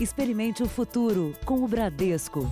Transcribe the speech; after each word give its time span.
Experimente 0.00 0.62
o 0.62 0.68
futuro 0.68 1.34
com 1.44 1.64
o 1.64 1.66
Bradesco. 1.66 2.48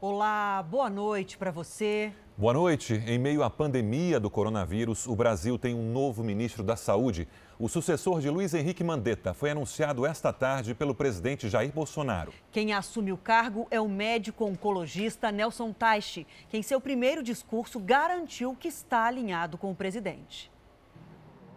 Olá, 0.00 0.64
boa 0.68 0.90
noite 0.90 1.38
para 1.38 1.52
você. 1.52 2.12
Boa 2.36 2.52
noite. 2.52 2.94
Em 3.06 3.16
meio 3.16 3.44
à 3.44 3.48
pandemia 3.48 4.18
do 4.18 4.28
coronavírus, 4.28 5.06
o 5.06 5.14
Brasil 5.14 5.56
tem 5.56 5.72
um 5.72 5.92
novo 5.92 6.24
ministro 6.24 6.64
da 6.64 6.74
Saúde. 6.74 7.28
O 7.60 7.68
sucessor 7.68 8.20
de 8.20 8.28
Luiz 8.28 8.52
Henrique 8.52 8.82
Mandetta 8.82 9.32
foi 9.32 9.50
anunciado 9.50 10.04
esta 10.04 10.32
tarde 10.32 10.74
pelo 10.74 10.96
presidente 10.96 11.48
Jair 11.48 11.72
Bolsonaro. 11.72 12.32
Quem 12.50 12.72
assume 12.72 13.12
o 13.12 13.16
cargo 13.16 13.68
é 13.70 13.80
o 13.80 13.88
médico 13.88 14.44
oncologista 14.44 15.30
Nelson 15.30 15.72
Taichi, 15.72 16.26
que 16.48 16.58
em 16.58 16.62
seu 16.62 16.80
primeiro 16.80 17.22
discurso 17.22 17.78
garantiu 17.78 18.56
que 18.58 18.66
está 18.66 19.04
alinhado 19.04 19.56
com 19.56 19.70
o 19.70 19.76
presidente. 19.76 20.55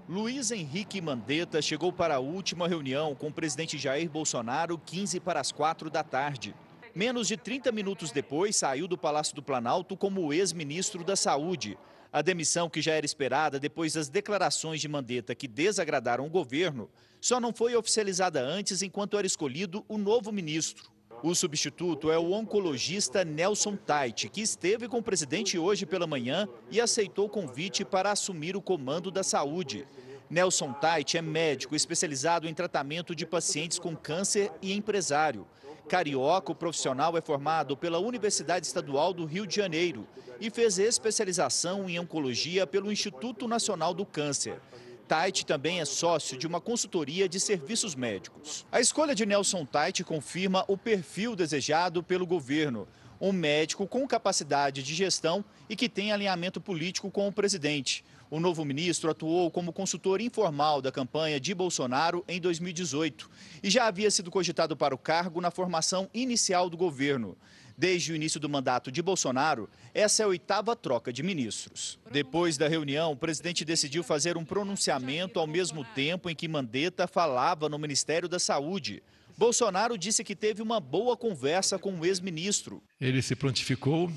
Luiz 0.09 0.49
Henrique 0.49 0.99
Mandetta 0.99 1.62
chegou 1.62 1.94
para 1.94 2.16
a 2.16 2.20
última 2.20 2.68
reunião 2.68 3.13
com 3.13 3.27
o 3.27 3.31
presidente 3.31 3.77
Jair 3.77 4.09
Bolsonaro 4.09 4.76
15 4.76 5.20
para 5.20 5.40
as 5.40 5.52
4 5.52 5.88
da 5.88 6.04
tarde. 6.04 6.55
Menos 6.95 7.27
de 7.27 7.38
30 7.38 7.72
minutos 7.72 8.09
depois, 8.09 8.55
saiu 8.55 8.88
do 8.88 8.98
Palácio 8.98 9.35
do 9.35 9.44
Planalto 9.44 9.95
como 9.95 10.34
ex-ministro 10.34 11.04
da 11.04 11.16
Saúde. 11.16 11.77
A 12.12 12.23
demissão, 12.23 12.72
que 12.72 12.82
já 12.82 12.94
era 12.94 13.05
esperada 13.05 13.59
depois 13.59 13.94
das 13.94 14.09
declarações 14.09 14.82
de 14.82 14.88
Mandetta 14.88 15.35
que 15.35 15.48
desagradaram 15.48 16.26
o 16.26 16.30
governo, 16.30 16.90
só 17.21 17.40
não 17.40 17.54
foi 17.54 17.76
oficializada 17.76 18.41
antes 18.41 18.82
enquanto 18.82 19.16
era 19.16 19.27
escolhido 19.27 19.85
o 19.88 19.96
novo 19.96 20.32
ministro. 20.32 20.90
O 21.21 21.35
substituto 21.35 22.09
é 22.09 22.17
o 22.17 22.31
oncologista 22.31 23.25
Nelson 23.25 23.75
Tait, 23.75 24.29
que 24.29 24.41
esteve 24.41 24.87
com 24.87 24.99
o 24.99 25.03
presidente 25.03 25.59
hoje 25.59 25.85
pela 25.85 26.07
manhã 26.07 26.47
e 26.71 26.79
aceitou 26.79 27.25
o 27.25 27.29
convite 27.29 27.83
para 27.83 28.11
assumir 28.11 28.55
o 28.55 28.61
comando 28.61 29.11
da 29.11 29.21
saúde. 29.21 29.85
Nelson 30.29 30.71
Tait 30.71 31.15
é 31.15 31.21
médico 31.21 31.75
especializado 31.75 32.48
em 32.48 32.53
tratamento 32.53 33.13
de 33.13 33.26
pacientes 33.26 33.77
com 33.77 33.95
câncer 33.98 34.49
e 34.61 34.71
empresário. 34.71 35.45
Carioca, 35.89 36.51
o 36.51 36.55
profissional 36.55 37.17
é 37.17 37.21
formado 37.21 37.76
pela 37.76 37.99
Universidade 37.99 38.67
Estadual 38.67 39.11
do 39.11 39.26
Rio 39.26 39.45
de 39.45 39.55
Janeiro 39.55 40.07
e 40.39 40.49
fez 40.49 40.79
especialização 40.79 41.89
em 41.89 41.99
oncologia 41.99 42.65
pelo 42.65 42.91
Instituto 42.91 43.48
Nacional 43.48 43.93
do 43.93 44.05
Câncer. 44.05 44.61
Tait 45.10 45.43
também 45.43 45.79
é 45.79 45.85
sócio 45.85 46.38
de 46.38 46.46
uma 46.46 46.62
consultoria 46.62 47.27
de 47.27 47.40
serviços 47.40 47.96
médicos. 47.96 48.63
A 48.71 48.79
escolha 48.79 49.16
de 49.16 49.26
Nelson 49.26 49.66
Tait 49.66 50.04
confirma 50.04 50.63
o 50.68 50.77
perfil 50.77 51.35
desejado 51.35 52.04
pelo 52.04 52.27
governo. 52.27 52.88
Um 53.20 53.32
médico 53.32 53.88
com 53.88 54.07
capacidade 54.07 54.84
de 54.84 54.93
gestão 54.93 55.43
e 55.68 55.76
que 55.76 55.90
tem 55.90 56.12
alinhamento 56.12 56.62
político 56.62 57.10
com 57.10 57.27
o 57.27 57.34
presidente. 57.34 58.05
O 58.29 58.40
novo 58.40 58.63
ministro 58.63 59.10
atuou 59.10 59.49
como 59.49 59.74
consultor 59.74 60.21
informal 60.21 60.79
da 60.79 60.91
campanha 60.91 61.40
de 61.40 61.55
Bolsonaro 61.55 62.23
em 62.27 62.40
2018 62.40 63.27
e 63.63 63.70
já 63.71 63.88
havia 63.88 64.12
sido 64.12 64.29
cogitado 64.29 64.78
para 64.78 64.94
o 64.94 64.97
cargo 65.00 65.41
na 65.41 65.50
formação 65.50 66.07
inicial 66.13 66.69
do 66.69 66.78
governo. 66.78 67.35
Desde 67.80 68.12
o 68.12 68.16
início 68.18 68.41
do 68.41 68.50
mandato 68.50 68.91
de 68.91 69.02
Bolsonaro, 69.02 69.69
essa 69.94 70.22
é 70.22 70.25
a 70.25 70.28
oitava 70.28 70.75
troca 70.75 71.13
de 71.13 71.24
ministros. 71.24 71.97
Depois 72.12 72.58
da 72.58 72.68
reunião, 72.68 73.13
o 73.13 73.16
presidente 73.16 73.63
decidiu 73.63 74.03
fazer 74.03 74.35
um 74.35 74.44
pronunciamento 74.44 75.40
ao 75.40 75.47
mesmo 75.47 75.85
tempo 75.96 76.30
em 76.30 76.35
que 76.35 76.46
Mandetta 76.46 77.07
falava 77.07 77.69
no 77.69 77.80
Ministério 77.80 78.28
da 78.28 78.38
Saúde. 78.38 79.02
Bolsonaro 79.38 79.97
disse 79.97 80.25
que 80.25 80.35
teve 80.35 80.62
uma 80.62 80.81
boa 80.81 81.16
conversa 81.16 81.80
com 81.80 81.97
o 81.97 82.06
ex-ministro. 82.06 82.84
Ele 83.00 83.22
se 83.22 83.34
prontificou, 83.34 84.12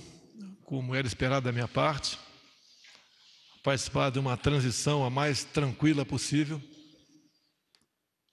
como 0.64 0.92
era 0.92 1.06
esperado 1.06 1.44
da 1.44 1.52
minha 1.52 1.68
parte, 1.68 2.18
participar 3.62 4.10
de 4.10 4.18
uma 4.18 4.36
transição 4.36 5.04
a 5.04 5.08
mais 5.08 5.44
tranquila 5.44 6.04
possível, 6.04 6.60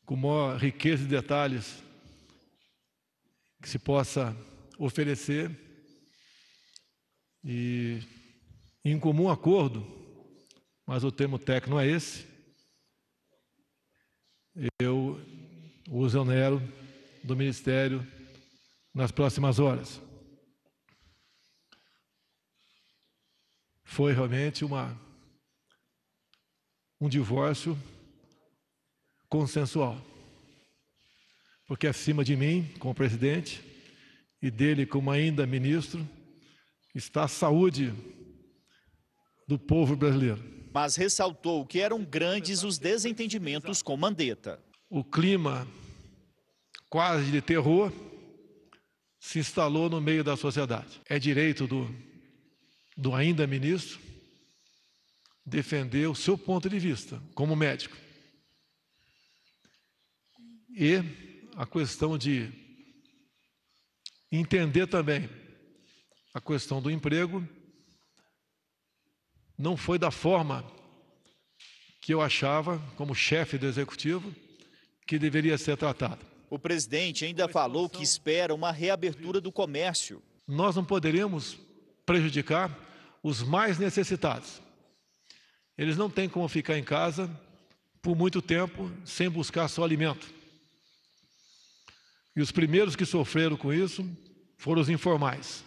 com 0.08 0.16
maior 0.16 0.58
riqueza 0.58 1.04
de 1.04 1.10
detalhes 1.10 1.84
que 3.62 3.70
se 3.70 3.78
possa 3.78 4.36
oferecer 4.80 5.52
e 7.44 8.00
em 8.84 8.98
comum 8.98 9.30
acordo, 9.30 9.86
mas 10.88 11.04
o 11.04 11.12
termo 11.12 11.38
técnico 11.38 11.80
é 11.80 11.86
esse, 11.86 12.26
eu 14.80 15.20
o 15.90 16.06
exonero 16.06 16.62
do 17.24 17.36
Ministério 17.36 18.06
nas 18.94 19.12
próximas 19.12 19.60
horas. 19.60 20.02
Foi 23.84 24.14
realmente 24.14 24.64
uma 24.64 24.98
um 27.02 27.08
divórcio 27.08 27.78
consensual. 29.30 30.00
Porque 31.66 31.88
acima 31.88 32.24
de 32.24 32.36
mim, 32.36 32.74
como 32.80 32.94
presidente, 32.94 33.69
e 34.42 34.50
dele 34.50 34.86
como 34.86 35.12
ainda 35.12 35.46
ministro, 35.46 36.08
está 36.96 37.24
a 37.24 37.28
saúde 37.28 37.94
do 39.48 39.58
povo 39.58 39.96
brasileiro. 39.96 40.44
Mas 40.74 40.96
ressaltou 40.96 41.66
que 41.66 41.80
eram 41.80 42.04
grandes 42.04 42.64
os 42.64 42.78
desentendimentos 42.78 43.82
com 43.82 43.98
Mandetta. 43.98 44.60
O 44.90 45.04
clima 45.04 45.68
quase 46.90 47.32
de 47.32 47.42
terror 47.42 47.92
se 49.20 49.40
instalou 49.40 49.90
no 49.90 50.00
meio 50.00 50.24
da 50.24 50.38
sociedade. 50.38 51.02
É 51.08 51.20
direito 51.20 51.68
do, 51.68 51.94
do 52.96 53.14
ainda 53.14 53.46
ministro 53.46 54.00
defender 55.46 56.08
o 56.08 56.16
seu 56.16 56.38
ponto 56.38 56.70
de 56.70 56.80
vista 56.80 57.22
como 57.34 57.56
médico. 57.56 57.98
E 60.70 61.04
a 61.56 61.66
questão 61.66 62.18
de 62.18 62.52
entender 64.32 64.88
também 64.88 65.30
a 66.34 66.42
questão 66.42 66.82
do 66.82 66.92
emprego 66.92 67.48
não 69.58 69.76
foi 69.76 69.98
da 70.00 70.12
forma 70.12 70.64
que 72.02 72.14
eu 72.14 72.22
achava, 72.22 72.80
como 72.96 73.14
chefe 73.14 73.58
do 73.58 73.68
executivo, 73.68 74.34
que 75.06 75.20
deveria 75.20 75.58
ser 75.58 75.76
tratado. 75.76 76.26
O 76.50 76.58
presidente 76.58 77.26
ainda 77.26 77.48
falou 77.48 77.90
que 77.90 78.02
espera 78.02 78.56
uma 78.56 78.72
reabertura 78.72 79.42
do 79.42 79.52
comércio. 79.52 80.22
Nós 80.48 80.76
não 80.76 80.84
poderíamos 80.84 81.60
prejudicar 82.06 82.76
os 83.22 83.44
mais 83.44 83.78
necessitados. 83.78 84.62
Eles 85.78 85.98
não 85.98 86.10
têm 86.10 86.28
como 86.28 86.48
ficar 86.48 86.78
em 86.78 86.84
casa 86.84 87.30
por 88.02 88.16
muito 88.16 88.42
tempo 88.42 88.92
sem 89.06 89.30
buscar 89.30 89.68
seu 89.68 89.84
alimento. 89.84 90.39
E 92.40 92.42
os 92.42 92.54
primeiros 92.54 92.96
que 92.96 93.06
sofreram 93.06 93.58
com 93.58 93.74
isso 93.74 94.10
foram 94.56 94.82
os 94.82 94.88
informais, 94.88 95.62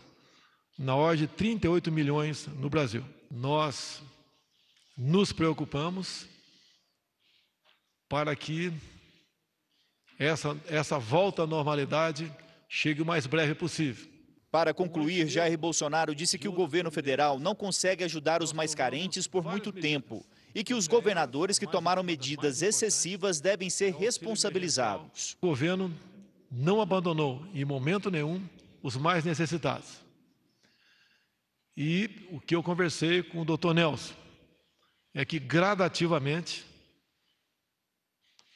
na 0.78 0.96
ordem 0.96 1.26
de 1.26 1.34
38 1.34 1.92
milhões 1.92 2.46
no 2.46 2.70
Brasil. 2.70 3.04
Nós 3.30 4.02
nos 4.96 5.34
preocupamos 5.34 6.26
para 8.08 8.34
que 8.34 8.72
essa, 10.18 10.58
essa 10.66 10.98
volta 10.98 11.42
à 11.42 11.46
normalidade 11.46 12.34
chegue 12.70 13.02
o 13.02 13.06
mais 13.06 13.26
breve 13.26 13.54
possível. 13.54 14.10
Para 14.50 14.72
concluir, 14.72 15.28
Jair 15.28 15.58
Bolsonaro 15.58 16.14
disse 16.14 16.38
que 16.38 16.48
o 16.48 16.52
governo 16.52 16.90
federal 16.90 17.38
não 17.38 17.54
consegue 17.54 18.02
ajudar 18.02 18.42
os 18.42 18.54
mais 18.54 18.74
carentes 18.74 19.26
por 19.26 19.44
muito 19.44 19.72
tempo 19.72 20.24
e 20.54 20.64
que 20.64 20.72
os 20.72 20.86
governadores 20.86 21.58
que 21.58 21.66
tomaram 21.66 22.02
medidas 22.02 22.62
excessivas 22.62 23.42
devem 23.42 23.68
ser 23.68 23.92
responsabilizados. 23.92 25.36
O 25.42 25.48
governo 25.48 25.94
não 26.52 26.82
abandonou 26.82 27.46
em 27.54 27.64
momento 27.64 28.10
nenhum 28.10 28.46
os 28.82 28.94
mais 28.94 29.24
necessitados. 29.24 30.02
E 31.74 32.28
o 32.30 32.38
que 32.38 32.54
eu 32.54 32.62
conversei 32.62 33.22
com 33.22 33.40
o 33.40 33.44
doutor 33.44 33.74
Nelson 33.74 34.14
é 35.14 35.24
que 35.24 35.38
gradativamente 35.38 36.66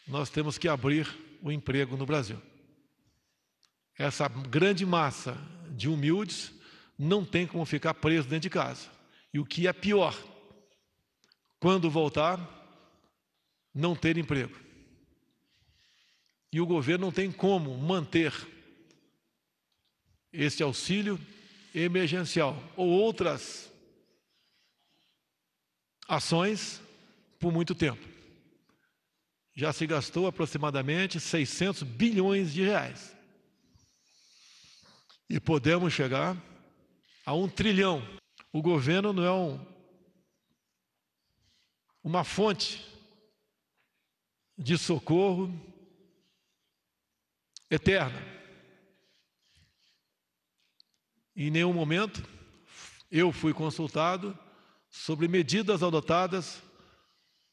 nós 0.06 0.28
temos 0.28 0.58
que 0.58 0.69
abrir 0.69 1.08
o 1.43 1.50
emprego 1.50 1.96
no 1.96 2.04
Brasil. 2.04 2.40
Essa 3.99 4.28
grande 4.28 4.84
massa 4.84 5.37
de 5.70 5.88
humildes 5.88 6.52
não 6.99 7.25
tem 7.25 7.46
como 7.46 7.64
ficar 7.64 7.94
preso 7.94 8.28
dentro 8.28 8.42
de 8.42 8.50
casa. 8.50 8.90
E 9.32 9.38
o 9.38 9.46
que 9.46 9.66
é 9.66 9.72
pior, 9.72 10.14
quando 11.58 11.90
voltar, 11.90 12.38
não 13.75 13.96
ter 13.96 14.19
emprego. 14.19 14.65
E 16.56 16.60
o 16.60 16.64
governo 16.64 17.04
não 17.04 17.12
tem 17.12 17.30
como 17.30 17.76
manter 17.76 18.32
esse 20.32 20.62
auxílio 20.62 21.20
emergencial 21.74 22.56
ou 22.74 22.88
outras 22.88 23.70
ações 26.08 26.80
por 27.38 27.52
muito 27.52 27.74
tempo. 27.74 28.02
Já 29.54 29.70
se 29.70 29.86
gastou 29.86 30.26
aproximadamente 30.26 31.20
600 31.20 31.82
bilhões 31.82 32.54
de 32.54 32.62
reais 32.62 33.14
e 35.28 35.38
podemos 35.38 35.92
chegar 35.92 36.42
a 37.26 37.34
um 37.34 37.50
trilhão. 37.50 38.02
O 38.50 38.62
governo 38.62 39.12
não 39.12 39.22
é 39.22 39.30
um, 39.30 39.66
uma 42.02 42.24
fonte 42.24 42.82
de 44.56 44.78
socorro 44.78 45.75
eterna. 47.70 48.22
Em 51.34 51.50
nenhum 51.50 51.72
momento 51.72 52.22
eu 53.10 53.32
fui 53.32 53.52
consultado 53.52 54.36
sobre 54.88 55.28
medidas 55.28 55.82
adotadas 55.82 56.62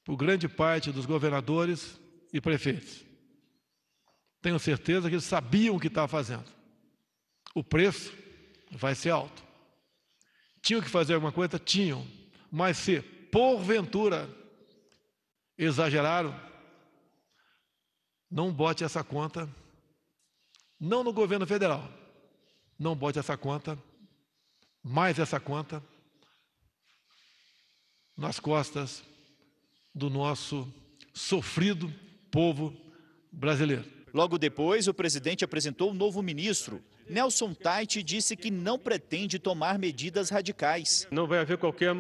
por 0.03 0.15
grande 0.15 0.47
parte 0.47 0.91
dos 0.91 1.05
governadores 1.05 1.99
e 2.31 2.39
prefeitos. 2.41 3.03
Tenho 4.41 4.59
certeza 4.59 5.07
que 5.07 5.15
eles 5.15 5.25
sabiam 5.25 5.75
o 5.75 5.79
que 5.79 5.87
estavam 5.87 6.07
fazendo. 6.07 6.45
O 7.55 7.63
preço 7.63 8.13
vai 8.71 8.95
ser 8.95 9.11
alto. 9.11 9.43
Tinham 10.61 10.81
que 10.81 10.89
fazer 10.89 11.13
alguma 11.13 11.31
coisa? 11.31 11.59
Tinham. 11.59 12.05
Mas 12.51 12.77
se, 12.77 13.01
porventura, 13.01 14.29
exageraram, 15.57 16.37
não 18.29 18.51
bote 18.51 18.83
essa 18.83 19.03
conta, 19.03 19.49
não 20.83 21.01
no 21.01 21.13
governo 21.13 21.47
federal, 21.47 21.89
não 22.77 22.93
bote 22.93 23.17
essa 23.17 23.37
conta, 23.37 23.79
mais 24.83 25.17
essa 25.17 25.39
conta, 25.39 25.81
nas 28.17 28.37
costas 28.37 29.01
do 29.95 30.09
nosso 30.09 30.67
sofrido 31.13 31.89
povo 32.29 32.75
brasileiro. 33.31 33.85
Logo 34.13 34.37
depois, 34.37 34.89
o 34.89 34.93
presidente 34.93 35.45
apresentou 35.45 35.89
um 35.89 35.93
novo 35.93 36.21
ministro. 36.21 36.83
Nelson 37.09 37.53
Tait 37.53 38.03
disse 38.03 38.35
que 38.35 38.51
não 38.51 38.77
pretende 38.77 39.39
tomar 39.39 39.79
medidas 39.79 40.29
radicais. 40.29 41.07
Não 41.09 41.25
vai 41.25 41.39
haver 41.39 41.57
qualquer 41.57 41.95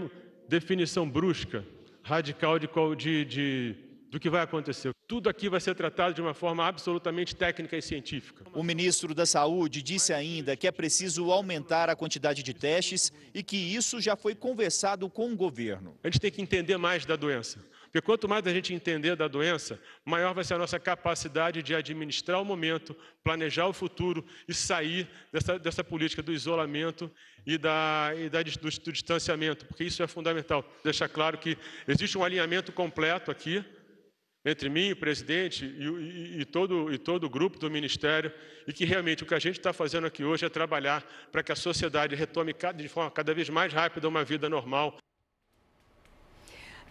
definição 0.49 1.09
brusca, 1.09 1.65
radical 2.03 2.59
de, 2.59 2.67
de, 2.97 3.25
de 3.25 3.75
do 4.11 4.19
que 4.19 4.29
vai 4.29 4.41
acontecer. 4.41 4.93
Tudo 5.13 5.29
aqui 5.29 5.47
vai 5.47 5.61
ser 5.61 5.75
tratado 5.75 6.15
de 6.15 6.21
uma 6.23 6.33
forma 6.33 6.65
absolutamente 6.65 7.35
técnica 7.35 7.77
e 7.77 7.83
científica. 7.83 8.43
O 8.51 8.63
ministro 8.63 9.13
da 9.13 9.27
Saúde 9.27 9.83
disse 9.83 10.11
ainda 10.11 10.57
que 10.57 10.65
é 10.65 10.71
preciso 10.71 11.31
aumentar 11.31 11.87
a 11.87 11.95
quantidade 11.95 12.41
de 12.41 12.51
testes 12.51 13.13
e 13.31 13.43
que 13.43 13.55
isso 13.55 14.01
já 14.01 14.15
foi 14.15 14.33
conversado 14.33 15.07
com 15.07 15.31
o 15.31 15.35
governo. 15.35 15.95
A 16.03 16.07
gente 16.07 16.19
tem 16.19 16.31
que 16.31 16.41
entender 16.41 16.77
mais 16.77 17.05
da 17.05 17.15
doença. 17.15 17.63
Porque 17.83 18.01
quanto 18.01 18.27
mais 18.27 18.47
a 18.47 18.51
gente 18.51 18.73
entender 18.73 19.15
da 19.15 19.27
doença, 19.27 19.79
maior 20.03 20.33
vai 20.33 20.43
ser 20.43 20.55
a 20.55 20.57
nossa 20.57 20.79
capacidade 20.79 21.61
de 21.61 21.75
administrar 21.75 22.41
o 22.41 22.45
momento, 22.45 22.95
planejar 23.23 23.67
o 23.67 23.73
futuro 23.73 24.25
e 24.47 24.53
sair 24.55 25.07
dessa, 25.31 25.59
dessa 25.59 25.83
política 25.83 26.23
do 26.23 26.33
isolamento 26.33 27.11
e, 27.45 27.55
da, 27.55 28.13
e 28.17 28.29
da, 28.31 28.41
do, 28.41 28.51
do 28.51 28.91
distanciamento, 28.91 29.67
porque 29.67 29.83
isso 29.83 30.01
é 30.01 30.07
fundamental. 30.07 30.67
Deixar 30.83 31.07
claro 31.07 31.37
que 31.37 31.55
existe 31.87 32.17
um 32.17 32.23
alinhamento 32.23 32.71
completo 32.71 33.29
aqui 33.29 33.63
entre 34.45 34.69
mim, 34.69 34.91
o 34.91 34.95
presidente 34.95 35.65
e, 35.65 35.87
e, 35.87 36.41
e, 36.41 36.45
todo, 36.45 36.93
e 36.93 36.97
todo 36.97 37.25
o 37.25 37.29
grupo 37.29 37.57
do 37.57 37.71
Ministério, 37.71 38.31
e 38.67 38.73
que 38.73 38.85
realmente 38.85 39.23
o 39.23 39.25
que 39.25 39.33
a 39.33 39.39
gente 39.39 39.57
está 39.57 39.71
fazendo 39.71 40.05
aqui 40.05 40.23
hoje 40.23 40.45
é 40.45 40.49
trabalhar 40.49 41.03
para 41.31 41.41
que 41.41 41.51
a 41.51 41.55
sociedade 41.55 42.15
retome 42.15 42.53
de 42.75 42.87
forma 42.87 43.09
cada 43.11 43.33
vez 43.33 43.49
mais 43.49 43.71
rápida 43.71 44.07
uma 44.07 44.23
vida 44.23 44.49
normal. 44.49 44.97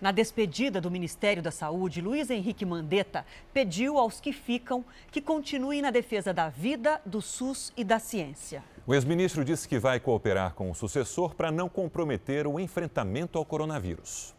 Na 0.00 0.10
despedida 0.10 0.80
do 0.80 0.90
Ministério 0.90 1.40
da 1.40 1.52
Saúde, 1.52 2.00
Luiz 2.00 2.28
Henrique 2.28 2.64
Mandetta 2.64 3.24
pediu 3.54 3.98
aos 3.98 4.20
que 4.20 4.32
ficam 4.32 4.84
que 5.12 5.20
continuem 5.20 5.80
na 5.80 5.92
defesa 5.92 6.34
da 6.34 6.48
vida, 6.48 7.00
do 7.06 7.22
SUS 7.22 7.72
e 7.76 7.84
da 7.84 8.00
ciência. 8.00 8.64
O 8.84 8.94
ex-ministro 8.94 9.44
disse 9.44 9.68
que 9.68 9.78
vai 9.78 10.00
cooperar 10.00 10.54
com 10.54 10.68
o 10.68 10.74
sucessor 10.74 11.36
para 11.36 11.52
não 11.52 11.68
comprometer 11.68 12.48
o 12.48 12.58
enfrentamento 12.58 13.38
ao 13.38 13.44
coronavírus. 13.44 14.34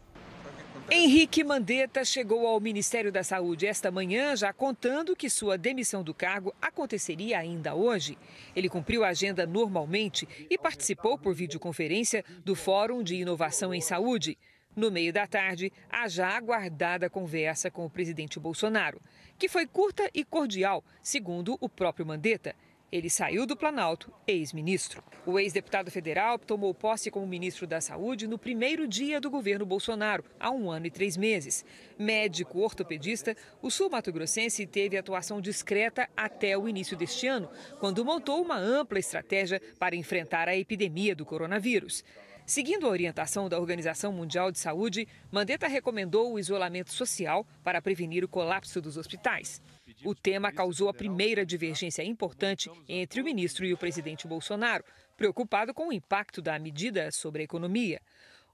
Henrique 0.90 1.42
Mandetta 1.42 2.04
chegou 2.04 2.46
ao 2.46 2.60
Ministério 2.60 3.10
da 3.10 3.24
Saúde 3.24 3.66
esta 3.66 3.90
manhã, 3.90 4.36
já 4.36 4.52
contando 4.52 5.16
que 5.16 5.30
sua 5.30 5.56
demissão 5.56 6.04
do 6.04 6.12
cargo 6.12 6.54
aconteceria 6.60 7.38
ainda 7.38 7.74
hoje. 7.74 8.18
Ele 8.54 8.68
cumpriu 8.68 9.02
a 9.02 9.08
agenda 9.08 9.46
normalmente 9.46 10.28
e 10.50 10.58
participou 10.58 11.16
por 11.16 11.34
videoconferência 11.34 12.22
do 12.44 12.54
Fórum 12.54 13.02
de 13.02 13.14
Inovação 13.14 13.72
em 13.72 13.80
Saúde. 13.80 14.36
No 14.76 14.90
meio 14.90 15.10
da 15.10 15.26
tarde, 15.26 15.72
a 15.88 16.06
já 16.06 16.36
aguardada 16.36 17.08
conversa 17.08 17.70
com 17.70 17.86
o 17.86 17.90
presidente 17.90 18.38
Bolsonaro, 18.38 19.00
que 19.38 19.48
foi 19.48 19.66
curta 19.66 20.10
e 20.12 20.22
cordial, 20.22 20.84
segundo 21.02 21.56
o 21.62 21.68
próprio 21.68 22.04
Mandetta. 22.04 22.54
Ele 22.94 23.10
saiu 23.10 23.44
do 23.44 23.56
Planalto, 23.56 24.12
ex-ministro. 24.24 25.02
O 25.26 25.36
ex-deputado 25.36 25.90
federal 25.90 26.38
tomou 26.38 26.72
posse 26.72 27.10
como 27.10 27.26
ministro 27.26 27.66
da 27.66 27.80
Saúde 27.80 28.28
no 28.28 28.38
primeiro 28.38 28.86
dia 28.86 29.20
do 29.20 29.28
governo 29.28 29.66
Bolsonaro, 29.66 30.22
há 30.38 30.52
um 30.52 30.70
ano 30.70 30.86
e 30.86 30.92
três 30.92 31.16
meses. 31.16 31.64
Médico 31.98 32.60
ortopedista, 32.60 33.36
o 33.60 33.68
sul-mato-grossense 33.68 34.64
teve 34.64 34.96
atuação 34.96 35.40
discreta 35.40 36.08
até 36.16 36.56
o 36.56 36.68
início 36.68 36.96
deste 36.96 37.26
ano, 37.26 37.50
quando 37.80 38.04
montou 38.04 38.40
uma 38.40 38.56
ampla 38.56 39.00
estratégia 39.00 39.60
para 39.76 39.96
enfrentar 39.96 40.48
a 40.48 40.56
epidemia 40.56 41.16
do 41.16 41.26
coronavírus. 41.26 42.04
Seguindo 42.46 42.86
a 42.86 42.90
orientação 42.90 43.48
da 43.48 43.58
Organização 43.58 44.12
Mundial 44.12 44.52
de 44.52 44.60
Saúde, 44.60 45.08
Mandetta 45.32 45.66
recomendou 45.66 46.32
o 46.32 46.38
isolamento 46.38 46.92
social 46.92 47.44
para 47.64 47.82
prevenir 47.82 48.22
o 48.22 48.28
colapso 48.28 48.80
dos 48.80 48.96
hospitais. 48.96 49.60
O 50.04 50.14
tema 50.14 50.52
causou 50.52 50.90
a 50.90 50.94
primeira 50.94 51.46
divergência 51.46 52.02
importante 52.04 52.70
entre 52.86 53.22
o 53.22 53.24
ministro 53.24 53.64
e 53.64 53.72
o 53.72 53.78
presidente 53.78 54.28
Bolsonaro, 54.28 54.84
preocupado 55.16 55.72
com 55.72 55.88
o 55.88 55.92
impacto 55.92 56.42
da 56.42 56.58
medida 56.58 57.10
sobre 57.10 57.40
a 57.40 57.44
economia. 57.44 58.02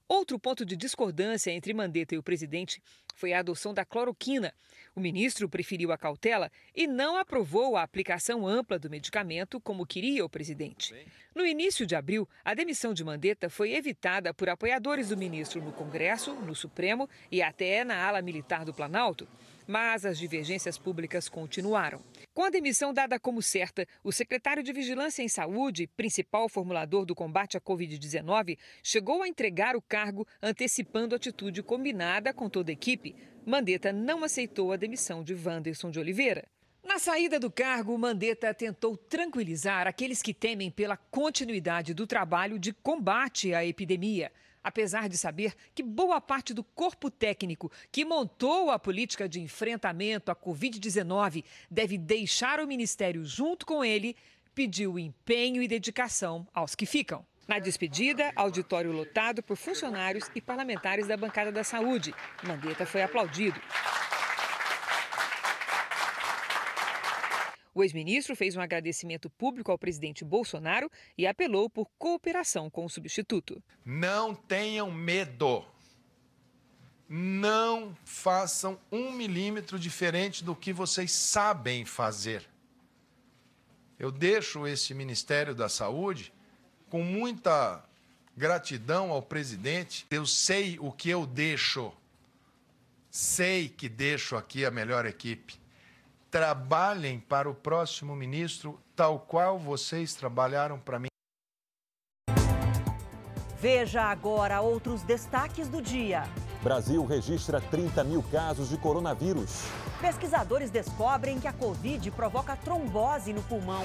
Outro 0.07 0.39
ponto 0.39 0.65
de 0.65 0.77
discordância 0.77 1.51
entre 1.51 1.73
Mandetta 1.73 2.15
e 2.15 2.17
o 2.17 2.23
presidente 2.23 2.81
foi 3.15 3.33
a 3.33 3.39
adoção 3.39 3.73
da 3.73 3.83
cloroquina. 3.83 4.53
O 4.95 4.99
ministro 4.99 5.47
preferiu 5.49 5.91
a 5.91 5.97
cautela 5.97 6.49
e 6.75 6.87
não 6.87 7.17
aprovou 7.17 7.75
a 7.75 7.83
aplicação 7.83 8.47
ampla 8.47 8.79
do 8.79 8.89
medicamento 8.89 9.59
como 9.59 9.85
queria 9.85 10.23
o 10.23 10.29
presidente. 10.29 10.93
No 11.35 11.45
início 11.45 11.85
de 11.85 11.95
abril, 11.95 12.27
a 12.43 12.53
demissão 12.53 12.93
de 12.93 13.03
Mandetta 13.03 13.49
foi 13.49 13.73
evitada 13.73 14.33
por 14.33 14.49
apoiadores 14.49 15.09
do 15.09 15.17
ministro 15.17 15.61
no 15.61 15.71
Congresso, 15.71 16.33
no 16.33 16.55
Supremo 16.55 17.09
e 17.31 17.41
até 17.41 17.83
na 17.85 18.05
ala 18.05 18.21
militar 18.21 18.65
do 18.65 18.73
Planalto 18.73 19.27
mas 19.71 20.05
as 20.05 20.19
divergências 20.19 20.77
públicas 20.77 21.29
continuaram. 21.29 22.03
Com 22.33 22.43
a 22.43 22.49
demissão 22.49 22.93
dada 22.93 23.17
como 23.17 23.41
certa, 23.41 23.87
o 24.03 24.11
secretário 24.11 24.61
de 24.61 24.73
Vigilância 24.73 25.23
em 25.23 25.29
Saúde, 25.29 25.87
principal 25.95 26.49
formulador 26.49 27.05
do 27.05 27.15
combate 27.15 27.55
à 27.55 27.61
Covid-19, 27.61 28.57
chegou 28.83 29.23
a 29.23 29.29
entregar 29.29 29.77
o 29.77 29.81
cargo 29.81 30.27
antecipando 30.43 31.15
atitude 31.15 31.63
combinada 31.63 32.33
com 32.33 32.49
toda 32.49 32.69
a 32.69 32.73
equipe. 32.73 33.15
Mandetta 33.45 33.93
não 33.93 34.25
aceitou 34.25 34.73
a 34.73 34.75
demissão 34.75 35.23
de 35.23 35.33
Wanderson 35.33 35.89
de 35.89 35.99
Oliveira. 35.99 36.45
Na 36.83 36.99
saída 36.99 37.39
do 37.39 37.49
cargo, 37.49 37.97
Mandetta 37.97 38.53
tentou 38.53 38.97
tranquilizar 38.97 39.87
aqueles 39.87 40.21
que 40.21 40.33
temem 40.33 40.69
pela 40.69 40.97
continuidade 40.97 41.93
do 41.93 42.05
trabalho 42.05 42.59
de 42.59 42.73
combate 42.73 43.53
à 43.53 43.65
epidemia 43.65 44.33
apesar 44.63 45.09
de 45.09 45.17
saber 45.17 45.55
que 45.73 45.83
boa 45.83 46.19
parte 46.21 46.53
do 46.53 46.63
corpo 46.63 47.09
técnico 47.09 47.71
que 47.91 48.05
montou 48.05 48.69
a 48.69 48.79
política 48.79 49.27
de 49.27 49.41
enfrentamento 49.41 50.31
à 50.31 50.35
Covid-19 50.35 51.43
deve 51.69 51.97
deixar 51.97 52.59
o 52.59 52.67
ministério 52.67 53.25
junto 53.25 53.65
com 53.65 53.83
ele, 53.83 54.15
pediu 54.53 54.99
empenho 54.99 55.61
e 55.61 55.67
dedicação 55.67 56.47
aos 56.53 56.75
que 56.75 56.85
ficam. 56.85 57.25
Na 57.47 57.59
despedida, 57.59 58.31
auditório 58.35 58.91
lotado 58.91 59.43
por 59.43 59.57
funcionários 59.57 60.29
e 60.33 60.39
parlamentares 60.39 61.07
da 61.07 61.17
bancada 61.17 61.51
da 61.51 61.63
saúde. 61.63 62.13
Mandetta 62.43 62.85
foi 62.85 63.01
aplaudido. 63.01 63.59
O 67.73 67.83
ex-ministro 67.83 68.35
fez 68.35 68.55
um 68.55 68.61
agradecimento 68.61 69.29
público 69.29 69.71
ao 69.71 69.77
presidente 69.77 70.25
Bolsonaro 70.25 70.91
e 71.17 71.25
apelou 71.25 71.69
por 71.69 71.89
cooperação 71.97 72.69
com 72.69 72.85
o 72.85 72.89
substituto. 72.89 73.63
Não 73.85 74.35
tenham 74.35 74.91
medo. 74.91 75.63
Não 77.07 77.95
façam 78.03 78.79
um 78.91 79.11
milímetro 79.11 79.79
diferente 79.79 80.43
do 80.43 80.55
que 80.55 80.73
vocês 80.73 81.11
sabem 81.11 81.85
fazer. 81.85 82.45
Eu 83.97 84.11
deixo 84.11 84.67
este 84.67 84.93
Ministério 84.93 85.55
da 85.55 85.69
Saúde 85.69 86.33
com 86.89 87.03
muita 87.03 87.83
gratidão 88.35 89.11
ao 89.11 89.21
presidente. 89.21 90.05
Eu 90.09 90.25
sei 90.25 90.77
o 90.79 90.91
que 90.91 91.09
eu 91.09 91.25
deixo. 91.25 91.93
Sei 93.09 93.69
que 93.69 93.87
deixo 93.87 94.35
aqui 94.35 94.65
a 94.65 94.71
melhor 94.71 95.05
equipe 95.05 95.60
trabalhem 96.31 97.19
para 97.19 97.49
o 97.49 97.53
próximo 97.53 98.15
ministro 98.15 98.79
tal 98.95 99.19
qual 99.19 99.59
vocês 99.59 100.15
trabalharam 100.15 100.79
para 100.79 100.97
mim. 100.97 101.07
Veja 103.59 104.01
agora 104.03 104.61
outros 104.61 105.03
destaques 105.03 105.67
do 105.67 105.81
dia. 105.81 106.23
Brasil 106.63 107.05
registra 107.05 107.59
30 107.59 108.03
mil 108.03 108.23
casos 108.23 108.69
de 108.69 108.77
coronavírus. 108.77 109.65
Pesquisadores 109.99 110.71
descobrem 110.71 111.39
que 111.39 111.47
a 111.47 111.53
Covid 111.53 112.09
provoca 112.11 112.55
trombose 112.55 113.33
no 113.33 113.43
pulmão. 113.43 113.83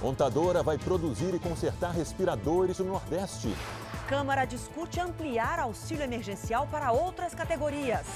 Montadora 0.00 0.62
vai 0.62 0.78
produzir 0.78 1.34
e 1.34 1.40
consertar 1.40 1.90
respiradores 1.90 2.78
no 2.78 2.84
Nordeste. 2.84 3.52
Câmara 4.06 4.44
discute 4.44 5.00
ampliar 5.00 5.58
auxílio 5.58 6.04
emergencial 6.04 6.68
para 6.68 6.92
outras 6.92 7.34
categorias. 7.34 8.06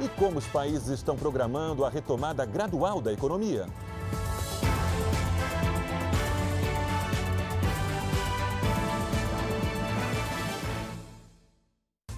E 0.00 0.08
como 0.08 0.38
os 0.38 0.46
países 0.46 0.88
estão 0.88 1.16
programando 1.16 1.84
a 1.84 1.88
retomada 1.88 2.44
gradual 2.44 3.00
da 3.00 3.12
economia? 3.12 3.66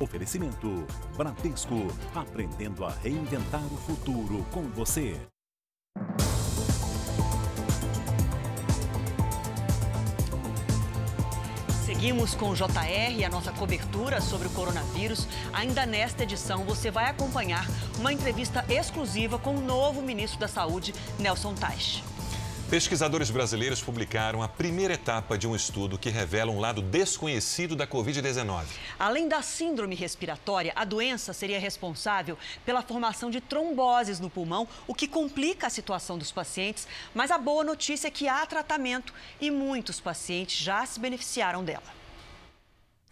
Oferecimento 0.01 0.87
Bradesco, 1.17 1.89
aprendendo 2.15 2.85
a 2.85 2.91
reinventar 2.91 3.65
o 3.67 3.77
futuro 3.77 4.45
com 4.51 4.63
você. 4.63 5.21
Seguimos 12.05 12.35
com 12.35 12.51
o 12.51 12.55
JR, 12.55 13.25
a 13.25 13.31
nossa 13.31 13.51
cobertura 13.51 14.21
sobre 14.21 14.47
o 14.47 14.51
coronavírus. 14.51 15.27
Ainda 15.55 15.87
nesta 15.87 16.23
edição, 16.23 16.63
você 16.63 16.91
vai 16.91 17.07
acompanhar 17.07 17.67
uma 17.99 18.13
entrevista 18.13 18.63
exclusiva 18.69 19.39
com 19.39 19.55
o 19.57 19.61
novo 19.63 20.03
ministro 20.03 20.39
da 20.39 20.47
Saúde, 20.47 20.95
Nelson 21.19 21.55
Teich. 21.55 22.05
Pesquisadores 22.75 23.31
brasileiros 23.31 23.81
publicaram 23.81 24.43
a 24.43 24.49
primeira 24.49 24.95
etapa 24.95 25.39
de 25.39 25.47
um 25.47 25.55
estudo 25.55 25.97
que 25.97 26.11
revela 26.11 26.51
um 26.51 26.59
lado 26.59 26.83
desconhecido 26.83 27.77
da 27.77 27.87
Covid-19. 27.87 28.65
Além 28.99 29.29
da 29.29 29.43
síndrome 29.43 29.95
respiratória, 29.95 30.73
a 30.75 30.85
doença 30.85 31.33
seria 31.33 31.61
responsável 31.61 32.37
pela 32.67 32.83
formação 32.83 33.31
de 33.31 33.41
tromboses 33.41 34.19
no 34.19 34.29
pulmão, 34.29 34.67
o 34.89 34.93
que 34.93 35.07
complica 35.07 35.69
a 35.69 35.71
situação 35.71 36.19
dos 36.19 36.33
pacientes. 36.33 36.89
Mas 37.15 37.31
a 37.31 37.39
boa 37.39 37.63
notícia 37.63 38.09
é 38.09 38.11
que 38.11 38.27
há 38.27 38.45
tratamento 38.45 39.15
e 39.41 39.53
muitos 39.53 40.01
pacientes 40.01 40.61
já 40.61 40.85
se 40.85 40.99
beneficiaram 40.99 41.63
dela. 41.63 42.04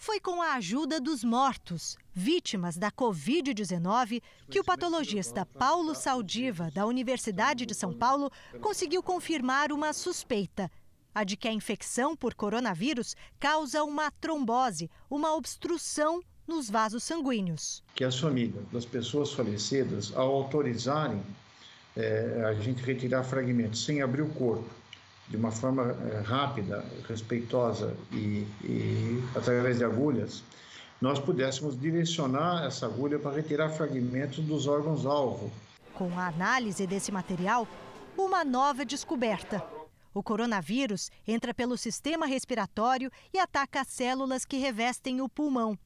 Foi 0.03 0.19
com 0.19 0.43
a 0.43 0.55
ajuda 0.55 1.01
dos 1.01 1.23
mortos, 1.23 1.97
vítimas 2.13 2.77
da 2.77 2.91
Covid-19, 2.91 4.21
que 4.51 4.59
o 4.59 4.65
patologista 4.65 5.47
Paulo 5.47 5.95
Saldiva, 5.95 6.73
da 6.73 6.85
Universidade 6.85 7.65
de 7.65 7.73
São 7.73 7.93
Paulo, 7.93 8.29
conseguiu 8.61 9.01
confirmar 9.01 9.71
uma 9.71 9.93
suspeita: 9.93 10.69
a 11.15 11.23
de 11.23 11.37
que 11.37 11.47
a 11.47 11.53
infecção 11.53 12.17
por 12.17 12.35
coronavírus 12.35 13.15
causa 13.39 13.85
uma 13.85 14.11
trombose, 14.11 14.91
uma 15.09 15.37
obstrução 15.37 16.21
nos 16.49 16.69
vasos 16.69 17.05
sanguíneos. 17.05 17.81
Que 17.95 18.03
as 18.03 18.19
famílias 18.19 18.65
das 18.73 18.85
pessoas 18.85 19.33
falecidas, 19.33 20.13
ao 20.17 20.35
autorizarem 20.35 21.23
é, 21.97 22.43
a 22.45 22.55
gente 22.55 22.83
retirar 22.83 23.23
fragmentos 23.23 23.85
sem 23.85 24.03
abrir 24.03 24.23
o 24.23 24.31
corpo, 24.31 24.82
de 25.33 25.39
uma 25.39 25.51
forma 25.51 25.97
é, 26.13 26.21
rápida, 26.21 26.85
respeitosa 27.09 27.97
e, 28.13 28.47
e 28.63 29.25
através 29.35 29.79
de 29.79 29.85
agulhas, 29.85 30.45
nós 31.01 31.19
pudéssemos 31.19 31.81
direcionar 31.81 32.67
essa 32.67 32.85
agulha 32.85 33.19
para 33.19 33.35
retirar 33.35 33.71
fragmentos 33.71 34.45
dos 34.45 34.67
órgãos-alvo. 34.67 35.51
Com 35.95 36.19
a 36.19 36.27
análise 36.27 36.87
desse 36.87 37.11
material, 37.11 37.67
uma 38.17 38.45
nova 38.45 38.85
descoberta. 38.85 39.65
O 40.13 40.23
coronavírus 40.23 41.11
entra 41.27 41.55
pelo 41.55 41.79
sistema 41.79 42.27
respiratório 42.27 43.11
e 43.33 43.39
ataca 43.39 43.81
as 43.81 43.89
células 43.89 44.45
que 44.45 44.59
revestem 44.59 45.23
o 45.23 45.31
pulmão. 45.31 45.79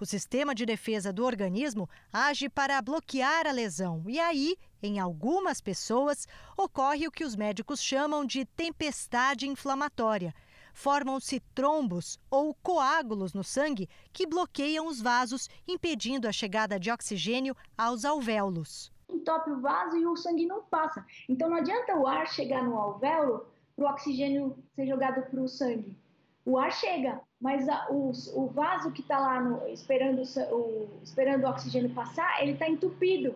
O 0.00 0.04
sistema 0.04 0.52
de 0.52 0.66
defesa 0.66 1.12
do 1.12 1.24
organismo 1.24 1.88
age 2.12 2.48
para 2.48 2.82
bloquear 2.82 3.46
a 3.46 3.52
lesão 3.52 4.02
e 4.08 4.18
aí, 4.18 4.56
em 4.82 4.98
algumas 4.98 5.60
pessoas, 5.60 6.26
ocorre 6.56 7.06
o 7.06 7.10
que 7.10 7.24
os 7.24 7.36
médicos 7.36 7.82
chamam 7.82 8.24
de 8.24 8.44
tempestade 8.44 9.48
inflamatória. 9.48 10.34
Formam-se 10.72 11.40
trombos 11.54 12.18
ou 12.30 12.54
coágulos 12.62 13.34
no 13.34 13.42
sangue 13.44 13.88
que 14.12 14.26
bloqueiam 14.26 14.86
os 14.86 15.00
vasos, 15.00 15.48
impedindo 15.66 16.28
a 16.28 16.32
chegada 16.32 16.78
de 16.78 16.90
oxigênio 16.90 17.56
aos 17.76 18.04
alvéolos. 18.04 18.92
Entope 19.08 19.50
o 19.50 19.60
vaso 19.60 19.96
e 19.96 20.06
o 20.06 20.16
sangue 20.16 20.46
não 20.46 20.62
passa. 20.62 21.04
Então 21.28 21.50
não 21.50 21.56
adianta 21.56 21.96
o 21.96 22.06
ar 22.06 22.28
chegar 22.28 22.62
no 22.62 22.76
alvéolo 22.78 23.46
para 23.76 23.84
o 23.84 23.88
oxigênio 23.88 24.56
ser 24.74 24.86
jogado 24.86 25.22
para 25.28 25.40
o 25.40 25.48
sangue. 25.48 25.96
O 26.44 26.58
ar 26.58 26.72
chega, 26.72 27.20
mas 27.40 27.68
a, 27.68 27.86
o, 27.90 28.12
o, 28.34 28.46
vaso 28.48 28.90
que 28.92 29.02
está 29.02 29.18
lá 29.18 29.40
no, 29.40 29.68
esperando, 29.68 30.22
o, 30.50 30.88
esperando 31.02 31.44
o 31.44 31.48
oxigênio 31.48 31.90
passar, 31.90 32.42
ele 32.42 32.52
está 32.52 32.68
entupido. 32.68 33.34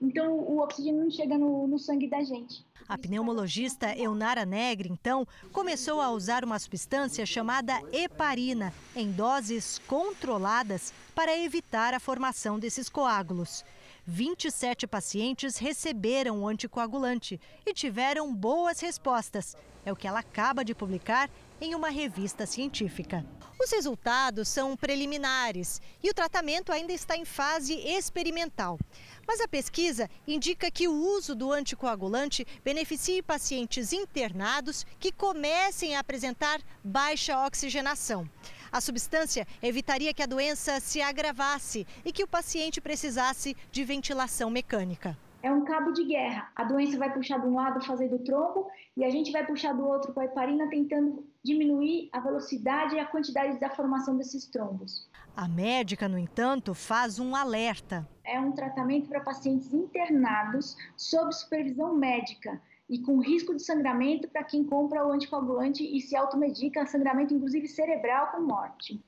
Então 0.00 0.38
o 0.38 0.58
oxigênio 0.60 1.02
não 1.02 1.10
chega 1.10 1.38
no, 1.38 1.66
no 1.66 1.78
sangue 1.78 2.08
da 2.08 2.22
gente. 2.22 2.64
A 2.88 2.96
pneumologista 2.96 3.96
Eunara 3.96 4.44
Negre, 4.44 4.88
então, 4.88 5.26
começou 5.52 6.00
a 6.00 6.10
usar 6.10 6.44
uma 6.44 6.58
substância 6.58 7.26
chamada 7.26 7.80
heparina 7.92 8.72
em 8.94 9.10
doses 9.10 9.80
controladas 9.88 10.94
para 11.14 11.36
evitar 11.36 11.94
a 11.94 12.00
formação 12.00 12.58
desses 12.58 12.88
coágulos. 12.88 13.64
27 14.06 14.86
pacientes 14.86 15.56
receberam 15.56 16.42
o 16.42 16.46
anticoagulante 16.46 17.40
e 17.66 17.74
tiveram 17.74 18.32
boas 18.32 18.78
respostas. 18.78 19.56
É 19.84 19.92
o 19.92 19.96
que 19.96 20.06
ela 20.06 20.20
acaba 20.20 20.64
de 20.64 20.74
publicar 20.74 21.28
em 21.60 21.74
uma 21.74 21.88
revista 21.88 22.46
científica. 22.46 23.24
Os 23.58 23.70
resultados 23.70 24.48
são 24.48 24.76
preliminares 24.76 25.80
e 26.02 26.10
o 26.10 26.14
tratamento 26.14 26.70
ainda 26.70 26.92
está 26.92 27.16
em 27.16 27.24
fase 27.24 27.74
experimental. 27.74 28.78
Mas 29.26 29.40
a 29.40 29.48
pesquisa 29.48 30.08
indica 30.26 30.70
que 30.70 30.86
o 30.86 30.94
uso 30.94 31.34
do 31.34 31.50
anticoagulante 31.50 32.46
beneficie 32.64 33.22
pacientes 33.22 33.92
internados 33.92 34.84
que 34.98 35.10
comecem 35.10 35.96
a 35.96 36.00
apresentar 36.00 36.60
baixa 36.84 37.46
oxigenação. 37.46 38.28
A 38.70 38.80
substância 38.80 39.46
evitaria 39.62 40.12
que 40.12 40.22
a 40.22 40.26
doença 40.26 40.78
se 40.80 41.00
agravasse 41.00 41.86
e 42.04 42.12
que 42.12 42.24
o 42.24 42.28
paciente 42.28 42.80
precisasse 42.80 43.56
de 43.72 43.84
ventilação 43.84 44.50
mecânica 44.50 45.18
é 45.46 45.52
um 45.52 45.64
cabo 45.64 45.92
de 45.92 46.04
guerra. 46.04 46.50
A 46.56 46.64
doença 46.64 46.98
vai 46.98 47.12
puxar 47.12 47.38
de 47.38 47.46
um 47.46 47.54
lado 47.54 47.80
fazendo 47.86 48.18
trombo 48.18 48.68
e 48.96 49.04
a 49.04 49.10
gente 49.10 49.30
vai 49.30 49.46
puxar 49.46 49.72
do 49.72 49.86
outro 49.86 50.12
com 50.12 50.18
a 50.18 50.24
heparina 50.24 50.68
tentando 50.68 51.24
diminuir 51.40 52.08
a 52.12 52.18
velocidade 52.18 52.96
e 52.96 52.98
a 52.98 53.06
quantidade 53.06 53.60
da 53.60 53.70
formação 53.70 54.16
desses 54.16 54.46
trombos. 54.46 55.08
A 55.36 55.46
médica, 55.46 56.08
no 56.08 56.18
entanto, 56.18 56.74
faz 56.74 57.20
um 57.20 57.36
alerta. 57.36 58.08
É 58.24 58.40
um 58.40 58.50
tratamento 58.50 59.08
para 59.08 59.20
pacientes 59.20 59.72
internados 59.72 60.76
sob 60.96 61.32
supervisão 61.32 61.94
médica 61.94 62.60
e 62.88 62.98
com 62.98 63.20
risco 63.20 63.54
de 63.54 63.62
sangramento 63.62 64.28
para 64.28 64.42
quem 64.42 64.64
compra 64.64 65.06
o 65.06 65.12
anticoagulante 65.12 65.84
e 65.84 66.00
se 66.00 66.16
automedica, 66.16 66.86
sangramento 66.86 67.32
inclusive 67.32 67.68
cerebral 67.68 68.32
com 68.32 68.40
morte. 68.40 69.00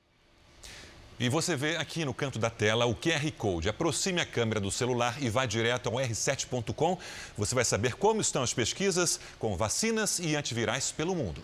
E 1.19 1.27
você 1.27 1.53
vê 1.53 1.75
aqui 1.75 2.05
no 2.05 2.13
canto 2.13 2.39
da 2.39 2.49
tela 2.49 2.85
o 2.85 2.95
QR 2.95 3.29
Code. 3.37 3.67
Aproxime 3.67 4.21
a 4.21 4.25
câmera 4.25 4.61
do 4.61 4.71
celular 4.71 5.21
e 5.21 5.29
vá 5.29 5.45
direto 5.45 5.89
ao 5.89 5.95
r7.com. 5.95 6.97
Você 7.37 7.53
vai 7.53 7.65
saber 7.65 7.95
como 7.95 8.21
estão 8.21 8.41
as 8.41 8.53
pesquisas 8.53 9.19
com 9.37 9.57
vacinas 9.57 10.19
e 10.19 10.37
antivirais 10.37 10.93
pelo 10.93 11.13
mundo. 11.13 11.43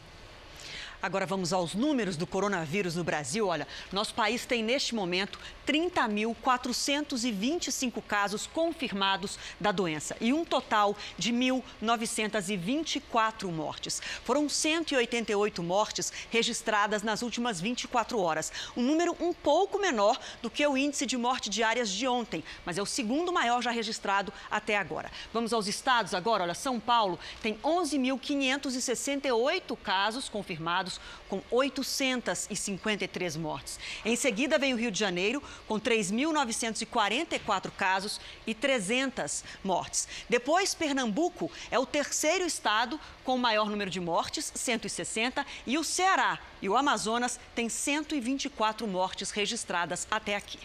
Agora 1.06 1.26
vamos 1.28 1.54
aos 1.54 1.76
números 1.76 2.18
do 2.18 2.26
coronavírus 2.26 2.96
no 2.96 3.04
Brasil. 3.04 3.48
Olha, 3.48 3.68
nosso 3.92 4.16
país 4.16 4.44
tem 4.44 4.64
neste 4.64 4.96
momento 4.96 5.38
30.425 5.68 8.02
casos 8.02 8.48
confirmados 8.48 9.38
da 9.60 9.72
doença 9.72 10.18
e 10.20 10.34
um 10.34 10.44
total 10.44 10.98
de 11.16 11.32
1.924 11.32 13.52
mortes. 13.52 14.02
Foram 14.24 14.50
188 14.50 15.62
mortes 15.62 16.12
registradas 16.32 17.04
nas 17.04 17.22
últimas 17.22 17.62
24 17.62 18.20
horas, 18.20 18.52
um 18.76 18.82
número 18.82 19.16
um 19.20 19.32
pouco 19.32 19.78
menor 19.78 20.20
do 20.42 20.50
que 20.50 20.66
o 20.66 20.76
índice 20.76 21.06
de 21.06 21.18
morte 21.18 21.52
diárias 21.52 21.92
de 21.92 22.08
ontem, 22.08 22.44
mas 22.66 22.80
é 22.80 22.82
o 22.82 22.86
segundo 22.86 23.32
maior 23.32 23.62
já 23.62 23.70
registrado 23.70 24.34
até 24.50 24.76
agora. 24.76 25.12
Vamos 25.32 25.54
aos 25.54 25.68
estados 25.68 26.16
agora. 26.16 26.42
Olha, 26.42 26.56
São 26.56 26.80
Paulo 26.80 27.20
tem 27.44 27.60
11.568 27.60 29.78
casos 29.84 30.28
confirmados 30.28 30.95
com 31.30 31.42
853 31.52 33.36
mortes. 33.38 33.80
Em 34.04 34.16
seguida, 34.16 34.58
vem 34.58 34.74
o 34.74 34.78
Rio 34.78 34.92
de 34.92 35.00
Janeiro, 35.00 35.42
com 35.68 35.80
3.944 35.80 37.72
casos 37.72 38.20
e 38.46 38.54
300 38.54 39.44
mortes. 39.64 40.08
Depois, 40.30 40.74
Pernambuco 40.74 41.52
é 41.72 41.80
o 41.80 41.86
terceiro 41.86 42.46
estado 42.46 43.00
com 43.24 43.36
o 43.36 43.40
maior 43.40 43.70
número 43.70 43.90
de 43.90 44.00
mortes, 44.00 44.52
160, 44.56 45.46
e 45.66 45.78
o 45.78 45.84
Ceará 45.84 46.40
e 46.62 46.70
o 46.70 46.76
Amazonas 46.76 47.40
têm 47.54 47.70
124 47.70 48.88
mortes 48.88 49.32
registradas 49.32 50.08
até 50.10 50.36
aqui. 50.36 50.60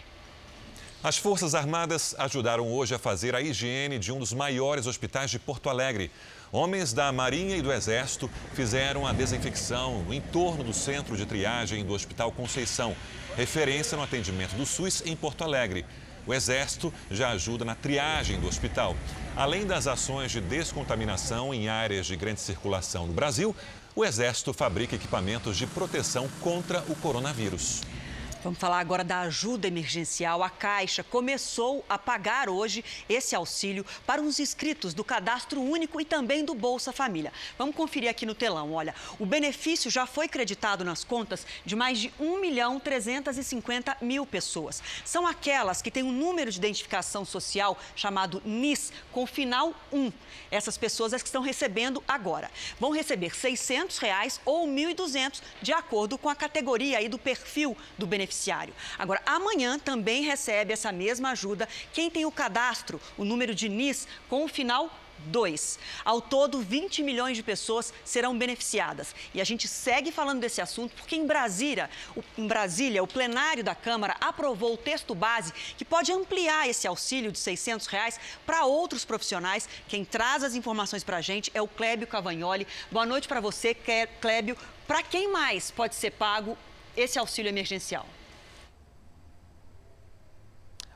As 1.03 1.17
Forças 1.17 1.55
Armadas 1.55 2.13
ajudaram 2.19 2.71
hoje 2.71 2.93
a 2.93 2.99
fazer 2.99 3.35
a 3.35 3.41
higiene 3.41 3.97
de 3.97 4.11
um 4.11 4.19
dos 4.19 4.33
maiores 4.33 4.85
hospitais 4.85 5.31
de 5.31 5.39
Porto 5.39 5.67
Alegre. 5.67 6.11
Homens 6.53 6.91
da 6.91 7.09
Marinha 7.13 7.55
e 7.55 7.61
do 7.61 7.71
Exército 7.71 8.29
fizeram 8.53 9.07
a 9.07 9.13
desinfecção 9.13 10.03
no 10.03 10.13
entorno 10.13 10.65
do 10.65 10.73
centro 10.73 11.15
de 11.15 11.25
triagem 11.25 11.85
do 11.85 11.93
Hospital 11.93 12.29
Conceição, 12.29 12.93
referência 13.37 13.95
no 13.95 14.03
atendimento 14.03 14.53
do 14.55 14.65
SUS 14.65 15.01
em 15.05 15.15
Porto 15.15 15.45
Alegre. 15.45 15.85
O 16.27 16.33
Exército 16.33 16.93
já 17.09 17.29
ajuda 17.29 17.63
na 17.63 17.73
triagem 17.73 18.37
do 18.37 18.47
hospital. 18.47 18.97
Além 19.33 19.65
das 19.65 19.87
ações 19.87 20.29
de 20.29 20.41
descontaminação 20.41 21.53
em 21.53 21.69
áreas 21.69 22.05
de 22.05 22.17
grande 22.17 22.41
circulação 22.41 23.07
no 23.07 23.13
Brasil, 23.13 23.55
o 23.95 24.03
Exército 24.03 24.51
fabrica 24.51 24.93
equipamentos 24.93 25.55
de 25.55 25.65
proteção 25.65 26.27
contra 26.41 26.83
o 26.89 26.95
coronavírus. 26.97 27.81
Vamos 28.43 28.57
falar 28.57 28.79
agora 28.79 29.03
da 29.03 29.19
ajuda 29.19 29.67
emergencial. 29.67 30.41
A 30.41 30.49
Caixa 30.49 31.03
começou 31.03 31.85
a 31.87 31.95
pagar 31.95 32.49
hoje 32.49 32.83
esse 33.07 33.35
auxílio 33.35 33.85
para 34.03 34.19
os 34.19 34.39
inscritos 34.39 34.95
do 34.95 35.03
Cadastro 35.03 35.61
Único 35.61 36.01
e 36.01 36.05
também 36.05 36.43
do 36.43 36.55
Bolsa 36.55 36.91
Família. 36.91 37.31
Vamos 37.55 37.75
conferir 37.75 38.09
aqui 38.09 38.25
no 38.25 38.33
telão. 38.33 38.73
Olha, 38.73 38.95
o 39.19 39.27
benefício 39.27 39.91
já 39.91 40.07
foi 40.07 40.27
creditado 40.27 40.83
nas 40.83 41.03
contas 41.03 41.45
de 41.63 41.75
mais 41.75 41.99
de 41.99 42.11
1 42.19 42.41
milhão 42.41 42.79
350 42.79 43.97
mil 44.01 44.25
pessoas. 44.25 44.81
São 45.05 45.27
aquelas 45.27 45.79
que 45.79 45.91
têm 45.91 46.01
um 46.01 46.11
número 46.11 46.49
de 46.49 46.57
identificação 46.57 47.23
social 47.23 47.77
chamado 47.95 48.41
NIS, 48.43 48.91
com 49.11 49.27
final 49.27 49.71
1. 49.93 50.11
Essas 50.49 50.79
pessoas 50.79 51.13
é 51.13 51.19
que 51.19 51.25
estão 51.25 51.43
recebendo 51.43 52.03
agora. 52.07 52.49
Vão 52.79 52.89
receber 52.89 53.35
600 53.35 53.99
reais 53.99 54.41
ou 54.43 54.65
R$ 54.65 54.95
1.200, 54.95 55.41
de 55.61 55.71
acordo 55.71 56.17
com 56.17 56.27
a 56.27 56.33
categoria 56.35 56.97
aí 56.97 57.07
do 57.07 57.19
perfil 57.19 57.77
do 57.99 58.07
benefício 58.07 58.30
beneficiário. 58.31 58.73
Agora, 58.97 59.21
amanhã 59.25 59.77
também 59.77 60.23
recebe 60.23 60.73
essa 60.73 60.91
mesma 60.91 61.31
ajuda 61.31 61.67
quem 61.93 62.09
tem 62.09 62.25
o 62.25 62.31
cadastro, 62.31 62.99
o 63.17 63.25
número 63.25 63.53
de 63.53 63.67
NIS 63.67 64.07
com 64.29 64.45
o 64.45 64.47
final 64.47 64.89
2. 65.25 65.77
Ao 66.03 66.19
todo, 66.19 66.61
20 66.61 67.03
milhões 67.03 67.37
de 67.37 67.43
pessoas 67.43 67.93
serão 68.03 68.35
beneficiadas. 68.35 69.13
E 69.35 69.41
a 69.41 69.43
gente 69.43 69.67
segue 69.67 70.11
falando 70.11 70.39
desse 70.39 70.61
assunto 70.61 70.95
porque 70.95 71.15
em 71.15 71.27
Brasília, 71.27 71.89
em 72.35 72.47
Brasília, 72.47 73.03
o 73.03 73.07
plenário 73.07 73.63
da 73.63 73.75
Câmara 73.75 74.15
aprovou 74.19 74.73
o 74.73 74.77
texto 74.77 75.13
base 75.13 75.53
que 75.77 75.85
pode 75.85 76.11
ampliar 76.11 76.67
esse 76.67 76.87
auxílio 76.87 77.31
de 77.31 77.37
600 77.37 77.85
reais 77.85 78.19
para 78.47 78.65
outros 78.65 79.05
profissionais. 79.05 79.69
Quem 79.87 80.03
traz 80.03 80.43
as 80.43 80.55
informações 80.55 81.03
para 81.03 81.17
a 81.17 81.21
gente 81.21 81.51
é 81.53 81.61
o 81.61 81.67
Clébio 81.67 82.07
Cavagnoli. 82.07 82.65
Boa 82.89 83.05
noite 83.05 83.27
para 83.27 83.39
você, 83.39 83.75
Clébio. 84.19 84.57
Para 84.87 85.03
quem 85.03 85.31
mais 85.31 85.69
pode 85.69 85.93
ser 85.93 86.11
pago 86.11 86.57
esse 86.95 87.19
auxílio 87.19 87.49
emergencial? 87.49 88.05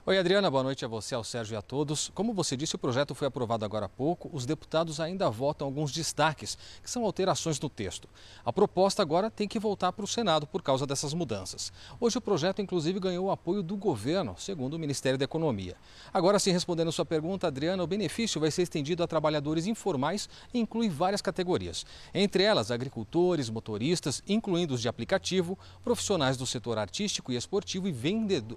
Oi, 0.08 0.20
Adriana, 0.20 0.52
boa 0.52 0.62
noite 0.62 0.86
a 0.86 0.88
você, 0.88 1.16
ao 1.16 1.24
Sérgio 1.24 1.56
e 1.56 1.58
a 1.58 1.64
todos. 1.64 2.12
Como 2.14 2.32
você 2.32 2.56
disse, 2.56 2.76
o 2.76 2.78
projeto 2.78 3.16
foi 3.16 3.28
aprovado 3.28 3.66
agora 3.66 3.88
há 3.88 3.90
pouco. 3.90 4.30
Os 4.32 4.46
deputados 4.46 5.00
ainda 5.00 5.32
votam 5.32 5.66
alguns 5.66 5.92
destaques, 5.92 6.56
que 6.84 6.92
são 6.92 7.04
alterações 7.04 7.60
no 7.60 7.68
texto. 7.72 8.08
A 8.46 8.54
proposta 8.54 9.02
agora 9.02 9.32
tem 9.32 9.48
que 9.48 9.58
voltar 9.58 9.92
para 9.94 10.06
o 10.06 10.08
Senado 10.08 10.46
por 10.46 10.62
causa 10.62 10.86
dessas 10.86 11.16
mudanças. 11.16 11.74
Hoje 12.00 12.20
o 12.20 12.22
projeto, 12.22 12.62
inclusive, 12.62 13.00
ganhou 13.00 13.26
o 13.26 13.32
apoio 13.32 13.64
do 13.64 13.76
governo, 13.76 14.36
segundo 14.38 14.76
o 14.76 14.80
Ministério 14.80 15.18
da 15.18 15.26
Economia. 15.26 15.76
Agora, 16.14 16.38
sim, 16.38 16.52
respondendo 16.52 16.92
sua 16.92 17.04
pergunta, 17.04 17.48
Adriana, 17.48 17.84
o 17.84 17.88
benefício 17.88 18.40
vai 18.40 18.52
ser 18.52 18.62
estendido 18.62 19.02
a 19.02 19.08
trabalhadores 19.08 19.66
informais 19.66 20.30
e 20.54 20.60
inclui 20.60 20.88
várias 20.88 21.20
categorias. 21.20 21.84
Entre 22.14 22.44
elas, 22.44 22.70
agricultores, 22.70 23.50
motoristas, 23.50 24.22
incluindo 24.28 24.76
os 24.76 24.82
de 24.82 24.88
aplicativo, 24.88 25.58
profissionais 25.84 26.38
do 26.38 26.46
setor 26.46 26.78
artístico 26.78 27.32
e 27.32 27.36
esportivo 27.36 27.88
e 27.88 27.92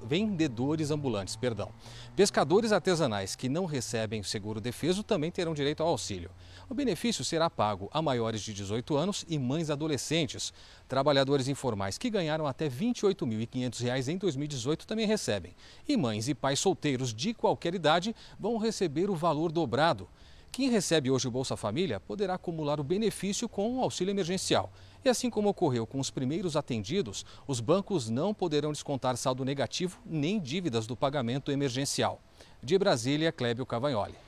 vendedores 0.05 0.91
ambulantes 0.91 1.38
perdão. 1.41 1.71
Pescadores 2.15 2.73
artesanais 2.73 3.35
que 3.35 3.49
não 3.49 3.65
recebem 3.65 4.23
seguro 4.23 4.61
defeso 4.61 5.03
também 5.03 5.31
terão 5.31 5.55
direito 5.55 5.83
ao 5.83 5.89
auxílio. 5.89 6.31
O 6.69 6.75
benefício 6.75 7.25
será 7.25 7.49
pago 7.49 7.89
a 7.93 8.03
maiores 8.03 8.43
de 8.43 8.53
18 8.53 8.97
anos 8.97 9.25
e 9.29 9.39
mães 9.39 9.71
adolescentes. 9.71 10.53
Trabalhadores 10.87 11.49
informais 11.49 11.97
que 11.97 12.11
ganharam 12.11 12.47
até 12.47 12.67
R$ 12.67 12.75
28.500 12.93 14.09
em 14.09 14.19
2018 14.19 14.87
também 14.87 15.07
recebem. 15.07 15.55
E 15.89 15.97
mães 15.97 16.29
e 16.29 16.35
pais 16.35 16.61
solteiros 16.61 17.15
de 17.15 17.33
qualquer 17.33 17.75
idade 17.75 18.15
vão 18.39 18.59
receber 18.59 19.09
o 19.09 19.15
valor 19.15 19.51
dobrado. 19.51 20.09
Quem 20.51 20.71
recebe 20.71 21.11
hoje 21.11 21.29
o 21.29 21.31
Bolsa 21.31 21.57
Família 21.57 22.01
poderá 22.01 22.35
acumular 22.35 22.81
o 22.81 22.85
benefício 22.85 23.49
com 23.49 23.77
o 23.77 23.83
auxílio 23.83 24.11
emergencial. 24.11 24.73
E 25.05 25.09
assim 25.09 25.31
como 25.31 25.49
ocorreu 25.49 25.87
com 25.87 26.01
os 26.01 26.11
primeiros 26.11 26.57
atendidos, 26.57 27.25
os 27.47 27.61
bancos 27.61 28.09
não 28.09 28.35
poderão 28.35 28.73
descontar 28.73 29.17
saldo 29.17 29.45
negativo 29.45 29.99
nem 30.05 30.41
dívidas 30.41 30.87
do 30.87 30.97
pagamento 30.97 31.51
emergencial. 31.53 32.21
De 32.63 32.77
Brasília, 32.77 33.31
Clébio 33.33 33.65
Cavagnoli. 33.65 34.28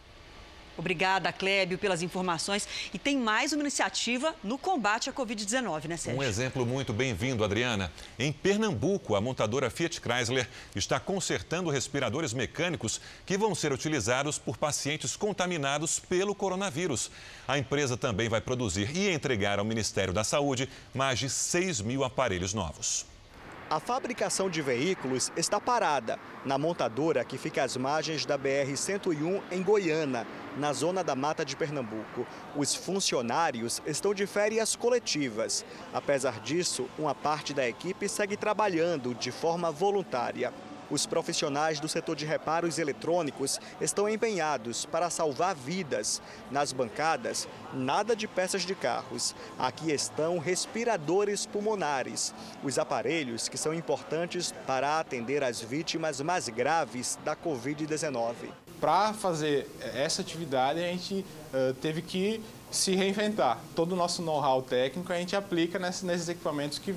Obrigada, 0.81 1.33
Clébio, 1.33 1.79
pelas 1.79 2.03
informações. 2.03 2.66
E 2.93 2.99
tem 2.99 3.16
mais 3.16 3.53
uma 3.53 3.62
iniciativa 3.62 4.35
no 4.43 4.59
combate 4.59 5.09
à 5.09 5.12
Covid-19, 5.12 5.87
né, 5.87 5.97
Sérgio? 5.97 6.21
Um 6.21 6.25
exemplo 6.25 6.64
muito 6.64 6.93
bem-vindo, 6.93 7.45
Adriana. 7.45 7.93
Em 8.19 8.33
Pernambuco, 8.33 9.14
a 9.14 9.21
montadora 9.21 9.71
Fiat 9.71 10.01
Chrysler 10.01 10.49
está 10.75 10.99
consertando 10.99 11.71
respiradores 11.71 12.33
mecânicos 12.33 13.01
que 13.27 13.37
vão 13.37 13.55
ser 13.55 13.73
utilizados 13.73 14.38
por 14.38 14.57
pacientes 14.57 15.16
contaminados 15.16 15.99
pelo 15.99 16.35
coronavírus. 16.35 17.11
A 17.47 17.59
empresa 17.59 17.97
também 17.97 18.29
vai 18.29 18.40
produzir 18.40 18.97
e 18.97 19.11
entregar 19.11 19.59
ao 19.59 19.64
Ministério 19.64 20.14
da 20.14 20.25
Saúde 20.25 20.69
mais 20.95 21.19
de 21.19 21.29
6 21.29 21.83
mil 21.83 22.05
aparelhos 22.05 22.55
novos. 22.55 23.10
A 23.70 23.78
fabricação 23.78 24.50
de 24.50 24.61
veículos 24.61 25.30
está 25.37 25.61
parada 25.61 26.18
na 26.44 26.59
montadora 26.59 27.24
que 27.24 27.38
fica 27.38 27.62
às 27.62 27.76
margens 27.76 28.26
da 28.26 28.37
BR-101 28.37 29.40
em 29.52 29.62
Goiânia, 29.62 30.26
na 30.59 30.72
zona 30.72 31.04
da 31.04 31.14
Mata 31.14 31.44
de 31.44 31.54
Pernambuco. 31.54 32.26
Os 32.56 32.74
funcionários 32.74 33.80
estão 33.87 34.12
de 34.12 34.26
férias 34.26 34.74
coletivas. 34.74 35.64
Apesar 35.94 36.40
disso, 36.40 36.88
uma 36.98 37.14
parte 37.14 37.54
da 37.54 37.68
equipe 37.68 38.09
segue 38.09 38.37
trabalhando 38.37 39.14
de 39.14 39.30
forma 39.30 39.70
voluntária. 39.70 40.52
Os 40.90 41.07
profissionais 41.07 41.79
do 41.79 41.88
setor 41.88 42.16
de 42.16 42.26
reparos 42.26 42.79
eletrônicos 42.79 43.61
estão 43.81 44.09
empenhados 44.09 44.85
para 44.85 45.09
salvar 45.09 45.55
vidas. 45.55 46.20
Nas 46.50 46.72
bancadas, 46.72 47.46
nada 47.72 48.16
de 48.16 48.26
peças 48.26 48.62
de 48.62 48.74
carros. 48.74 49.35
Aqui 49.59 49.92
estão 49.92 50.38
respiradores 50.38 51.46
pulmonares, 51.46 52.35
os 52.64 52.79
aparelhos 52.79 53.48
que 53.48 53.57
são 53.57 53.72
importantes 53.72 54.53
para 54.66 54.98
atender 54.98 55.44
as 55.44 55.61
vítimas 55.61 56.20
mais 56.20 56.48
graves 56.48 57.18
da 57.24 57.37
Covid-19. 57.37 58.35
Para 58.81 59.12
fazer 59.12 59.68
essa 59.94 60.22
atividade, 60.22 60.81
a 60.81 60.87
gente 60.87 61.24
uh, 61.53 61.74
teve 61.74 62.03
que 62.03 62.42
se 62.70 62.94
reinventar. 62.94 63.59
Todo 63.76 63.92
o 63.92 63.96
nosso 63.96 64.22
know-how 64.22 64.62
técnico 64.62 65.12
a 65.12 65.16
gente 65.16 65.37
aplica 65.37 65.79
nesses, 65.79 66.03
nesses 66.03 66.29
equipamentos 66.29 66.79
que 66.79 66.94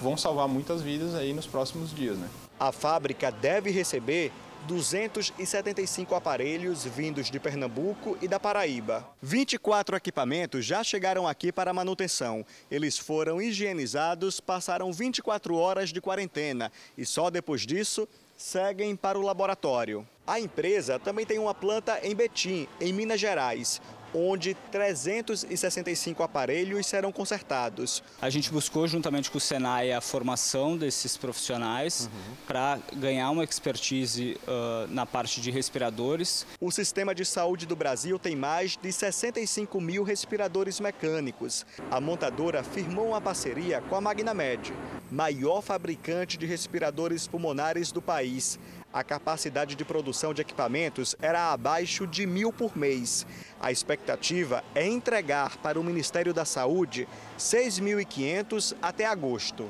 vão 0.00 0.16
salvar 0.16 0.46
muitas 0.46 0.80
vidas 0.80 1.14
aí 1.14 1.32
nos 1.32 1.46
próximos 1.46 1.94
dias. 1.94 2.16
Né? 2.16 2.28
A 2.58 2.70
fábrica 2.70 3.30
deve 3.30 3.70
receber 3.70 4.32
275 4.66 6.14
aparelhos 6.14 6.84
vindos 6.84 7.30
de 7.30 7.38
Pernambuco 7.38 8.16
e 8.22 8.28
da 8.28 8.40
Paraíba. 8.40 9.06
24 9.20 9.96
equipamentos 9.96 10.64
já 10.64 10.82
chegaram 10.82 11.26
aqui 11.26 11.52
para 11.52 11.72
manutenção. 11.72 12.44
Eles 12.70 12.98
foram 12.98 13.40
higienizados, 13.40 14.40
passaram 14.40 14.92
24 14.92 15.54
horas 15.56 15.90
de 15.90 16.00
quarentena 16.00 16.72
e 16.96 17.04
só 17.04 17.30
depois 17.30 17.66
disso 17.66 18.08
seguem 18.36 18.96
para 18.96 19.18
o 19.18 19.22
laboratório. 19.22 20.06
A 20.26 20.40
empresa 20.40 20.98
também 20.98 21.26
tem 21.26 21.38
uma 21.38 21.54
planta 21.54 22.00
em 22.02 22.14
Betim, 22.14 22.66
em 22.80 22.92
Minas 22.92 23.20
Gerais 23.20 23.80
onde 24.14 24.54
365 24.70 26.22
aparelhos 26.22 26.86
serão 26.86 27.10
consertados. 27.10 28.02
A 28.22 28.30
gente 28.30 28.50
buscou, 28.50 28.86
juntamente 28.86 29.30
com 29.30 29.38
o 29.38 29.40
Senai, 29.40 29.92
a 29.92 30.00
formação 30.00 30.76
desses 30.76 31.16
profissionais 31.16 32.08
uhum. 32.12 32.34
para 32.46 32.78
ganhar 32.94 33.30
uma 33.30 33.42
expertise 33.42 34.38
uh, 34.46 34.86
na 34.88 35.04
parte 35.04 35.40
de 35.40 35.50
respiradores. 35.50 36.46
O 36.60 36.70
sistema 36.70 37.14
de 37.14 37.24
saúde 37.24 37.66
do 37.66 37.74
Brasil 37.74 38.18
tem 38.18 38.36
mais 38.36 38.78
de 38.80 38.92
65 38.92 39.80
mil 39.80 40.04
respiradores 40.04 40.78
mecânicos. 40.78 41.66
A 41.90 42.00
montadora 42.00 42.62
firmou 42.62 43.08
uma 43.08 43.20
parceria 43.20 43.80
com 43.82 43.96
a 43.96 44.00
Magnamed, 44.00 44.72
maior 45.10 45.60
fabricante 45.60 46.38
de 46.38 46.46
respiradores 46.46 47.26
pulmonares 47.26 47.90
do 47.90 48.00
país 48.00 48.58
a 48.94 49.02
capacidade 49.02 49.74
de 49.74 49.84
produção 49.84 50.32
de 50.32 50.40
equipamentos 50.40 51.16
era 51.20 51.52
abaixo 51.52 52.06
de 52.06 52.24
mil 52.24 52.52
por 52.52 52.78
mês. 52.78 53.26
A 53.60 53.72
expectativa 53.72 54.62
é 54.72 54.86
entregar 54.86 55.56
para 55.56 55.80
o 55.80 55.82
Ministério 55.82 56.32
da 56.32 56.44
Saúde 56.44 57.08
6.500 57.36 58.76
até 58.80 59.04
agosto. 59.04 59.68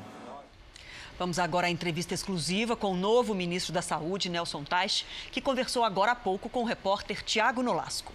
Vamos 1.17 1.39
agora 1.39 1.65
à 1.65 1.69
entrevista 1.71 2.13
exclusiva 2.13 2.75
com 2.75 2.91
o 2.91 2.95
novo 2.95 3.33
ministro 3.33 3.73
da 3.73 3.81
Saúde, 3.81 4.29
Nelson 4.29 4.63
Teich, 4.63 5.05
que 5.31 5.41
conversou 5.41 5.83
agora 5.83 6.11
há 6.11 6.15
pouco 6.15 6.47
com 6.47 6.61
o 6.61 6.65
repórter 6.65 7.23
Tiago 7.23 7.63
Nolasco. 7.63 8.13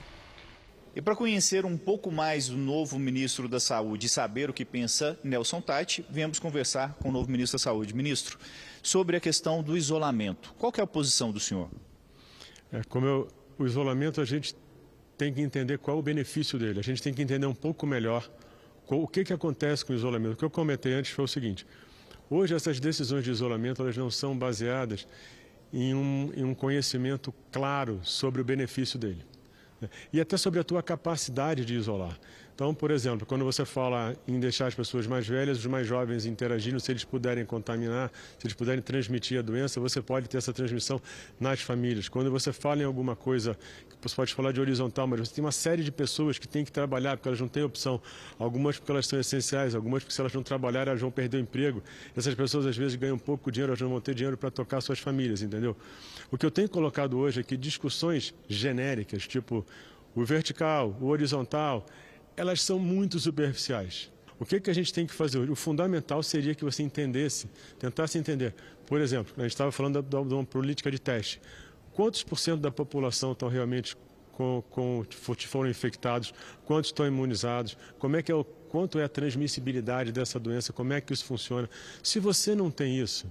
E 0.94 1.00
para 1.00 1.16
conhecer 1.16 1.64
um 1.64 1.78
pouco 1.78 2.12
mais 2.12 2.48
do 2.48 2.56
novo 2.56 2.98
ministro 2.98 3.48
da 3.48 3.58
Saúde 3.58 4.06
e 4.06 4.08
saber 4.08 4.50
o 4.50 4.52
que 4.52 4.64
pensa 4.64 5.18
Nelson 5.24 5.60
Teich, 5.60 6.04
viemos 6.10 6.38
conversar 6.38 6.94
com 7.00 7.08
o 7.08 7.12
novo 7.12 7.30
ministro 7.30 7.58
da 7.58 7.62
Saúde. 7.62 7.94
Ministro, 7.94 8.38
sobre 8.82 9.16
a 9.16 9.20
questão 9.20 9.62
do 9.62 9.76
isolamento. 9.76 10.54
Qual 10.58 10.72
é 10.76 10.80
a 10.80 10.86
posição 10.86 11.30
do 11.30 11.40
senhor? 11.40 11.68
É, 12.72 12.82
como 12.88 13.06
eu, 13.06 13.28
o 13.58 13.66
isolamento, 13.66 14.20
a 14.20 14.24
gente 14.24 14.54
tem 15.16 15.32
que 15.32 15.40
entender 15.40 15.78
qual 15.78 15.96
é 15.96 16.00
o 16.00 16.02
benefício 16.02 16.58
dele. 16.58 16.80
A 16.80 16.82
gente 16.82 17.02
tem 17.02 17.12
que 17.12 17.20
entender 17.20 17.46
um 17.46 17.54
pouco 17.54 17.86
melhor 17.86 18.30
qual, 18.86 19.02
o 19.02 19.08
que, 19.08 19.24
que 19.24 19.32
acontece 19.32 19.84
com 19.84 19.92
o 19.92 19.96
isolamento. 19.96 20.32
O 20.32 20.36
que 20.36 20.44
eu 20.44 20.50
comentei 20.50 20.94
antes 20.94 21.10
foi 21.10 21.24
o 21.24 21.28
seguinte. 21.28 21.66
Hoje, 22.28 22.54
essas 22.54 22.78
decisões 22.80 23.24
de 23.24 23.30
isolamento 23.30 23.82
elas 23.82 23.96
não 23.96 24.10
são 24.10 24.38
baseadas 24.38 25.06
em 25.72 25.94
um, 25.94 26.32
em 26.34 26.44
um 26.44 26.54
conhecimento 26.54 27.34
claro 27.50 28.00
sobre 28.02 28.40
o 28.40 28.44
benefício 28.44 28.98
dele. 28.98 29.24
Né? 29.80 29.88
E 30.12 30.20
até 30.20 30.36
sobre 30.36 30.60
a 30.60 30.64
tua 30.64 30.82
capacidade 30.82 31.64
de 31.64 31.74
isolar. 31.74 32.18
Então, 32.60 32.74
por 32.74 32.90
exemplo, 32.90 33.26
quando 33.26 33.42
você 33.42 33.64
fala 33.64 34.14
em 34.28 34.38
deixar 34.38 34.66
as 34.66 34.74
pessoas 34.74 35.06
mais 35.06 35.26
velhas, 35.26 35.56
os 35.56 35.64
mais 35.64 35.86
jovens 35.86 36.26
interagindo, 36.26 36.78
se 36.78 36.92
eles 36.92 37.02
puderem 37.02 37.42
contaminar, 37.42 38.12
se 38.38 38.46
eles 38.46 38.52
puderem 38.52 38.82
transmitir 38.82 39.38
a 39.38 39.42
doença, 39.42 39.80
você 39.80 40.02
pode 40.02 40.28
ter 40.28 40.36
essa 40.36 40.52
transmissão 40.52 41.00
nas 41.40 41.62
famílias. 41.62 42.06
Quando 42.06 42.30
você 42.30 42.52
fala 42.52 42.82
em 42.82 42.84
alguma 42.84 43.16
coisa, 43.16 43.56
você 43.98 44.14
pode 44.14 44.34
falar 44.34 44.52
de 44.52 44.60
horizontal, 44.60 45.06
mas 45.06 45.20
você 45.20 45.36
tem 45.36 45.42
uma 45.42 45.52
série 45.52 45.82
de 45.82 45.90
pessoas 45.90 46.38
que 46.38 46.46
têm 46.46 46.62
que 46.62 46.70
trabalhar 46.70 47.16
porque 47.16 47.30
elas 47.30 47.40
não 47.40 47.48
têm 47.48 47.62
opção. 47.62 47.98
Algumas 48.38 48.78
porque 48.78 48.92
elas 48.92 49.06
são 49.06 49.18
essenciais, 49.18 49.74
algumas 49.74 50.02
porque 50.02 50.14
se 50.14 50.20
elas 50.20 50.34
não 50.34 50.42
trabalhar, 50.42 50.86
elas 50.86 51.00
vão 51.00 51.10
perder 51.10 51.38
o 51.38 51.40
emprego. 51.40 51.82
Essas 52.14 52.34
pessoas 52.34 52.66
às 52.66 52.76
vezes 52.76 52.94
ganham 52.94 53.16
pouco 53.16 53.50
dinheiro, 53.50 53.70
elas 53.70 53.80
não 53.80 53.88
vão 53.88 54.02
ter 54.02 54.14
dinheiro 54.14 54.36
para 54.36 54.50
tocar 54.50 54.82
suas 54.82 54.98
famílias, 54.98 55.40
entendeu? 55.40 55.74
O 56.30 56.36
que 56.36 56.44
eu 56.44 56.50
tenho 56.50 56.68
colocado 56.68 57.16
hoje 57.16 57.40
é 57.40 57.42
que 57.42 57.56
discussões 57.56 58.34
genéricas, 58.46 59.26
tipo 59.26 59.64
o 60.14 60.24
vertical, 60.24 60.94
o 61.00 61.06
horizontal, 61.06 61.86
elas 62.40 62.62
são 62.62 62.78
muito 62.78 63.18
superficiais. 63.18 64.10
O 64.38 64.46
que, 64.46 64.58
que 64.58 64.70
a 64.70 64.74
gente 64.74 64.94
tem 64.94 65.06
que 65.06 65.12
fazer 65.12 65.36
hoje? 65.36 65.52
O 65.52 65.54
fundamental 65.54 66.22
seria 66.22 66.54
que 66.54 66.64
você 66.64 66.82
entendesse, 66.82 67.46
tentasse 67.78 68.16
entender. 68.16 68.54
Por 68.86 68.98
exemplo, 68.98 69.34
a 69.36 69.42
gente 69.42 69.50
estava 69.50 69.70
falando 69.70 70.02
de 70.02 70.34
uma 70.34 70.44
política 70.44 70.90
de 70.90 70.98
teste. 70.98 71.38
Quantos 71.92 72.22
por 72.22 72.38
cento 72.38 72.60
da 72.62 72.70
população 72.70 73.32
estão 73.32 73.46
realmente 73.50 73.94
com, 74.32 74.64
com, 74.70 75.04
foram 75.46 75.68
infectados? 75.68 76.32
Quantos 76.64 76.88
estão 76.88 77.06
imunizados? 77.06 77.76
Como 77.98 78.16
é 78.16 78.22
que 78.22 78.32
é 78.32 78.34
o, 78.34 78.42
quanto 78.42 78.98
é 78.98 79.04
a 79.04 79.08
transmissibilidade 79.08 80.10
dessa 80.10 80.40
doença? 80.40 80.72
Como 80.72 80.94
é 80.94 81.00
que 81.02 81.12
isso 81.12 81.26
funciona? 81.26 81.68
Se 82.02 82.18
você 82.18 82.54
não 82.54 82.70
tem 82.70 82.98
isso, 82.98 83.30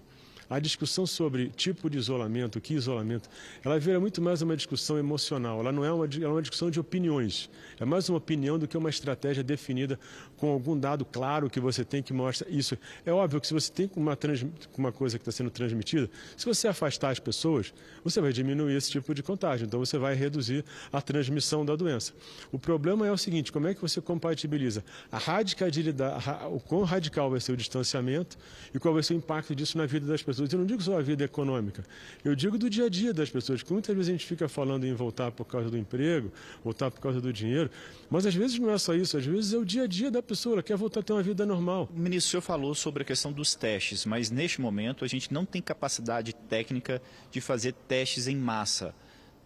a 0.50 0.60
discussão 0.60 1.06
sobre 1.06 1.50
tipo 1.50 1.90
de 1.90 1.98
isolamento, 1.98 2.60
que 2.60 2.74
isolamento, 2.74 3.30
ela 3.64 3.80
vira 3.80 4.00
muito 4.00 4.22
mais 4.22 4.42
uma 4.42 4.58
discussão 4.58 4.98
emocional. 4.98 5.60
Ela 5.60 5.72
não 5.72 5.86
é 5.86 5.92
uma, 5.92 6.06
é 6.06 6.28
uma 6.28 6.42
discussão 6.42 6.72
de 6.72 6.80
opiniões. 6.80 7.50
É 7.80 7.86
mais 7.86 8.10
uma 8.10 8.18
opinião 8.18 8.58
do 8.58 8.68
que 8.68 8.76
uma 8.76 8.90
estratégia 8.90 9.44
definida 9.44 10.00
com 10.40 10.50
algum 10.50 10.78
dado 10.78 11.04
claro 11.04 11.50
que 11.50 11.60
você 11.60 11.84
tem 11.84 12.02
que 12.02 12.14
mostra 12.14 12.48
isso. 12.50 12.78
É 13.06 13.12
óbvio 13.12 13.42
que 13.42 13.48
se 13.48 13.54
você 13.54 13.72
tem 13.72 13.92
uma, 13.96 14.16
trans, 14.16 14.46
uma 14.78 14.92
coisa 14.92 15.18
que 15.18 15.22
está 15.22 15.32
sendo 15.32 15.50
transmitida, 15.50 16.10
se 16.38 16.46
você 16.46 16.68
afastar 16.68 17.10
as 17.10 17.20
pessoas, 17.20 17.74
você 18.04 18.22
vai 18.22 18.32
diminuir 18.32 18.76
esse 18.76 18.90
tipo 18.90 19.14
de 19.14 19.22
contágio. 19.22 19.66
Então 19.66 19.80
você 19.80 19.98
vai 19.98 20.16
reduzir 20.16 20.64
a 20.92 21.02
transmissão 21.02 21.66
da 21.66 21.76
doença. 21.76 22.14
O 22.52 22.58
problema 22.58 23.06
é 23.06 23.12
o 23.12 23.18
seguinte: 23.18 23.52
como 23.52 23.68
é 23.68 23.74
que 23.74 23.82
você 23.82 24.00
compatibiliza 24.00 24.84
a 25.12 25.18
radicalidade, 25.18 26.24
o 26.52 26.60
quão 26.60 26.84
radical 26.84 27.30
vai 27.30 27.40
ser 27.40 27.52
o 27.52 27.58
distanciamento 27.58 28.38
e 28.74 28.80
qual 28.80 28.94
vai 28.94 29.04
ser 29.04 29.16
o 29.16 29.18
impacto 29.18 29.54
disso 29.54 29.78
na 29.78 29.86
vida 29.86 30.08
das 30.08 30.24
pessoas? 30.24 30.52
Eu 30.52 30.60
não 30.60 30.66
digo 30.66 30.82
só 30.82 30.98
a 30.98 31.02
vida 31.02 31.24
econômica, 31.24 31.84
eu 32.24 32.34
digo 32.34 32.58
do 32.58 32.70
dia 32.70 32.86
a 32.86 32.90
dia 32.90 33.14
das 33.14 33.30
pessoas, 33.30 33.62
que 33.62 33.74
muitas 33.74 33.94
vezes 33.96 34.10
a 34.10 34.12
gente 34.14 34.26
fica 34.26 34.48
falando 34.48 34.86
em 34.86 34.94
voltar 34.94 35.32
por 35.32 35.46
causa 35.46 35.70
do 35.70 35.78
emprego, 35.78 36.32
voltar 36.64 36.90
por 36.90 37.02
causa 37.02 37.20
do 37.20 37.34
dinheiro, 37.34 37.70
mas 38.10 38.26
às 38.26 38.34
vezes 38.34 38.58
não 38.58 38.72
é 38.72 38.78
só 38.78 38.94
isso, 38.94 39.18
às 39.18 39.26
vezes 39.26 39.54
é 39.54 39.58
o 39.58 39.66
dia 39.66 39.84
a 39.84 39.88
dia 39.88 40.10
da 40.10 40.22
pessoa, 40.30 40.54
ela 40.54 40.64
quer 40.64 40.78
voltar 40.78 41.00
a 41.00 41.04
ter 41.04 41.12
uma 41.12 41.24
vida 41.24 41.46
normal. 41.46 41.90
O 41.92 42.00
ministro, 42.00 42.28
o 42.28 42.32
senhor 42.32 42.42
falou 42.42 42.76
sobre 42.76 43.02
a 43.02 43.06
questão 43.06 43.32
dos 43.34 43.56
testes, 43.56 44.06
mas 44.06 44.30
neste 44.30 44.62
momento 44.62 45.04
a 45.04 45.08
gente 45.08 45.34
não 45.34 45.44
tem 45.44 45.62
capacidade 45.62 46.34
técnica 46.34 47.02
de 47.32 47.42
fazer 47.42 47.74
testes 47.74 48.28
em 48.28 48.36
massa. 48.36 48.94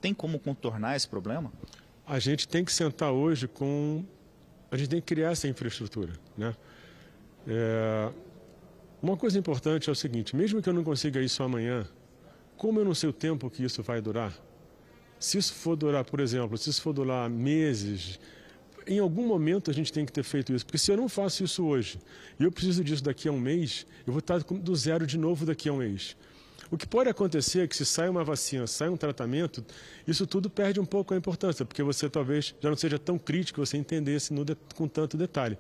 Tem 0.02 0.14
como 0.14 0.38
contornar 0.38 0.98
esse 0.98 1.08
problema? 1.08 1.52
A 2.06 2.20
gente 2.20 2.46
tem 2.48 2.66
que 2.66 2.74
sentar 2.74 3.12
hoje 3.12 3.48
com. 3.48 4.04
A 4.70 4.76
gente 4.76 4.90
tem 4.90 5.00
que 5.00 5.08
criar 5.08 5.32
essa 5.32 5.48
infraestrutura. 5.48 6.14
Né? 6.38 6.54
É... 7.48 8.12
Uma 9.02 9.16
coisa 9.16 9.40
importante 9.40 9.90
é 9.90 9.92
o 9.92 9.96
seguinte: 9.96 10.36
mesmo 10.36 10.62
que 10.62 10.68
eu 10.68 10.74
não 10.74 10.84
consiga 10.84 11.22
isso 11.22 11.42
amanhã, 11.42 11.88
como 12.58 12.82
eu 12.82 12.86
não 12.86 12.94
sei 12.94 13.10
o 13.10 13.14
tempo 13.14 13.50
que 13.50 13.64
isso 13.64 13.82
vai 13.82 14.02
durar, 14.02 14.34
se 15.18 15.38
isso 15.38 15.54
for 15.54 15.78
durar, 15.78 16.04
por 16.04 16.20
exemplo, 16.20 16.58
se 16.58 16.70
isso 16.70 16.82
for 16.82 16.92
durar 16.92 17.30
meses, 17.30 18.20
em 18.88 19.00
algum 19.00 19.28
momento 19.28 19.72
a 19.72 19.74
gente 19.74 19.92
tem 19.92 20.06
que 20.06 20.12
ter 20.12 20.24
feito 20.24 20.54
isso. 20.54 20.66
Porque 20.66 20.78
se 20.78 20.92
eu 20.92 20.98
não 20.98 21.10
faço 21.10 21.44
isso 21.44 21.66
hoje 21.66 22.00
e 22.40 22.44
eu 22.44 22.52
preciso 22.52 22.84
disso 22.84 23.04
daqui 23.04 23.28
a 23.28 23.32
um 23.32 23.40
mês, 23.40 23.86
eu 24.06 24.14
vou 24.14 24.20
estar 24.20 24.40
do 24.40 24.76
zero 24.76 25.06
de 25.06 25.18
novo 25.18 25.46
daqui 25.46 25.70
a 25.70 25.74
um 25.74 25.78
mês. 25.78 26.16
O 26.74 26.78
que 26.78 26.88
pode 26.88 27.08
acontecer 27.08 27.60
é 27.60 27.68
que 27.68 27.76
se 27.76 27.86
sai 27.86 28.10
uma 28.10 28.24
vacina, 28.24 28.66
sai 28.66 28.90
um 28.90 28.98
tratamento, 28.98 29.64
isso 30.08 30.26
tudo 30.26 30.50
perde 30.50 30.80
um 30.80 30.86
pouco 30.86 31.14
a 31.14 31.18
importância, 31.18 31.64
porque 31.64 31.84
você 31.84 32.10
talvez 32.10 32.56
já 32.60 32.68
não 32.68 32.76
seja 32.76 32.98
tão 32.98 33.20
crítico 33.20 33.64
você 33.64 33.78
entendesse 33.78 34.34
no, 34.34 34.44
com 34.74 34.88
tanto 34.88 35.16
detalhe. 35.16 35.56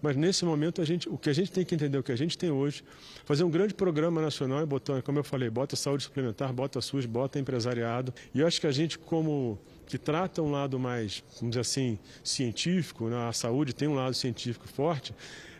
Mas 0.00 0.16
nesse 0.16 0.42
momento, 0.42 0.80
a 0.80 0.84
gente, 0.86 1.06
o 1.06 1.18
que 1.18 1.28
a 1.28 1.34
gente 1.34 1.52
tem 1.52 1.66
que 1.66 1.74
entender, 1.74 1.98
o 1.98 2.02
que 2.02 2.12
a 2.12 2.16
gente 2.16 2.38
tem 2.38 2.50
hoje, 2.50 2.82
fazer 3.26 3.44
um 3.44 3.50
grande 3.50 3.74
programa 3.74 4.22
nacional 4.22 4.62
e 4.62 4.66
botar, 4.66 5.02
como 5.02 5.18
eu 5.18 5.24
falei, 5.24 5.50
bota 5.50 5.76
saúde 5.76 6.04
suplementar, 6.04 6.50
bota 6.50 6.80
SUS, 6.80 7.04
bota 7.04 7.38
empresariado. 7.38 8.14
E 8.34 8.40
eu 8.40 8.46
acho 8.46 8.58
que 8.58 8.66
a 8.66 8.72
gente, 8.72 8.98
como 8.98 9.58
que 9.86 9.98
trata 9.98 10.42
um 10.42 10.50
lado 10.50 10.78
mais, 10.78 11.22
vamos 11.36 11.50
dizer 11.50 11.60
assim, 11.60 11.98
científico, 12.22 13.08
né? 13.08 13.28
a 13.28 13.32
saúde 13.32 13.74
tem 13.74 13.88
um 13.88 13.94
lado 13.94 14.14
científico 14.14 14.66
forte, 14.66 15.14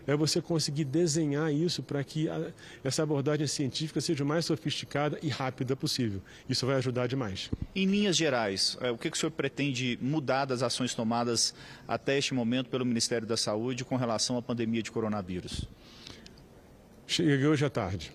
é 0.07 0.15
você 0.15 0.41
conseguir 0.41 0.85
desenhar 0.85 1.53
isso 1.53 1.83
para 1.83 2.03
que 2.05 2.29
a, 2.29 2.53
essa 2.83 3.03
abordagem 3.03 3.47
científica 3.47 4.01
seja 4.01 4.23
o 4.23 4.27
mais 4.27 4.45
sofisticada 4.45 5.19
e 5.23 5.29
rápida 5.29 5.75
possível. 5.75 6.21
Isso 6.49 6.67
vai 6.67 6.77
ajudar 6.77 7.07
demais. 7.07 7.51
Em 7.75 7.87
linhas 7.87 8.17
gerais, 8.17 8.77
é, 8.81 8.91
o 8.91 8.99
que, 8.99 9.11
que 9.11 9.17
o 9.17 9.21
senhor 9.21 9.33
pretende 9.33 9.99
mudar 10.01 10.45
das 10.45 10.63
ações 10.63 10.95
tomadas 10.95 11.55
até 11.89 12.19
este 12.19 12.35
momento 12.35 12.69
pelo 12.69 12.85
Ministério 12.85 13.27
da 13.27 13.37
Saúde 13.37 13.85
com 13.85 13.97
relação 13.97 14.37
à 14.37 14.43
pandemia 14.43 14.83
de 14.83 14.91
coronavírus? 14.91 15.67
Cheguei 17.07 17.47
hoje 17.47 17.65
à 17.65 17.71
tarde. 17.71 18.13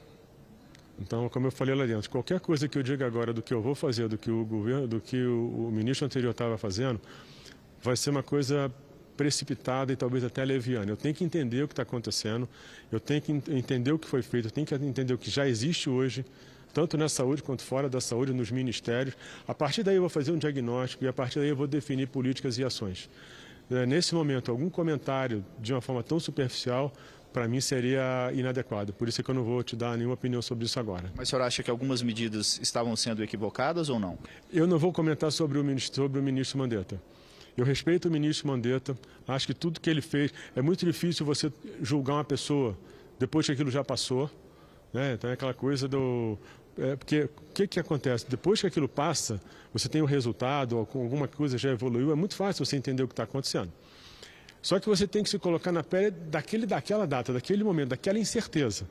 Então, 0.99 1.29
como 1.29 1.47
eu 1.47 1.51
falei 1.51 1.73
lá 1.73 1.85
dentro, 1.85 2.09
qualquer 2.09 2.39
coisa 2.39 2.67
que 2.67 2.77
eu 2.77 2.83
diga 2.83 3.05
agora 3.05 3.31
do 3.31 3.41
que 3.41 3.53
eu 3.53 3.62
vou 3.62 3.73
fazer, 3.73 4.07
do 4.07 4.17
que 4.17 4.29
o 4.29 4.43
governo, 4.43 4.88
do 4.88 4.99
que 4.99 5.21
o, 5.23 5.67
o 5.67 5.71
ministro 5.71 6.05
anterior 6.05 6.31
estava 6.31 6.57
fazendo, 6.57 6.99
vai 7.81 7.95
ser 7.95 8.09
uma 8.09 8.23
coisa 8.23 8.71
precipitada 9.15 9.91
e 9.91 9.95
talvez 9.95 10.23
até 10.23 10.43
leviana. 10.43 10.91
Eu 10.91 10.97
tenho 10.97 11.15
que 11.15 11.23
entender 11.23 11.63
o 11.63 11.67
que 11.67 11.73
está 11.73 11.83
acontecendo, 11.83 12.47
eu 12.91 12.99
tenho 12.99 13.21
que 13.21 13.31
entender 13.31 13.91
o 13.91 13.99
que 13.99 14.07
foi 14.07 14.21
feito, 14.21 14.47
eu 14.47 14.51
tenho 14.51 14.67
que 14.67 14.75
entender 14.75 15.13
o 15.13 15.17
que 15.17 15.29
já 15.29 15.47
existe 15.47 15.89
hoje, 15.89 16.25
tanto 16.73 16.97
na 16.97 17.09
saúde 17.09 17.41
quanto 17.41 17.63
fora 17.63 17.89
da 17.89 17.99
saúde, 18.01 18.33
nos 18.33 18.51
ministérios. 18.51 19.15
A 19.47 19.53
partir 19.53 19.83
daí 19.83 19.95
eu 19.95 20.01
vou 20.01 20.09
fazer 20.09 20.31
um 20.31 20.38
diagnóstico 20.38 21.03
e 21.03 21.07
a 21.07 21.13
partir 21.13 21.39
daí 21.39 21.49
eu 21.49 21.55
vou 21.55 21.67
definir 21.67 22.07
políticas 22.07 22.57
e 22.57 22.63
ações. 22.63 23.09
É, 23.71 23.85
nesse 23.85 24.15
momento, 24.15 24.49
algum 24.49 24.69
comentário 24.69 25.45
de 25.59 25.73
uma 25.73 25.81
forma 25.81 26.01
tão 26.01 26.19
superficial 26.19 26.91
para 27.31 27.47
mim 27.47 27.61
seria 27.61 28.31
inadequado. 28.33 28.93
Por 28.93 29.07
isso 29.07 29.21
é 29.21 29.23
que 29.23 29.29
eu 29.29 29.35
não 29.35 29.43
vou 29.43 29.63
te 29.63 29.75
dar 29.75 29.95
nenhuma 29.95 30.15
opinião 30.15 30.41
sobre 30.41 30.65
isso 30.65 30.79
agora. 30.79 31.11
Mas 31.15 31.27
o 31.27 31.29
senhor 31.29 31.41
acha 31.43 31.61
que 31.61 31.69
algumas 31.69 32.01
medidas 32.01 32.59
estavam 32.61 32.95
sendo 32.95 33.23
equivocadas 33.23 33.89
ou 33.89 33.99
não? 33.99 34.17
Eu 34.51 34.67
não 34.67 34.79
vou 34.79 34.91
comentar 34.91 35.31
sobre 35.31 35.57
o 35.57 35.63
ministro, 35.63 36.03
sobre 36.03 36.19
o 36.19 36.23
ministro 36.23 36.57
Mandetta. 36.57 37.01
Eu 37.55 37.65
respeito 37.65 38.07
o 38.07 38.11
ministro 38.11 38.47
Mandetta, 38.47 38.97
acho 39.27 39.47
que 39.47 39.53
tudo 39.53 39.79
que 39.79 39.89
ele 39.89 40.01
fez. 40.01 40.33
É 40.55 40.61
muito 40.61 40.85
difícil 40.85 41.25
você 41.25 41.51
julgar 41.81 42.13
uma 42.13 42.23
pessoa 42.23 42.77
depois 43.19 43.45
que 43.45 43.51
aquilo 43.51 43.69
já 43.69 43.83
passou. 43.83 44.29
Né? 44.93 45.13
Então 45.13 45.29
é 45.29 45.33
aquela 45.33 45.53
coisa 45.53 45.87
do. 45.87 46.37
É, 46.77 46.95
porque 46.95 47.23
o 47.23 47.53
que, 47.53 47.67
que 47.67 47.79
acontece? 47.79 48.25
Depois 48.29 48.61
que 48.61 48.67
aquilo 48.67 48.87
passa, 48.87 49.39
você 49.73 49.89
tem 49.89 50.01
um 50.01 50.05
resultado, 50.05 50.77
alguma 50.77 51.27
coisa 51.27 51.57
já 51.57 51.69
evoluiu, 51.69 52.11
é 52.11 52.15
muito 52.15 52.35
fácil 52.35 52.65
você 52.65 52.77
entender 52.77 53.03
o 53.03 53.07
que 53.07 53.13
está 53.13 53.23
acontecendo. 53.23 53.71
Só 54.62 54.80
que 54.80 54.88
você 54.88 55.08
tem 55.08 55.24
que 55.24 55.30
se 55.30 55.39
colocar 55.39 55.72
na 55.72 55.84
pele 55.84 56.12
daquele, 56.12 56.65
daquela 56.65 57.08
data, 57.08 57.32
daquele 57.32 57.63
momento, 57.63 57.89
daquela 57.89 58.19
incerteza. 58.19 58.88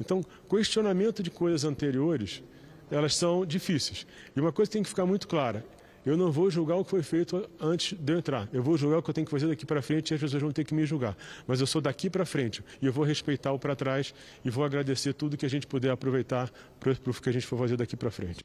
Então, 0.00 0.24
questionamento 0.48 1.22
de 1.22 1.30
coisas 1.30 1.64
anteriores, 1.64 2.42
elas 2.90 3.14
são 3.14 3.46
difíceis. 3.46 4.06
E 4.34 4.40
uma 4.40 4.52
coisa 4.52 4.70
tem 4.70 4.82
que 4.82 4.88
ficar 4.88 5.06
muito 5.06 5.28
clara: 5.28 5.64
eu 6.04 6.16
não 6.16 6.32
vou 6.32 6.50
julgar 6.50 6.76
o 6.76 6.84
que 6.84 6.90
foi 6.90 7.02
feito 7.02 7.48
antes 7.60 7.96
de 7.96 8.12
eu 8.12 8.18
entrar. 8.18 8.48
Eu 8.52 8.62
vou 8.62 8.76
julgar 8.76 8.98
o 8.98 9.02
que 9.02 9.10
eu 9.10 9.14
tenho 9.14 9.24
que 9.24 9.30
fazer 9.30 9.46
daqui 9.46 9.64
para 9.64 9.80
frente 9.80 10.10
e 10.10 10.14
as 10.14 10.20
pessoas 10.20 10.42
vão 10.42 10.50
ter 10.50 10.64
que 10.64 10.74
me 10.74 10.84
julgar. 10.84 11.16
Mas 11.46 11.60
eu 11.60 11.66
sou 11.66 11.80
daqui 11.80 12.10
para 12.10 12.26
frente 12.26 12.62
e 12.80 12.86
eu 12.86 12.92
vou 12.92 13.04
respeitar 13.04 13.52
o 13.52 13.58
para 13.58 13.76
trás 13.76 14.12
e 14.44 14.50
vou 14.50 14.64
agradecer 14.64 15.12
tudo 15.12 15.36
que 15.36 15.46
a 15.46 15.50
gente 15.50 15.66
puder 15.66 15.90
aproveitar 15.90 16.50
para 16.80 16.92
o 16.92 17.14
que 17.14 17.28
a 17.28 17.32
gente 17.32 17.46
for 17.46 17.56
fazer 17.56 17.76
daqui 17.76 17.96
para 17.96 18.10
frente. 18.10 18.40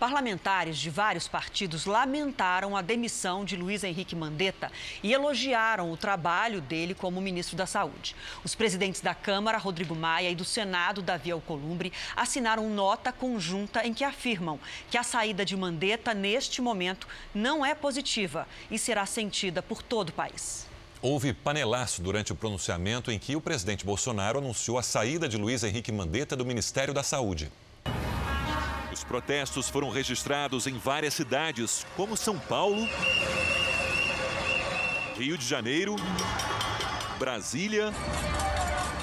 Parlamentares 0.00 0.78
de 0.78 0.88
vários 0.88 1.28
partidos 1.28 1.84
lamentaram 1.84 2.74
a 2.74 2.80
demissão 2.80 3.44
de 3.44 3.54
Luiz 3.54 3.84
Henrique 3.84 4.16
Mandetta 4.16 4.72
e 5.02 5.12
elogiaram 5.12 5.92
o 5.92 5.96
trabalho 5.96 6.62
dele 6.62 6.94
como 6.94 7.20
ministro 7.20 7.54
da 7.54 7.66
Saúde. 7.66 8.16
Os 8.42 8.54
presidentes 8.54 9.02
da 9.02 9.14
Câmara, 9.14 9.58
Rodrigo 9.58 9.94
Maia, 9.94 10.30
e 10.30 10.34
do 10.34 10.42
Senado, 10.42 11.02
Davi 11.02 11.30
Alcolumbre, 11.30 11.92
assinaram 12.16 12.70
nota 12.70 13.12
conjunta 13.12 13.86
em 13.86 13.92
que 13.92 14.02
afirmam 14.02 14.58
que 14.90 14.96
a 14.96 15.02
saída 15.02 15.44
de 15.44 15.54
Mandetta, 15.54 16.14
neste 16.14 16.62
momento, 16.62 17.06
não 17.34 17.62
é 17.62 17.74
positiva 17.74 18.48
e 18.70 18.78
será 18.78 19.04
sentida 19.04 19.60
por 19.62 19.82
todo 19.82 20.08
o 20.08 20.12
país. 20.12 20.66
Houve 21.02 21.34
panelaço 21.34 22.00
durante 22.00 22.32
o 22.32 22.36
pronunciamento 22.36 23.10
em 23.10 23.18
que 23.18 23.36
o 23.36 23.40
presidente 23.40 23.84
Bolsonaro 23.84 24.38
anunciou 24.38 24.78
a 24.78 24.82
saída 24.82 25.28
de 25.28 25.36
Luiz 25.36 25.62
Henrique 25.62 25.92
Mandetta 25.92 26.34
do 26.34 26.46
Ministério 26.46 26.94
da 26.94 27.02
Saúde. 27.02 27.52
Os 28.92 29.04
protestos 29.04 29.68
foram 29.68 29.88
registrados 29.88 30.66
em 30.66 30.76
várias 30.76 31.14
cidades, 31.14 31.86
como 31.96 32.16
São 32.16 32.36
Paulo, 32.38 32.88
Rio 35.16 35.38
de 35.38 35.46
Janeiro, 35.46 35.94
Brasília, 37.16 37.92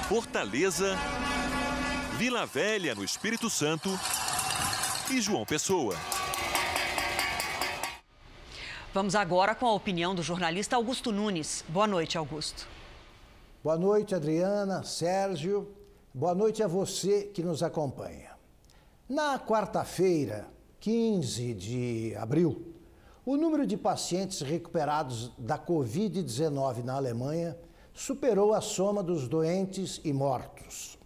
Fortaleza, 0.06 0.94
Vila 2.18 2.44
Velha, 2.44 2.94
no 2.94 3.02
Espírito 3.02 3.48
Santo 3.48 3.88
e 5.10 5.22
João 5.22 5.46
Pessoa. 5.46 5.96
Vamos 8.92 9.14
agora 9.14 9.54
com 9.54 9.66
a 9.66 9.72
opinião 9.72 10.14
do 10.14 10.22
jornalista 10.22 10.76
Augusto 10.76 11.10
Nunes. 11.10 11.64
Boa 11.68 11.86
noite, 11.86 12.18
Augusto. 12.18 12.66
Boa 13.64 13.78
noite, 13.78 14.14
Adriana, 14.14 14.82
Sérgio. 14.82 15.74
Boa 16.12 16.34
noite 16.34 16.62
a 16.62 16.66
você 16.66 17.24
que 17.24 17.42
nos 17.42 17.62
acompanha. 17.62 18.37
Na 19.08 19.38
quarta-feira, 19.38 20.46
15 20.80 21.54
de 21.54 22.14
abril, 22.18 22.74
o 23.24 23.38
número 23.38 23.66
de 23.66 23.74
pacientes 23.74 24.42
recuperados 24.42 25.32
da 25.38 25.58
Covid-19 25.58 26.84
na 26.84 26.96
Alemanha 26.96 27.56
superou 27.94 28.52
a 28.52 28.60
soma 28.60 29.02
dos 29.02 29.26
doentes 29.26 29.98
e 30.04 30.12
mortos. 30.12 30.98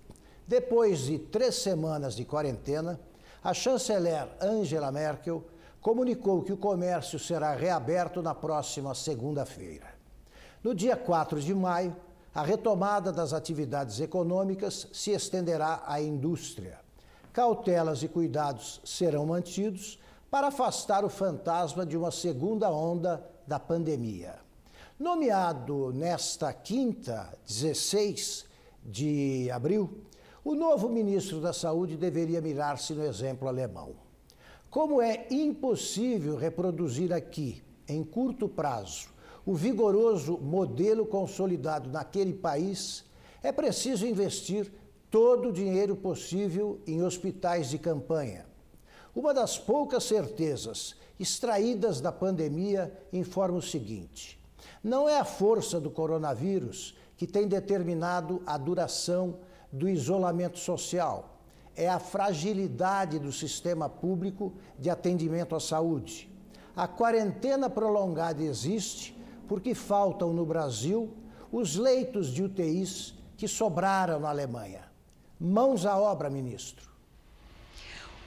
Depois 0.49 1.03
de 1.03 1.17
três 1.17 1.55
semanas 1.55 2.17
de 2.17 2.25
quarentena, 2.25 2.99
a 3.41 3.55
chanceler 3.55 4.29
Angela 4.41 4.91
Merkel 4.91 5.45
comunicou 5.81 6.43
que 6.43 6.53
o 6.53 6.57
comércio 6.57 7.21
será 7.21 7.55
reaberto 7.55 8.21
na 8.21 8.35
próxima 8.35 8.97
segunda-feira. 8.97 9.95
No 10.61 10.75
dia 10.75 10.97
4 10.97 11.41
de 11.41 11.55
maio, 11.55 11.97
a 12.35 12.43
retomada 12.43 13.13
das 13.13 13.33
atividades 13.33 14.01
econômicas 14.01 14.89
se 14.93 15.13
estenderá 15.13 15.85
à 15.87 16.03
indústria. 16.03 16.83
Cautelas 17.33 18.03
e 18.03 18.09
cuidados 18.09 18.81
serão 18.85 19.25
mantidos 19.25 19.99
para 20.31 20.49
afastar 20.49 21.05
o 21.05 21.09
fantasma 21.09 21.87
de 21.87 21.97
uma 21.97 22.11
segunda 22.11 22.71
onda 22.71 23.25
da 23.47 23.59
pandemia. 23.59 24.37
Nomeado 24.99 25.93
nesta 25.93 26.53
quinta, 26.53 27.33
16 27.47 28.45
de 28.85 29.51
abril, 29.51 30.03
o 30.45 30.55
novo 30.55 30.89
ministro 30.89 31.41
da 31.41 31.53
Saúde 31.53 31.97
deveria 31.97 32.41
mirar-se 32.41 32.93
no 32.93 33.05
exemplo 33.05 33.49
alemão. 33.49 33.95
Como 34.69 35.01
é 35.01 35.27
impossível 35.31 36.37
reproduzir 36.37 37.13
aqui, 37.13 37.63
em 37.89 38.05
curto 38.05 38.49
prazo, 38.49 39.09
o 39.45 39.55
vigoroso 39.55 40.39
modelo 40.39 41.07
consolidado 41.07 41.91
naquele 41.91 42.33
país, 42.33 43.05
é 43.43 43.51
preciso 43.51 44.07
investir 44.07 44.73
todo 45.13 45.51
o 45.51 45.53
dinheiro 45.53 45.95
possível 45.95 46.81
em 46.85 47.05
hospitais 47.05 47.71
de 47.71 47.79
campanha. 47.79 48.45
Uma 49.15 49.33
das 49.33 49.57
poucas 49.59 50.03
certezas 50.03 50.97
extraídas 51.21 52.01
da 52.01 52.11
pandemia 52.11 52.93
informa 53.13 53.59
o 53.59 53.63
seguinte: 53.63 54.41
não 54.83 55.09
é 55.09 55.21
a 55.21 55.25
força 55.25 55.79
do 55.79 55.91
coronavírus 55.91 56.97
que 57.17 57.29
tem 57.29 57.47
determinado 57.47 58.43
a 58.45 58.59
duração 58.59 59.39
do 59.71 59.89
isolamento 59.89 60.59
social 60.59 61.33
é 61.75 61.89
a 61.89 61.99
fragilidade 61.99 63.19
do 63.19 63.33
sistema 63.33 63.89
público 63.89 64.53
de 64.79 64.91
atendimento 64.91 65.55
à 65.55 65.61
saúde. 65.61 66.31
A 66.77 66.87
quarentena 66.87 67.69
prolongada 67.71 68.43
existe 68.43 69.19
porque 69.49 69.75
faltam 69.75 70.33
no 70.33 70.45
Brasil 70.45 71.15
os 71.51 71.77
leitos 71.77 72.29
de 72.29 72.43
UTIs 72.43 73.15
que 73.37 73.49
sobraram 73.49 74.21
na 74.21 74.29
Alemanha. 74.29 74.92
Mãos 75.45 75.85
à 75.85 75.99
obra, 75.99 76.31
ministro. 76.31 76.87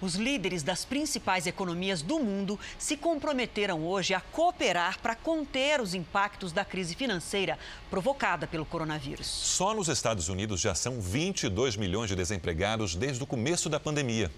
Os 0.01 0.15
líderes 0.15 0.63
das 0.63 0.83
principais 0.83 1.47
economias 1.47 2.01
do 2.01 2.19
mundo 2.19 2.59
se 2.77 2.97
comprometeram 2.97 3.87
hoje 3.87 4.13
a 4.13 4.19
cooperar 4.19 4.99
para 4.99 5.15
conter 5.15 5.79
os 5.79 5.93
impactos 5.93 6.51
da 6.51 6.65
crise 6.65 6.93
financeira 6.93 7.57
provocada 7.89 8.45
pelo 8.45 8.65
coronavírus. 8.65 9.27
Só 9.27 9.73
nos 9.73 9.87
Estados 9.87 10.27
Unidos 10.27 10.59
já 10.59 10.75
são 10.75 10.99
22 10.99 11.77
milhões 11.77 12.09
de 12.09 12.17
desempregados 12.17 12.95
desde 12.95 13.23
o 13.23 13.25
começo 13.25 13.69
da 13.69 13.79
pandemia. 13.79 14.29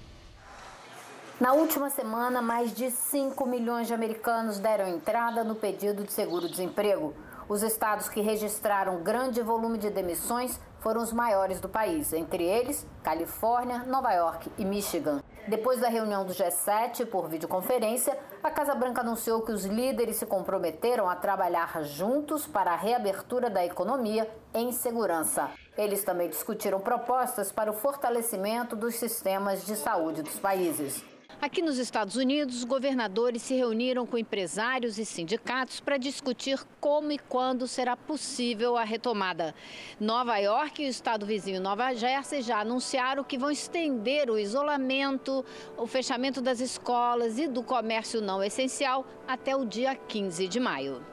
Na 1.42 1.54
última 1.54 1.90
semana, 1.90 2.44
mais 2.44 2.76
de 2.76 2.92
5 2.92 3.44
milhões 3.48 3.88
de 3.88 3.94
americanos 3.96 4.60
deram 4.60 4.88
entrada 4.88 5.44
no 5.44 5.56
pedido 5.56 6.04
de 6.04 6.14
seguro-desemprego. 6.14 7.16
Os 7.50 7.64
estados 7.64 8.08
que 8.08 8.22
registraram 8.22 9.02
grande 9.02 9.42
volume 9.42 9.80
de 9.80 9.90
demissões 9.90 10.60
foram 10.80 11.02
os 11.02 11.12
maiores 11.12 11.60
do 11.60 11.70
país, 11.70 12.14
entre 12.14 12.44
eles 12.44 12.86
Califórnia, 13.04 13.80
Nova 13.80 14.12
York 14.14 14.52
e 14.58 14.66
Michigan. 14.66 15.22
Depois 15.48 15.80
da 15.80 15.88
reunião 15.88 16.26
do 16.26 16.34
G7 16.34 17.06
por 17.06 17.30
videoconferência, 17.30 18.18
a 18.44 18.52
Casa 18.52 18.76
Branca 18.76 19.00
anunciou 19.00 19.42
que 19.42 19.52
os 19.52 19.64
líderes 19.64 20.18
se 20.18 20.26
comprometeram 20.26 21.10
a 21.10 21.16
trabalhar 21.16 21.84
juntos 21.84 22.46
para 22.46 22.72
a 22.72 22.76
reabertura 22.76 23.50
da 23.50 23.66
economia 23.66 24.30
em 24.54 24.74
segurança. 24.74 25.50
Eles 25.78 26.04
também 26.04 26.28
discutiram 26.28 26.82
propostas 26.82 27.50
para 27.50 27.72
o 27.72 27.74
fortalecimento 27.74 28.76
dos 28.76 28.96
sistemas 28.96 29.66
de 29.66 29.78
saúde 29.78 30.22
dos 30.22 30.38
países. 30.38 31.17
Aqui 31.40 31.62
nos 31.62 31.78
Estados 31.78 32.16
Unidos, 32.16 32.64
governadores 32.64 33.44
se 33.44 33.54
reuniram 33.54 34.08
com 34.08 34.18
empresários 34.18 34.98
e 34.98 35.06
sindicatos 35.06 35.80
para 35.80 35.96
discutir 35.96 36.60
como 36.82 37.12
e 37.12 37.20
quando 37.20 37.68
será 37.68 37.96
possível 37.96 38.76
a 38.76 38.84
retomada. 38.84 39.54
Nova 40.00 40.36
York 40.40 40.82
e 40.82 40.88
o 40.88 40.90
estado 40.90 41.28
vizinho 41.28 41.62
Nova 41.62 41.94
Jersey 41.94 42.42
já 42.42 42.60
anunciaram 42.60 43.24
que 43.24 43.38
vão 43.38 43.52
estender 43.52 44.32
o 44.32 44.40
isolamento, 44.40 45.46
o 45.78 45.86
fechamento 45.86 46.42
das 46.42 46.60
escolas 46.60 47.38
e 47.38 47.48
do 47.48 47.62
comércio 47.62 48.20
não 48.20 48.44
essencial 48.44 49.06
até 49.28 49.56
o 49.56 49.64
dia 49.64 49.96
15 49.96 50.48
de 50.48 50.60
maio. 50.60 51.06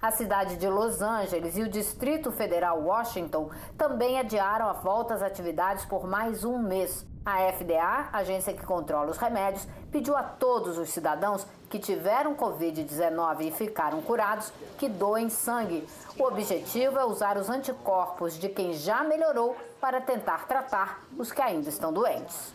A 0.00 0.12
cidade 0.12 0.56
de 0.58 0.68
Los 0.68 1.02
Angeles 1.02 1.56
e 1.56 1.62
o 1.62 1.68
Distrito 1.68 2.30
Federal 2.30 2.80
Washington 2.80 3.50
também 3.76 4.16
adiaram 4.16 4.68
a 4.68 4.74
volta 4.74 5.14
às 5.14 5.22
atividades 5.22 5.84
por 5.84 6.06
mais 6.06 6.44
um 6.44 6.56
mês. 6.56 7.04
A 7.24 7.52
FDA, 7.52 8.08
agência 8.12 8.52
que 8.52 8.66
controla 8.66 9.12
os 9.12 9.16
remédios, 9.16 9.64
pediu 9.92 10.16
a 10.16 10.24
todos 10.24 10.76
os 10.76 10.90
cidadãos 10.90 11.46
que 11.70 11.78
tiveram 11.78 12.34
Covid-19 12.34 13.42
e 13.42 13.50
ficaram 13.52 14.02
curados 14.02 14.52
que 14.76 14.88
doem 14.88 15.30
sangue. 15.30 15.86
O 16.18 16.24
objetivo 16.24 16.98
é 16.98 17.04
usar 17.04 17.38
os 17.38 17.48
anticorpos 17.48 18.36
de 18.36 18.48
quem 18.48 18.72
já 18.72 19.04
melhorou 19.04 19.56
para 19.80 20.00
tentar 20.00 20.48
tratar 20.48 21.00
os 21.16 21.30
que 21.30 21.40
ainda 21.40 21.68
estão 21.68 21.92
doentes. 21.92 22.52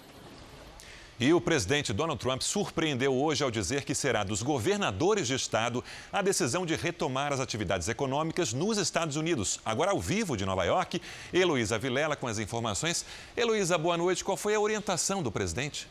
E 1.20 1.34
o 1.34 1.42
presidente 1.42 1.92
Donald 1.92 2.22
Trump 2.22 2.44
surpreendeu 2.44 3.12
hoje 3.12 3.44
ao 3.44 3.50
dizer 3.50 3.84
que 3.84 3.96
será 3.96 4.24
dos 4.24 4.44
governadores 4.44 5.26
de 5.26 5.34
estado 5.34 5.84
a 6.14 6.22
decisão 6.22 6.64
de 6.64 6.76
retomar 6.76 7.34
as 7.34 7.40
atividades 7.40 7.88
econômicas 7.88 8.54
nos 8.54 8.78
Estados 8.78 9.16
Unidos. 9.16 9.60
Agora, 9.66 9.90
ao 9.90 10.00
vivo 10.00 10.38
de 10.38 10.46
Nova 10.46 10.64
York, 10.64 11.02
Heloísa 11.34 11.80
Vilela 11.80 12.16
com 12.16 12.28
as 12.28 12.38
informações. 12.38 13.04
Heloísa, 13.36 13.80
boa 13.80 13.98
noite. 13.98 14.24
Qual 14.24 14.38
foi 14.38 14.54
a 14.54 14.60
orientação 14.60 15.24
do 15.24 15.32
presidente? 15.32 15.88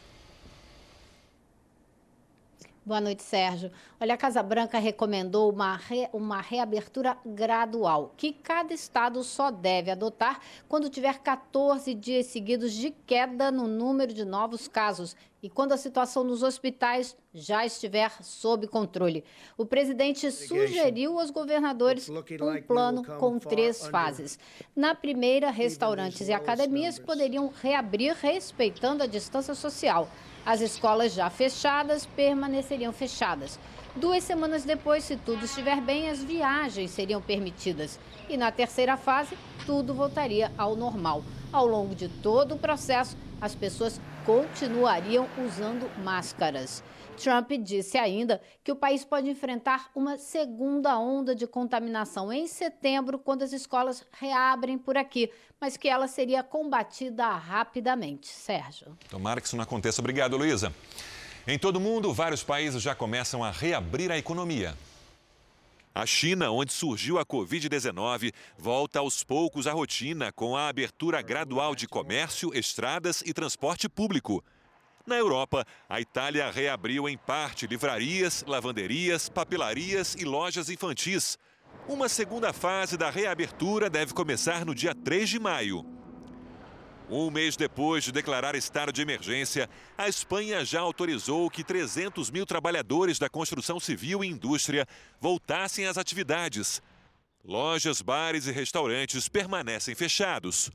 Boa 2.87 3.01
noite, 3.01 3.25
Sérgio. 3.25 3.73
Olha, 4.01 4.15
a 4.15 4.17
Casa 4.17 4.41
Branca 4.45 4.79
recomendou 4.79 5.51
uma, 5.51 5.75
re, 5.75 6.09
uma 6.13 6.41
reabertura 6.41 7.19
gradual, 7.27 8.15
que 8.17 8.33
cada 8.33 8.73
estado 8.73 9.25
só 9.25 9.51
deve 9.51 9.91
adotar 9.91 10.39
quando 10.69 10.89
tiver 10.89 11.19
14 11.19 11.93
dias 11.95 12.27
seguidos 12.27 12.73
de 12.73 12.93
queda 12.93 13.51
no 13.51 13.67
número 13.67 14.15
de 14.15 14.25
novos 14.25 14.69
casos 14.69 15.17
e 15.43 15.51
quando 15.51 15.73
a 15.73 15.77
situação 15.77 16.23
nos 16.23 16.45
hospitais 16.45 17.17
já 17.35 17.67
estiver 17.67 18.23
sob 18.23 18.69
controle. 18.69 19.25
O 19.59 19.67
presidente 19.67 20.31
sugeriu 20.31 21.19
aos 21.19 21.31
governadores 21.31 22.09
um 22.09 22.63
plano 22.63 23.05
com 23.19 23.37
três 23.41 23.85
fases. 23.89 24.39
Na 24.77 24.95
primeira, 24.95 25.51
restaurantes 25.51 26.29
e 26.29 26.33
academias 26.33 27.01
poderiam 27.01 27.53
reabrir 27.61 28.15
respeitando 28.15 29.03
a 29.03 29.07
distância 29.09 29.57
social. 29.57 30.09
As 30.47 30.61
escolas 30.61 31.13
já 31.13 31.29
fechadas 31.29 32.07
permaneceriam 32.07 32.93
fechadas. 32.93 33.59
Duas 33.97 34.23
semanas 34.23 34.63
depois, 34.63 35.03
se 35.03 35.17
tudo 35.17 35.45
estiver 35.45 35.81
bem, 35.81 36.09
as 36.09 36.23
viagens 36.23 36.93
seriam 36.93 37.21
permitidas. 37.21 37.99
E 38.29 38.37
na 38.37 38.53
terceira 38.53 38.97
fase, 38.97 39.37
tudo 39.67 39.93
voltaria 39.93 40.53
ao 40.57 40.77
normal. 40.77 41.25
Ao 41.53 41.67
longo 41.67 41.97
de 41.97 42.07
todo 42.09 42.55
o 42.55 42.59
processo, 42.59 43.17
as 43.41 43.57
pessoas 43.57 44.01
continuariam 44.25 45.27
usando 45.45 45.91
máscaras. 46.05 46.81
Trump 47.17 47.51
disse 47.63 47.99
ainda 47.99 48.41
que 48.63 48.71
o 48.71 48.77
país 48.77 49.05
pode 49.05 49.29
enfrentar 49.29 49.91
uma 49.95 50.19
segunda 50.19 50.99
onda 50.99 51.35
de 51.35 51.47
contaminação 51.47 52.33
em 52.33 52.47
setembro, 52.47 53.19
quando 53.19 53.43
as 53.43 53.53
escolas 53.53 54.07
reabrem 54.13 54.79
por 54.79 54.97
aqui, 54.97 55.31
mas 55.61 55.77
que 55.77 55.89
ela 55.89 56.07
seria 56.07 56.43
combatida 56.43 57.29
rapidamente. 57.29 58.29
Sérgio. 58.29 58.97
Tomara 59.09 59.41
que 59.41 59.47
isso 59.47 59.57
não 59.57 59.65
aconteça. 59.65 60.01
Obrigado, 60.01 60.37
Luísa. 60.37 60.73
Em 61.49 61.59
todo 61.59 61.77
o 61.77 61.81
mundo, 61.81 62.13
vários 62.13 62.43
países 62.43 62.83
já 62.83 62.95
começam 62.95 63.43
a 63.43 63.51
reabrir 63.51 64.11
a 64.13 64.19
economia. 64.19 64.75
A 65.95 66.05
China, 66.05 66.51
onde 66.51 66.75
surgiu 66.75 67.19
a 67.19 67.25
Covid-19, 67.25 68.31
volta 68.59 68.99
aos 68.99 69.25
poucos 69.25 69.67
à 69.67 69.73
rotina 69.73 70.31
com 70.31 70.55
a 70.55 70.69
abertura 70.69 71.23
gradual 71.23 71.75
de 71.75 71.89
comércio, 71.89 72.53
estradas 72.53 73.23
e 73.25 73.33
transporte 73.33 73.89
público. 73.89 74.45
Na 75.07 75.15
Europa, 75.17 75.65
a 75.89 76.01
Itália 76.01 76.51
reabriu 76.51 77.09
em 77.09 77.17
parte 77.17 77.65
livrarias, 77.65 78.43
lavanderias, 78.45 79.29
papelarias 79.29 80.17
e 80.17 80.25
lojas 80.25 80.69
infantis. 80.69 81.39
Uma 81.87 82.09
segunda 82.09 82.53
fase 82.53 82.97
da 82.97 83.09
reabertura 83.09 83.89
deve 83.89 84.13
começar 84.13 84.67
no 84.67 84.75
dia 84.75 84.93
3 84.97 85.29
de 85.29 85.39
maio. 85.39 85.87
Um 87.09 87.31
mês 87.31 87.57
depois 87.57 88.03
de 88.03 88.11
declarar 88.11 88.57
estado 88.57 88.93
de 88.93 89.01
emergência, 89.01 89.71
a 89.97 90.09
Espanha 90.09 90.65
já 90.65 90.81
autorizou 90.81 91.49
que 91.49 91.63
300 91.63 92.29
mil 92.29 92.45
trabalhadores 92.45 93.17
da 93.17 93.29
construção 93.29 93.79
civil 93.79 94.25
e 94.25 94.27
indústria 94.27 94.89
voltassem 95.21 95.87
às 95.87 95.97
atividades. 95.97 96.83
Lojas, 97.45 98.03
bares 98.03 98.49
e 98.49 98.51
restaurantes 98.51 99.29
permanecem 99.29 99.95
fechados. 99.95 100.69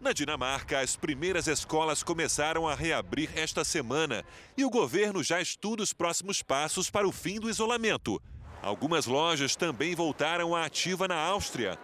Na 0.00 0.12
Dinamarca, 0.14 0.80
as 0.80 0.96
primeiras 0.96 1.46
escolas 1.46 2.02
começaram 2.02 2.66
a 2.66 2.74
reabrir 2.74 3.28
esta 3.36 3.62
semana 3.62 4.24
e 4.56 4.64
o 4.64 4.70
governo 4.70 5.22
já 5.22 5.42
estuda 5.42 5.82
os 5.82 5.92
próximos 5.92 6.42
passos 6.42 6.88
para 6.88 7.06
o 7.06 7.12
fim 7.12 7.38
do 7.38 7.50
isolamento. 7.50 8.18
Algumas 8.62 9.04
lojas 9.04 9.54
também 9.54 9.94
voltaram 9.94 10.56
à 10.56 10.64
ativa 10.64 11.06
na 11.06 11.16
Áustria. 11.16 11.78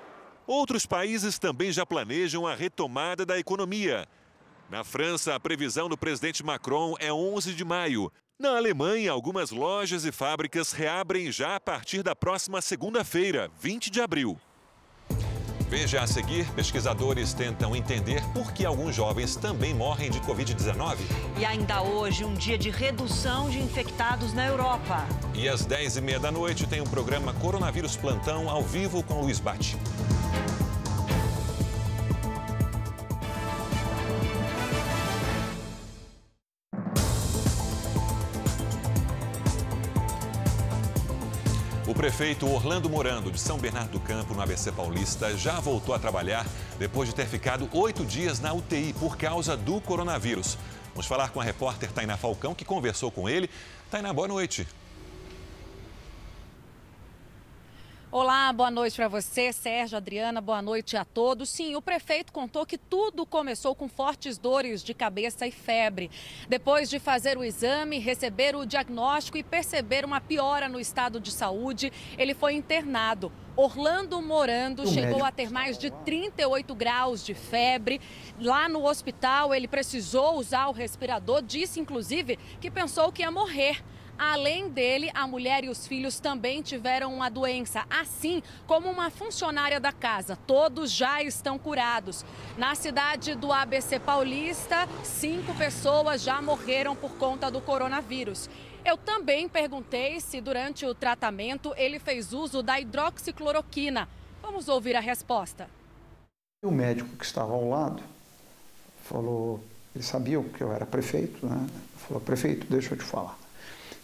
Outros 0.46 0.86
países 0.86 1.38
também 1.38 1.70
já 1.70 1.84
planejam 1.84 2.46
a 2.46 2.54
retomada 2.54 3.26
da 3.26 3.38
economia. 3.38 4.08
Na 4.70 4.82
França, 4.82 5.34
a 5.34 5.40
previsão 5.40 5.86
do 5.86 5.98
presidente 5.98 6.42
Macron 6.42 6.94
é 6.98 7.12
11 7.12 7.52
de 7.52 7.64
maio. 7.66 8.10
Na 8.38 8.56
Alemanha, 8.56 9.12
algumas 9.12 9.50
lojas 9.50 10.06
e 10.06 10.10
fábricas 10.10 10.72
reabrem 10.72 11.30
já 11.30 11.56
a 11.56 11.60
partir 11.60 12.02
da 12.02 12.16
próxima 12.16 12.62
segunda-feira, 12.62 13.50
20 13.60 13.90
de 13.90 14.00
abril. 14.00 14.40
Veja 15.68 16.00
a 16.00 16.06
seguir: 16.06 16.46
pesquisadores 16.52 17.32
tentam 17.32 17.74
entender 17.74 18.22
por 18.32 18.52
que 18.52 18.64
alguns 18.64 18.94
jovens 18.94 19.36
também 19.36 19.74
morrem 19.74 20.10
de 20.10 20.20
Covid-19. 20.20 20.98
E 21.38 21.44
ainda 21.44 21.82
hoje, 21.82 22.24
um 22.24 22.34
dia 22.34 22.56
de 22.56 22.70
redução 22.70 23.50
de 23.50 23.58
infectados 23.58 24.32
na 24.32 24.46
Europa. 24.46 25.04
E 25.34 25.48
às 25.48 25.66
10h30 25.66 26.18
da 26.18 26.30
noite 26.30 26.66
tem 26.66 26.80
o 26.80 26.88
programa 26.88 27.32
Coronavírus 27.34 27.96
Plantão 27.96 28.48
ao 28.48 28.62
vivo 28.62 29.02
com 29.02 29.20
Luiz 29.20 29.40
Bate. 29.40 29.76
Prefeito 41.96 42.46
Orlando 42.46 42.90
Morando, 42.90 43.30
de 43.30 43.40
São 43.40 43.56
Bernardo 43.56 43.92
do 43.92 44.00
Campo, 44.00 44.34
no 44.34 44.42
ABC 44.42 44.70
Paulista, 44.70 45.34
já 45.34 45.58
voltou 45.60 45.94
a 45.94 45.98
trabalhar 45.98 46.46
depois 46.78 47.08
de 47.08 47.14
ter 47.14 47.26
ficado 47.26 47.70
oito 47.72 48.04
dias 48.04 48.38
na 48.38 48.52
UTI 48.52 48.92
por 49.00 49.16
causa 49.16 49.56
do 49.56 49.80
coronavírus. 49.80 50.58
Vamos 50.90 51.06
falar 51.06 51.30
com 51.30 51.40
a 51.40 51.44
repórter 51.44 51.90
Tainá 51.90 52.18
Falcão, 52.18 52.54
que 52.54 52.66
conversou 52.66 53.10
com 53.10 53.26
ele. 53.26 53.48
Tainá, 53.90 54.12
boa 54.12 54.28
noite. 54.28 54.68
Olá, 58.18 58.50
boa 58.50 58.70
noite 58.70 58.96
para 58.96 59.08
você, 59.08 59.52
Sérgio, 59.52 59.98
Adriana, 59.98 60.40
boa 60.40 60.62
noite 60.62 60.96
a 60.96 61.04
todos. 61.04 61.50
Sim, 61.50 61.76
o 61.76 61.82
prefeito 61.82 62.32
contou 62.32 62.64
que 62.64 62.78
tudo 62.78 63.26
começou 63.26 63.74
com 63.74 63.90
fortes 63.90 64.38
dores 64.38 64.82
de 64.82 64.94
cabeça 64.94 65.46
e 65.46 65.50
febre. 65.50 66.10
Depois 66.48 66.88
de 66.88 66.98
fazer 66.98 67.36
o 67.36 67.44
exame, 67.44 67.98
receber 67.98 68.56
o 68.56 68.64
diagnóstico 68.64 69.36
e 69.36 69.42
perceber 69.42 70.02
uma 70.02 70.18
piora 70.18 70.66
no 70.66 70.80
estado 70.80 71.20
de 71.20 71.30
saúde, 71.30 71.92
ele 72.16 72.32
foi 72.32 72.54
internado. 72.54 73.30
Orlando 73.54 74.22
Morando 74.22 74.84
o 74.84 74.86
chegou 74.86 75.08
médico. 75.08 75.24
a 75.26 75.30
ter 75.30 75.50
mais 75.50 75.76
de 75.76 75.90
38 75.90 76.74
graus 76.74 77.22
de 77.22 77.34
febre. 77.34 78.00
Lá 78.40 78.66
no 78.66 78.86
hospital, 78.86 79.54
ele 79.54 79.68
precisou 79.68 80.38
usar 80.38 80.68
o 80.68 80.72
respirador, 80.72 81.42
disse 81.42 81.80
inclusive 81.80 82.38
que 82.62 82.70
pensou 82.70 83.12
que 83.12 83.20
ia 83.20 83.30
morrer. 83.30 83.84
Além 84.18 84.68
dele, 84.68 85.10
a 85.12 85.26
mulher 85.26 85.64
e 85.64 85.68
os 85.68 85.86
filhos 85.86 86.18
também 86.18 86.62
tiveram 86.62 87.12
uma 87.14 87.28
doença, 87.28 87.84
assim 87.90 88.42
como 88.66 88.88
uma 88.90 89.10
funcionária 89.10 89.78
da 89.78 89.92
casa. 89.92 90.38
Todos 90.46 90.90
já 90.90 91.22
estão 91.22 91.58
curados. 91.58 92.24
Na 92.56 92.74
cidade 92.74 93.34
do 93.34 93.52
ABC 93.52 93.98
Paulista, 93.98 94.88
cinco 95.04 95.54
pessoas 95.54 96.22
já 96.22 96.40
morreram 96.40 96.96
por 96.96 97.10
conta 97.16 97.50
do 97.50 97.60
coronavírus. 97.60 98.48
Eu 98.84 98.96
também 98.96 99.48
perguntei 99.48 100.20
se 100.20 100.40
durante 100.40 100.86
o 100.86 100.94
tratamento 100.94 101.74
ele 101.76 101.98
fez 101.98 102.32
uso 102.32 102.62
da 102.62 102.80
hidroxicloroquina. 102.80 104.08
Vamos 104.40 104.68
ouvir 104.68 104.96
a 104.96 105.00
resposta. 105.00 105.68
O 106.64 106.70
médico 106.70 107.16
que 107.16 107.24
estava 107.24 107.52
ao 107.52 107.68
lado 107.68 108.02
falou, 109.04 109.62
ele 109.94 110.04
sabia 110.04 110.42
que 110.42 110.62
eu 110.62 110.72
era 110.72 110.86
prefeito, 110.86 111.44
né? 111.44 111.66
Falou, 111.98 112.20
prefeito, 112.20 112.66
deixa 112.70 112.94
eu 112.94 112.98
te 112.98 113.04
falar. 113.04 113.36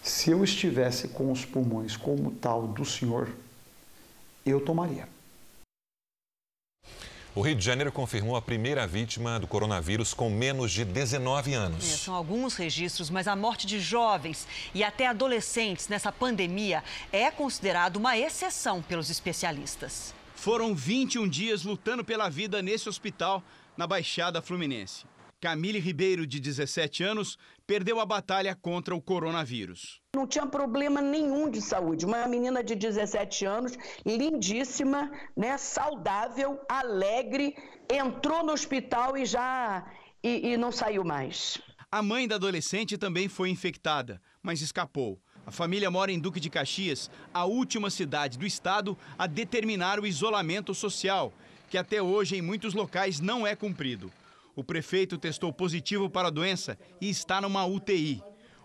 Se 0.03 0.31
eu 0.31 0.43
estivesse 0.43 1.07
com 1.09 1.31
os 1.31 1.45
pulmões 1.45 1.97
como 1.97 2.33
tal 2.33 2.67
do 2.67 2.85
senhor, 2.85 3.33
eu 4.45 4.61
tomaria. 4.61 5.09
O 7.35 7.41
Rio 7.41 7.55
de 7.55 7.65
Janeiro 7.65 7.93
confirmou 7.93 8.35
a 8.35 8.43
primeira 8.43 8.85
vítima 8.85 9.39
do 9.39 9.47
coronavírus 9.47 10.13
com 10.13 10.29
menos 10.29 10.73
de 10.73 10.85
19 10.85 11.55
anos. 11.55 11.85
É, 11.85 11.97
são 11.97 12.15
alguns 12.15 12.57
registros, 12.57 13.09
mas 13.09 13.29
a 13.29 13.37
morte 13.37 13.65
de 13.65 13.81
jovens 13.81 14.47
e 14.75 14.83
até 14.83 15.07
adolescentes 15.07 15.89
nessa 15.89 16.11
pandemia 16.11 16.83
é 17.13 17.31
considerado 17.31 17.97
uma 17.97 18.19
exceção 18.19 18.83
pelos 18.83 19.09
especialistas. 19.09 20.13
Foram 20.35 20.75
21 20.75 21.29
dias 21.29 21.63
lutando 21.63 22.05
pela 22.05 22.29
vida 22.29 22.61
nesse 22.61 22.89
hospital 22.89 23.43
na 23.77 23.87
Baixada 23.87 24.43
Fluminense. 24.43 25.05
Camille 25.41 25.81
Ribeiro, 25.81 26.27
de 26.27 26.39
17 26.39 27.03
anos, 27.03 27.39
perdeu 27.73 27.99
a 28.01 28.05
batalha 28.05 28.55
contra 28.55 28.95
o 28.95 29.01
coronavírus. 29.01 29.99
Não 30.15 30.27
tinha 30.27 30.45
problema 30.45 31.01
nenhum 31.01 31.49
de 31.49 31.63
saúde. 31.63 32.05
Uma 32.05 32.29
menina 32.29 32.63
de 32.63 32.75
17 32.75 33.47
anos, 33.47 33.79
lindíssima, 34.05 35.11
né, 35.35 35.57
saudável, 35.57 36.61
alegre, 36.69 37.57
entrou 37.91 38.45
no 38.45 38.53
hospital 38.53 39.17
e 39.17 39.25
já 39.25 39.91
e, 40.23 40.53
e 40.53 40.57
não 40.59 40.71
saiu 40.71 41.03
mais. 41.03 41.63
A 41.91 42.03
mãe 42.03 42.29
da 42.29 42.35
adolescente 42.35 42.99
também 42.99 43.27
foi 43.27 43.49
infectada, 43.49 44.21
mas 44.43 44.61
escapou. 44.61 45.19
A 45.47 45.51
família 45.51 45.91
mora 45.91 46.13
em 46.13 46.21
Duque 46.21 46.41
de 46.41 46.51
Caxias, 46.51 47.11
a 47.33 47.47
última 47.47 47.89
cidade 47.89 48.37
do 48.37 48.45
estado 48.45 48.99
a 49.19 49.27
determinar 49.27 49.99
o 49.99 50.07
isolamento 50.07 50.75
social, 50.75 51.33
que 51.71 51.79
até 51.79 52.03
hoje 52.03 52.37
em 52.37 52.43
muitos 52.43 52.75
locais 52.75 53.19
não 53.19 53.47
é 53.47 53.57
cumprido. 53.57 54.13
O 54.55 54.63
prefeito 54.63 55.17
testou 55.17 55.53
positivo 55.53 56.11
para 56.11 56.29
a 56.29 56.31
doença 56.31 56.79
e 57.01 57.09
está 57.09 57.41
numa 57.41 57.65
UTI. 57.65 58.23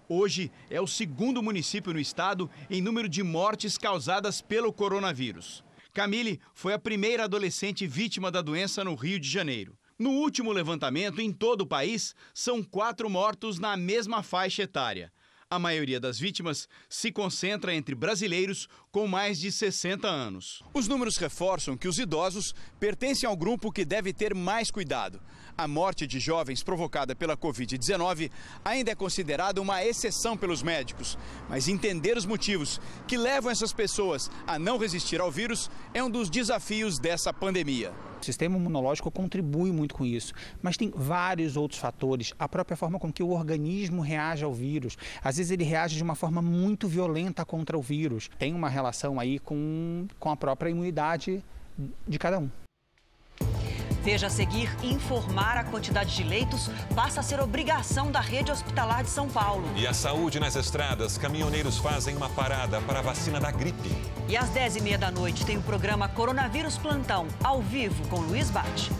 Hoje 0.09 0.51
é 0.69 0.81
o 0.81 0.87
segundo 0.87 1.41
município 1.41 1.93
no 1.93 1.99
estado 1.99 2.49
em 2.69 2.81
número 2.81 3.07
de 3.07 3.23
mortes 3.23 3.77
causadas 3.77 4.41
pelo 4.41 4.71
coronavírus. 4.73 5.63
Camille 5.93 6.39
foi 6.53 6.73
a 6.73 6.79
primeira 6.79 7.23
adolescente 7.23 7.87
vítima 7.87 8.29
da 8.29 8.41
doença 8.41 8.83
no 8.83 8.95
Rio 8.95 9.19
de 9.19 9.29
Janeiro. 9.29 9.77
No 9.97 10.11
último 10.11 10.51
levantamento, 10.51 11.19
em 11.19 11.31
todo 11.31 11.61
o 11.61 11.67
país, 11.67 12.13
são 12.33 12.61
quatro 12.61 13.09
mortos 13.09 13.57
na 13.57 13.75
mesma 13.75 14.21
faixa 14.21 14.63
etária. 14.63 15.11
A 15.49 15.57
maioria 15.57 15.97
das 15.97 16.19
vítimas 16.19 16.67
se 16.89 17.09
concentra 17.09 17.73
entre 17.73 17.95
brasileiros 17.95 18.67
com 18.91 19.07
mais 19.07 19.39
de 19.39 19.49
60 19.49 20.05
anos. 20.05 20.61
Os 20.73 20.89
números 20.89 21.15
reforçam 21.15 21.77
que 21.77 21.87
os 21.87 21.97
idosos 21.97 22.53
pertencem 22.77 23.27
ao 23.27 23.37
grupo 23.37 23.71
que 23.71 23.85
deve 23.85 24.11
ter 24.11 24.35
mais 24.35 24.69
cuidado. 24.69 25.21
A 25.57 25.67
morte 25.67 26.05
de 26.05 26.19
jovens 26.19 26.61
provocada 26.61 27.15
pela 27.15 27.35
Covid-19 27.35 28.29
ainda 28.63 28.91
é 28.91 28.95
considerada 28.95 29.59
uma 29.59 29.83
exceção 29.83 30.37
pelos 30.37 30.61
médicos, 30.61 31.17
mas 31.49 31.67
entender 31.67 32.15
os 32.15 32.27
motivos 32.27 32.79
que 33.07 33.17
levam 33.17 33.49
essas 33.49 33.73
pessoas 33.73 34.29
a 34.45 34.59
não 34.59 34.77
resistir 34.77 35.19
ao 35.19 35.31
vírus 35.31 35.71
é 35.95 36.03
um 36.03 36.11
dos 36.11 36.29
desafios 36.29 36.99
dessa 36.99 37.33
pandemia. 37.33 37.91
O 38.21 38.23
sistema 38.23 38.55
imunológico 38.55 39.09
contribui 39.09 39.71
muito 39.71 39.95
com 39.95 40.05
isso, 40.05 40.31
mas 40.61 40.77
tem 40.77 40.93
vários 40.95 41.57
outros 41.57 41.79
fatores. 41.79 42.35
A 42.37 42.47
própria 42.47 42.77
forma 42.77 42.99
com 42.99 43.11
que 43.11 43.23
o 43.23 43.31
organismo 43.31 44.03
reage 44.03 44.45
ao 44.45 44.53
vírus. 44.53 44.95
Às 45.23 45.37
vezes 45.37 45.51
ele 45.51 45.63
reage 45.63 45.95
de 45.95 46.03
uma 46.03 46.13
forma 46.13 46.39
muito 46.39 46.87
violenta 46.87 47.43
contra 47.43 47.75
o 47.75 47.81
vírus. 47.81 48.29
Tem 48.37 48.53
uma 48.53 48.69
relação 48.69 49.19
aí 49.19 49.39
com, 49.39 50.07
com 50.19 50.29
a 50.29 50.37
própria 50.37 50.69
imunidade 50.69 51.43
de 52.07 52.19
cada 52.19 52.37
um. 52.37 52.66
Veja 54.07 54.27
a 54.27 54.29
seguir, 54.29 54.69
informar 54.81 55.57
a 55.57 55.65
quantidade 55.65 56.15
de 56.15 56.23
leitos 56.23 56.69
passa 56.95 57.19
a 57.19 57.23
ser 57.23 57.41
obrigação 57.41 58.09
da 58.09 58.21
rede 58.21 58.49
hospitalar 58.49 59.03
de 59.03 59.09
São 59.09 59.27
Paulo. 59.27 59.67
E 59.75 59.85
a 59.85 59.93
saúde 59.93 60.39
nas 60.39 60.55
estradas, 60.55 61.17
caminhoneiros 61.17 61.77
fazem 61.77 62.15
uma 62.15 62.29
parada 62.29 62.79
para 62.83 62.99
a 62.99 63.01
vacina 63.01 63.37
da 63.37 63.51
gripe. 63.51 63.91
E 64.29 64.37
às 64.37 64.49
10h30 64.51 64.97
da 64.97 65.11
noite 65.11 65.45
tem 65.45 65.57
o 65.57 65.61
programa 65.61 66.07
Coronavírus 66.07 66.77
Plantão, 66.77 67.27
ao 67.43 67.61
vivo 67.61 68.01
com 68.07 68.21
Luiz 68.21 68.49
Bate. 68.49 68.93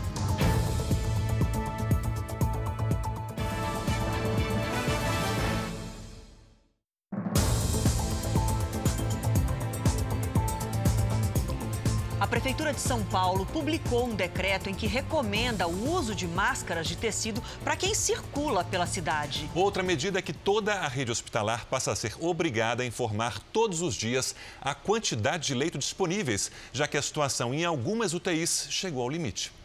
A 12.27 12.29
Prefeitura 12.29 12.73
de 12.73 12.81
São 12.81 13.01
Paulo 13.05 13.45
publicou 13.45 14.05
um 14.05 14.13
decreto 14.13 14.69
em 14.69 14.73
que 14.73 14.85
recomenda 14.85 15.65
o 15.65 15.89
uso 15.89 16.13
de 16.13 16.27
máscaras 16.27 16.85
de 16.85 16.97
tecido 16.97 17.41
para 17.63 17.77
quem 17.77 17.95
circula 17.95 18.65
pela 18.65 18.85
cidade. 18.85 19.49
Outra 19.55 19.81
medida 19.81 20.19
é 20.19 20.21
que 20.21 20.33
toda 20.33 20.73
a 20.73 20.89
rede 20.89 21.09
hospitalar 21.09 21.65
passa 21.67 21.93
a 21.93 21.95
ser 21.95 22.15
obrigada 22.19 22.83
a 22.83 22.85
informar 22.85 23.39
todos 23.53 23.81
os 23.81 23.95
dias 23.95 24.35
a 24.59 24.75
quantidade 24.75 25.47
de 25.47 25.55
leitos 25.55 25.79
disponíveis, 25.79 26.51
já 26.73 26.85
que 26.85 26.97
a 26.97 27.01
situação 27.01 27.53
em 27.53 27.63
algumas 27.63 28.13
UTIs 28.13 28.67
chegou 28.69 29.03
ao 29.03 29.09
limite. 29.09 29.56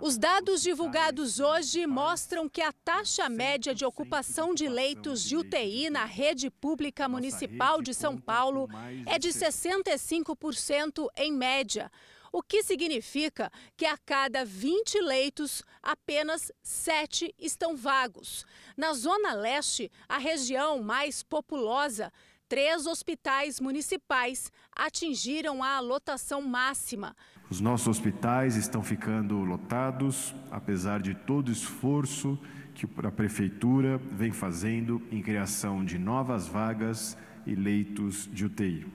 Os 0.00 0.16
dados 0.16 0.62
divulgados 0.62 1.40
hoje 1.40 1.86
mostram 1.86 2.48
que 2.48 2.62
a 2.62 2.72
taxa 2.72 3.28
média 3.28 3.74
de 3.74 3.84
ocupação 3.84 4.54
de 4.54 4.68
leitos 4.68 5.22
de 5.22 5.36
UTI 5.36 5.90
na 5.90 6.04
rede 6.04 6.50
pública 6.50 7.08
municipal 7.08 7.82
de 7.82 7.92
São 7.92 8.16
Paulo 8.16 8.68
é 9.06 9.18
de 9.18 9.28
65% 9.28 11.06
em 11.16 11.32
média, 11.32 11.90
o 12.32 12.42
que 12.42 12.62
significa 12.62 13.50
que 13.76 13.84
a 13.84 13.98
cada 13.98 14.44
20 14.44 15.00
leitos, 15.00 15.62
apenas 15.82 16.52
7 16.62 17.34
estão 17.38 17.76
vagos. 17.76 18.44
Na 18.76 18.92
Zona 18.92 19.32
Leste, 19.32 19.90
a 20.08 20.18
região 20.18 20.82
mais 20.82 21.22
populosa, 21.22 22.12
três 22.48 22.86
hospitais 22.86 23.60
municipais 23.60 24.50
atingiram 24.72 25.62
a 25.62 25.78
lotação 25.80 26.40
máxima. 26.40 27.16
Os 27.50 27.60
nossos 27.60 27.88
hospitais 27.88 28.54
estão 28.54 28.80
ficando 28.80 29.40
lotados, 29.40 30.32
apesar 30.52 31.00
de 31.00 31.14
todo 31.14 31.48
o 31.48 31.52
esforço 31.52 32.38
que 32.72 32.86
a 33.04 33.10
Prefeitura 33.10 34.00
vem 34.12 34.30
fazendo 34.30 35.02
em 35.10 35.20
criação 35.20 35.84
de 35.84 35.98
novas 35.98 36.46
vagas 36.46 37.18
e 37.44 37.56
leitos 37.56 38.30
de 38.32 38.44
UTI. 38.44 38.86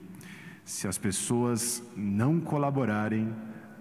Se 0.64 0.88
as 0.88 0.96
pessoas 0.96 1.82
não 1.94 2.40
colaborarem, 2.40 3.30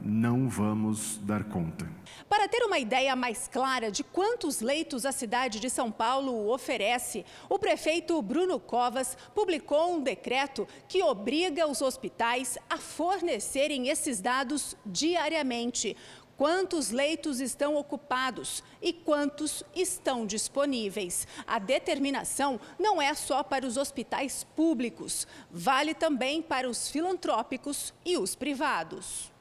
não 0.05 0.47
vamos 0.47 1.17
dar 1.17 1.43
conta. 1.45 1.89
Para 2.29 2.47
ter 2.47 2.63
uma 2.63 2.77
ideia 2.77 3.15
mais 3.15 3.47
clara 3.47 3.89
de 3.89 4.03
quantos 4.03 4.61
leitos 4.61 5.03
a 5.03 5.11
cidade 5.11 5.59
de 5.59 5.67
São 5.67 5.91
Paulo 5.91 6.53
oferece, 6.53 7.25
o 7.49 7.57
prefeito 7.57 8.21
Bruno 8.21 8.59
Covas 8.59 9.17
publicou 9.33 9.95
um 9.95 10.01
decreto 10.01 10.67
que 10.87 11.01
obriga 11.01 11.67
os 11.67 11.81
hospitais 11.81 12.55
a 12.69 12.77
fornecerem 12.77 13.89
esses 13.89 14.21
dados 14.21 14.77
diariamente. 14.85 15.97
Quantos 16.37 16.91
leitos 16.91 17.39
estão 17.39 17.75
ocupados 17.75 18.61
e 18.81 18.93
quantos 18.93 19.63
estão 19.73 20.25
disponíveis? 20.25 21.25
A 21.47 21.57
determinação 21.57 22.59
não 22.77 23.01
é 23.01 23.13
só 23.15 23.41
para 23.41 23.65
os 23.65 23.75
hospitais 23.75 24.43
públicos, 24.55 25.25
vale 25.49 25.95
também 25.95 26.43
para 26.43 26.69
os 26.69 26.89
filantrópicos 26.89 27.93
e 28.05 28.17
os 28.17 28.35
privados. 28.35 29.33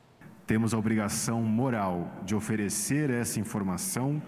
Temos 0.47 0.75
a 0.75 0.79
obrigação 0.79 1.41
moral 1.41 2.21
de 2.23 2.35
oferecer 2.35 3.09
essa 3.09 3.41
informação 3.41 4.23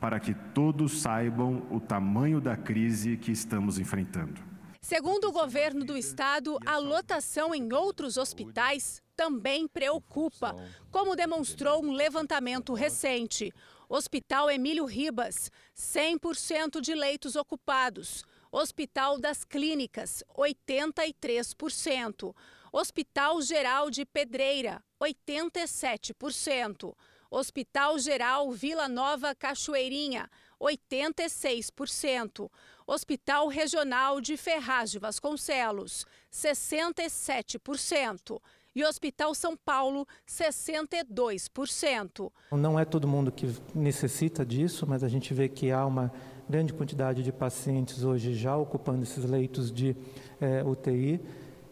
para 0.00 0.20
que 0.20 0.32
todos 0.54 1.00
saibam 1.00 1.66
o 1.72 1.80
tamanho 1.80 2.40
da 2.40 2.56
crise 2.56 3.16
que 3.16 3.32
estamos 3.32 3.76
enfrentando. 3.76 4.40
Segundo 4.80 5.26
o 5.26 5.32
governo 5.32 5.84
do 5.84 5.96
estado, 5.96 6.56
a 6.64 6.78
lotação 6.78 7.52
em 7.52 7.72
outros 7.72 8.16
hospitais 8.16 9.02
também 9.16 9.66
preocupa, 9.66 10.54
como 10.92 11.16
demonstrou 11.16 11.82
um 11.82 11.90
levantamento 11.90 12.72
recente. 12.72 13.52
Hospital 13.88 14.48
Emílio 14.48 14.84
Ribas, 14.84 15.50
100% 15.76 16.80
de 16.80 16.94
leitos 16.94 17.34
ocupados. 17.34 18.24
Hospital 18.52 19.18
das 19.18 19.44
Clínicas, 19.44 20.22
83%. 20.38 22.32
Hospital 22.78 23.40
Geral 23.40 23.90
de 23.90 24.04
Pedreira, 24.04 24.82
87%. 25.02 26.94
Hospital 27.30 27.98
Geral 27.98 28.52
Vila 28.52 28.86
Nova 28.86 29.34
Cachoeirinha, 29.34 30.28
86%. 30.60 32.50
Hospital 32.86 33.48
Regional 33.48 34.20
de 34.20 34.36
Ferraz 34.36 34.90
de 34.90 34.98
Vasconcelos, 34.98 36.04
67%. 36.30 38.38
E 38.74 38.84
Hospital 38.84 39.34
São 39.34 39.56
Paulo, 39.56 40.06
62%. 40.28 42.30
Não 42.52 42.78
é 42.78 42.84
todo 42.84 43.08
mundo 43.08 43.32
que 43.32 43.56
necessita 43.74 44.44
disso, 44.44 44.86
mas 44.86 45.02
a 45.02 45.08
gente 45.08 45.32
vê 45.32 45.48
que 45.48 45.70
há 45.70 45.86
uma 45.86 46.12
grande 46.46 46.74
quantidade 46.74 47.22
de 47.22 47.32
pacientes 47.32 48.04
hoje 48.04 48.34
já 48.34 48.54
ocupando 48.54 49.02
esses 49.02 49.24
leitos 49.24 49.72
de 49.72 49.96
é, 50.38 50.62
UTI. 50.62 51.22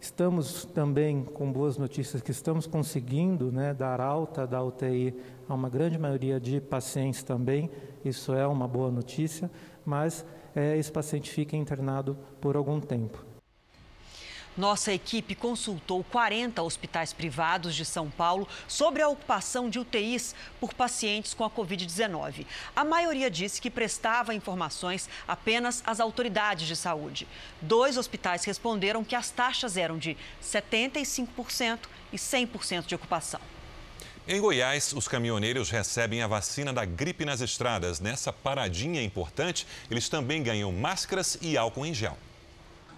Estamos 0.05 0.65
também 0.65 1.23
com 1.23 1.51
boas 1.51 1.79
notícias 1.79 2.21
que 2.21 2.29
estamos 2.29 2.67
conseguindo 2.67 3.51
né, 3.51 3.73
dar 3.73 3.99
alta 3.99 4.45
da 4.45 4.63
UTI 4.63 5.15
a 5.49 5.53
uma 5.55 5.67
grande 5.67 5.97
maioria 5.97 6.39
de 6.39 6.61
pacientes 6.61 7.23
também. 7.23 7.71
Isso 8.05 8.31
é 8.31 8.45
uma 8.45 8.67
boa 8.67 8.91
notícia, 8.91 9.49
mas 9.83 10.23
é, 10.55 10.77
esse 10.77 10.91
paciente 10.91 11.31
fica 11.31 11.57
internado 11.57 12.15
por 12.39 12.55
algum 12.55 12.79
tempo. 12.79 13.25
Nossa 14.57 14.93
equipe 14.93 15.35
consultou 15.35 16.01
40 16.05 16.61
hospitais 16.61 17.11
privados 17.11 17.75
de 17.75 17.83
São 17.83 18.09
Paulo 18.09 18.47
sobre 18.69 19.01
a 19.01 19.09
ocupação 19.09 19.69
de 19.69 19.79
UTIs 19.79 20.33
por 20.61 20.73
pacientes 20.73 21.33
com 21.33 21.43
a 21.43 21.49
Covid-19. 21.49 22.45
A 22.73 22.85
maioria 22.85 23.29
disse 23.29 23.59
que 23.59 23.69
prestava 23.69 24.33
informações 24.33 25.09
apenas 25.27 25.83
às 25.85 25.99
autoridades 25.99 26.67
de 26.67 26.75
saúde. 26.75 27.27
Dois 27.61 27.97
hospitais 27.97 28.45
responderam 28.45 29.03
que 29.03 29.15
as 29.15 29.29
taxas 29.29 29.75
eram 29.75 29.97
de 29.97 30.15
75% 30.41 31.79
e 32.13 32.17
100% 32.17 32.85
de 32.85 32.95
ocupação. 32.95 33.41
Em 34.25 34.39
Goiás, 34.39 34.93
os 34.93 35.07
caminhoneiros 35.07 35.69
recebem 35.69 36.21
a 36.21 36.27
vacina 36.27 36.71
da 36.71 36.85
gripe 36.85 37.25
nas 37.25 37.41
estradas. 37.41 37.99
Nessa 37.99 38.31
paradinha 38.31 39.03
importante, 39.03 39.67
eles 39.91 40.07
também 40.07 40.41
ganham 40.41 40.71
máscaras 40.71 41.37
e 41.41 41.57
álcool 41.57 41.85
em 41.85 41.93
gel 41.93 42.17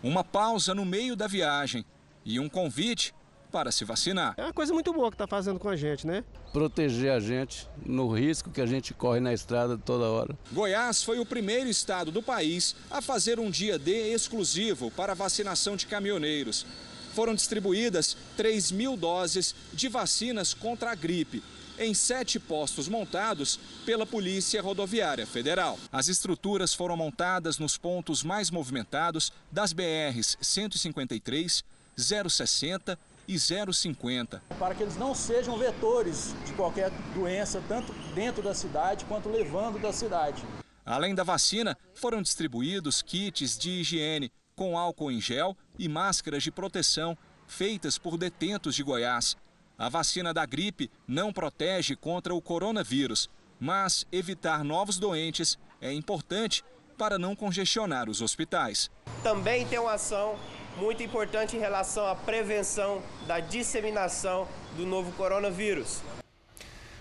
uma 0.04 0.24
pausa 0.24 0.74
no 0.74 0.86
meio 0.86 1.16
da 1.16 1.28
viagem 1.28 1.86
e 2.26 2.40
um 2.40 2.50
convite 2.50 3.14
para 3.52 3.72
se 3.72 3.86
vacinar. 3.86 4.34
É 4.38 4.44
uma 4.44 4.54
coisa 4.54 4.74
muito 4.74 4.92
boa 4.94 5.10
que 5.10 5.16
está 5.16 5.26
fazendo 5.26 5.60
com 5.60 5.70
a 5.70 5.76
gente, 5.76 6.06
né? 6.06 6.24
Proteger 6.52 7.12
a 7.12 7.20
gente 7.20 7.68
no 7.86 8.12
risco 8.14 8.52
que 8.52 8.62
a 8.62 8.66
gente 8.66 8.94
corre 8.94 9.20
na 9.20 9.34
estrada 9.34 9.78
toda 9.78 10.10
hora. 10.10 10.38
Goiás 10.52 11.04
foi 11.04 11.20
o 11.20 11.26
primeiro 11.26 11.70
estado 11.70 12.12
do 12.12 12.22
país 12.22 12.76
a 12.92 13.02
fazer 13.02 13.40
um 13.40 13.50
dia 13.50 13.80
D 13.80 14.14
exclusivo 14.14 14.92
para 14.92 15.14
a 15.14 15.16
vacinação 15.16 15.76
de 15.76 15.88
caminhoneiros. 15.88 16.66
Foram 17.14 17.34
distribuídas 17.34 18.16
3 18.36 18.72
mil 18.72 18.96
doses 18.96 19.56
de 19.74 19.88
vacinas 19.88 20.54
contra 20.54 20.92
a 20.92 20.96
gripe 20.96 21.42
em 21.78 21.94
sete 21.94 22.40
postos 22.40 22.88
montados 22.88 23.60
pela 23.86 24.06
Polícia 24.06 24.62
Rodoviária 24.62 25.26
Federal. 25.26 25.78
As 25.92 26.08
estruturas 26.08 26.74
foram 26.74 26.98
montadas 26.98 27.58
nos 27.60 27.78
pontos 27.78 28.24
mais 28.24 28.50
movimentados 28.50 29.32
das 29.52 29.74
BRs 29.74 30.38
153, 30.42 31.64
060 31.96 33.00
e 33.28 33.38
050. 33.38 34.42
Para 34.58 34.74
que 34.74 34.84
eles 34.84 34.96
não 34.96 35.14
sejam 35.14 35.58
vetores 35.58 36.34
de 36.46 36.54
qualquer 36.54 36.92
doença, 37.14 37.62
tanto 37.68 37.94
dentro 38.16 38.42
da 38.42 38.54
cidade 38.54 39.06
quanto 39.06 39.30
levando 39.30 39.80
da 39.80 39.92
cidade. 39.92 40.44
Além 40.86 41.14
da 41.14 41.24
vacina, 41.24 41.78
foram 41.94 42.22
distribuídos 42.22 43.02
kits 43.02 43.58
de 43.58 43.82
higiene 43.82 44.32
com 44.56 44.78
álcool 44.78 45.12
em 45.12 45.20
gel 45.20 45.56
e 45.78 45.88
máscaras 45.88 46.42
de 46.42 46.50
proteção 46.50 47.18
feitas 47.46 47.98
por 47.98 48.18
detentos 48.18 48.76
de 48.76 48.84
Goiás. 48.84 49.36
A 49.80 49.90
vacina 49.90 50.34
da 50.34 50.44
gripe 50.44 50.90
não 51.08 51.32
protege 51.32 51.96
contra 51.96 52.34
o 52.34 52.42
coronavírus, 52.42 53.30
mas 53.60 54.08
evitar 54.12 54.64
novos 54.64 54.98
doentes 54.98 55.56
é 55.80 55.94
importante 55.94 56.64
para 56.98 57.20
não 57.20 57.36
congestionar 57.36 58.10
os 58.10 58.20
hospitais. 58.20 58.90
Também 59.22 59.68
tem 59.68 59.78
uma 59.78 59.94
ação 59.94 60.36
muito 60.78 61.04
importante 61.04 61.56
em 61.56 61.60
relação 61.60 62.08
à 62.08 62.16
prevenção 62.16 63.04
da 63.28 63.40
disseminação 63.40 64.48
do 64.76 64.84
novo 64.84 65.12
coronavírus. 65.12 66.02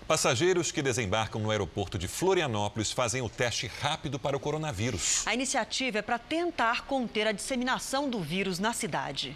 Passageiros 0.07 0.71
que 0.71 0.83
desembarcam 0.83 1.41
no 1.41 1.51
aeroporto 1.51 1.99
de 1.99 2.07
Florianópolis 2.07 2.93
fazem 2.93 3.23
o 3.23 3.29
teste 3.29 3.67
rápido 3.67 4.19
para 4.19 4.37
o 4.37 4.41
coronavírus. 4.41 5.27
A 5.27 5.33
iniciativa 5.33 5.99
é 5.99 6.03
para 6.03 6.19
tentar 6.19 6.83
conter 6.83 7.27
a 7.27 7.33
disseminação 7.33 8.09
do 8.09 8.21
vírus 8.21 8.59
na 8.59 8.75
cidade. 8.75 9.35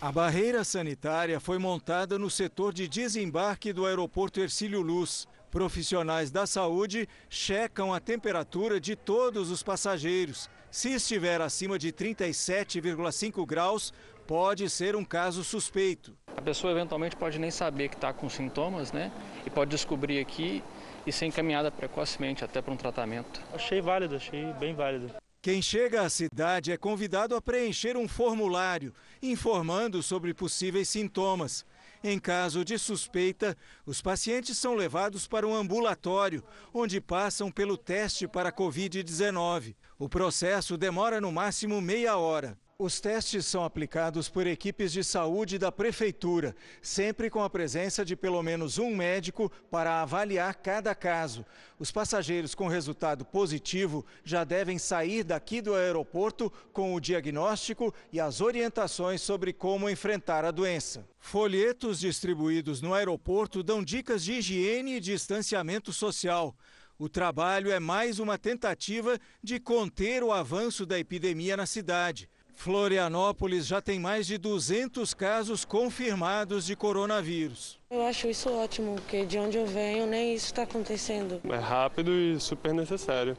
A 0.00 0.12
barreira 0.12 0.62
sanitária 0.62 1.40
foi 1.40 1.58
montada 1.58 2.20
no 2.20 2.30
setor 2.30 2.72
de 2.72 2.86
desembarque 2.86 3.72
do 3.72 3.84
aeroporto 3.84 4.38
Ercílio 4.38 4.80
Luz. 4.80 5.26
Profissionais 5.50 6.30
da 6.30 6.46
saúde 6.46 7.08
checam 7.28 7.92
a 7.92 7.98
temperatura 7.98 8.78
de 8.78 8.94
todos 8.94 9.50
os 9.50 9.60
passageiros. 9.60 10.48
Se 10.70 10.92
estiver 10.92 11.40
acima 11.40 11.76
de 11.76 11.92
37,5 11.92 13.44
graus, 13.44 13.92
pode 14.24 14.70
ser 14.70 14.94
um 14.94 15.04
caso 15.04 15.42
suspeito. 15.42 16.16
A 16.36 16.42
pessoa 16.42 16.70
eventualmente 16.70 17.16
pode 17.16 17.36
nem 17.40 17.50
saber 17.50 17.88
que 17.88 17.96
está 17.96 18.12
com 18.12 18.28
sintomas, 18.28 18.92
né? 18.92 19.10
E 19.44 19.50
pode 19.50 19.72
descobrir 19.72 20.20
aqui 20.20 20.62
e 21.04 21.10
ser 21.10 21.26
encaminhada 21.26 21.72
precocemente 21.72 22.44
até 22.44 22.62
para 22.62 22.72
um 22.72 22.76
tratamento. 22.76 23.42
Achei 23.52 23.80
válido, 23.80 24.14
achei 24.14 24.44
bem 24.60 24.76
válido. 24.76 25.12
Quem 25.40 25.62
chega 25.62 26.02
à 26.02 26.10
cidade 26.10 26.72
é 26.72 26.76
convidado 26.76 27.36
a 27.36 27.40
preencher 27.40 27.96
um 27.96 28.08
formulário 28.08 28.92
informando 29.22 30.02
sobre 30.02 30.34
possíveis 30.34 30.88
sintomas. 30.88 31.64
Em 32.02 32.18
caso 32.18 32.64
de 32.64 32.76
suspeita, 32.76 33.56
os 33.86 34.02
pacientes 34.02 34.58
são 34.58 34.74
levados 34.74 35.28
para 35.28 35.46
um 35.46 35.54
ambulatório, 35.54 36.42
onde 36.74 37.00
passam 37.00 37.52
pelo 37.52 37.76
teste 37.76 38.26
para 38.26 38.52
Covid-19. 38.52 39.76
O 39.96 40.08
processo 40.08 40.76
demora 40.76 41.20
no 41.20 41.30
máximo 41.30 41.80
meia 41.80 42.16
hora. 42.16 42.58
Os 42.80 43.00
testes 43.00 43.44
são 43.44 43.64
aplicados 43.64 44.28
por 44.28 44.46
equipes 44.46 44.92
de 44.92 45.02
saúde 45.02 45.58
da 45.58 45.72
prefeitura, 45.72 46.54
sempre 46.80 47.28
com 47.28 47.42
a 47.42 47.50
presença 47.50 48.04
de 48.04 48.14
pelo 48.14 48.40
menos 48.40 48.78
um 48.78 48.94
médico 48.94 49.50
para 49.68 50.00
avaliar 50.00 50.54
cada 50.54 50.94
caso. 50.94 51.44
Os 51.76 51.90
passageiros 51.90 52.54
com 52.54 52.68
resultado 52.68 53.24
positivo 53.24 54.06
já 54.22 54.44
devem 54.44 54.78
sair 54.78 55.24
daqui 55.24 55.60
do 55.60 55.74
aeroporto 55.74 56.52
com 56.72 56.94
o 56.94 57.00
diagnóstico 57.00 57.92
e 58.12 58.20
as 58.20 58.40
orientações 58.40 59.22
sobre 59.22 59.52
como 59.52 59.90
enfrentar 59.90 60.44
a 60.44 60.52
doença. 60.52 61.04
Folhetos 61.18 61.98
distribuídos 61.98 62.80
no 62.80 62.94
aeroporto 62.94 63.60
dão 63.60 63.82
dicas 63.82 64.22
de 64.22 64.34
higiene 64.34 64.98
e 64.98 65.00
distanciamento 65.00 65.92
social. 65.92 66.56
O 66.96 67.08
trabalho 67.08 67.72
é 67.72 67.80
mais 67.80 68.20
uma 68.20 68.38
tentativa 68.38 69.18
de 69.42 69.58
conter 69.58 70.22
o 70.22 70.32
avanço 70.32 70.86
da 70.86 70.96
epidemia 70.96 71.56
na 71.56 71.66
cidade. 71.66 72.30
Florianópolis 72.58 73.68
já 73.68 73.80
tem 73.80 74.00
mais 74.00 74.26
de 74.26 74.36
200 74.36 75.14
casos 75.14 75.64
confirmados 75.64 76.66
de 76.66 76.74
coronavírus. 76.74 77.78
Eu 77.88 78.04
acho 78.04 78.26
isso 78.26 78.50
ótimo, 78.50 78.96
porque 78.96 79.24
de 79.24 79.38
onde 79.38 79.56
eu 79.56 79.64
venho 79.64 80.08
nem 80.08 80.34
isso 80.34 80.46
está 80.46 80.64
acontecendo. 80.64 81.40
É 81.44 81.56
rápido 81.56 82.10
e 82.10 82.40
super 82.40 82.74
necessário. 82.74 83.36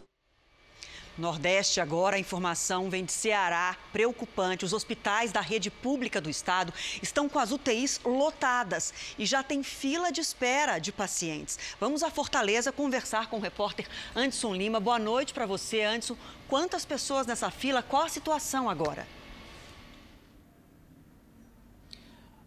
Nordeste 1.20 1.82
agora, 1.82 2.16
a 2.16 2.20
informação 2.20 2.90
vem 2.90 3.04
de 3.04 3.12
Ceará, 3.12 3.76
preocupante. 3.92 4.64
Os 4.64 4.72
hospitais 4.72 5.32
da 5.32 5.42
rede 5.42 5.70
pública 5.70 6.22
do 6.22 6.30
estado 6.30 6.74
estão 7.04 7.28
com 7.28 7.38
as 7.38 7.52
UTIs 7.52 8.00
lotadas 8.06 8.94
e 9.18 9.26
já 9.26 9.44
tem 9.44 9.62
fila 9.62 10.12
de 10.12 10.22
espera 10.22 10.80
de 10.80 10.92
pacientes. 10.92 11.60
Vamos 11.80 12.04
a 12.04 12.10
Fortaleza 12.10 12.72
conversar 12.72 13.30
com 13.30 13.38
o 13.38 13.42
repórter 13.42 13.88
Anderson 14.16 14.56
Lima. 14.56 14.80
Boa 14.80 14.98
noite 14.98 15.34
para 15.34 15.46
você, 15.46 15.82
Anderson. 15.82 16.16
Quantas 16.48 16.86
pessoas 16.86 17.28
nessa 17.28 17.52
fila? 17.52 17.84
Qual 17.84 18.04
a 18.04 18.10
situação 18.10 18.70
agora? 18.70 19.19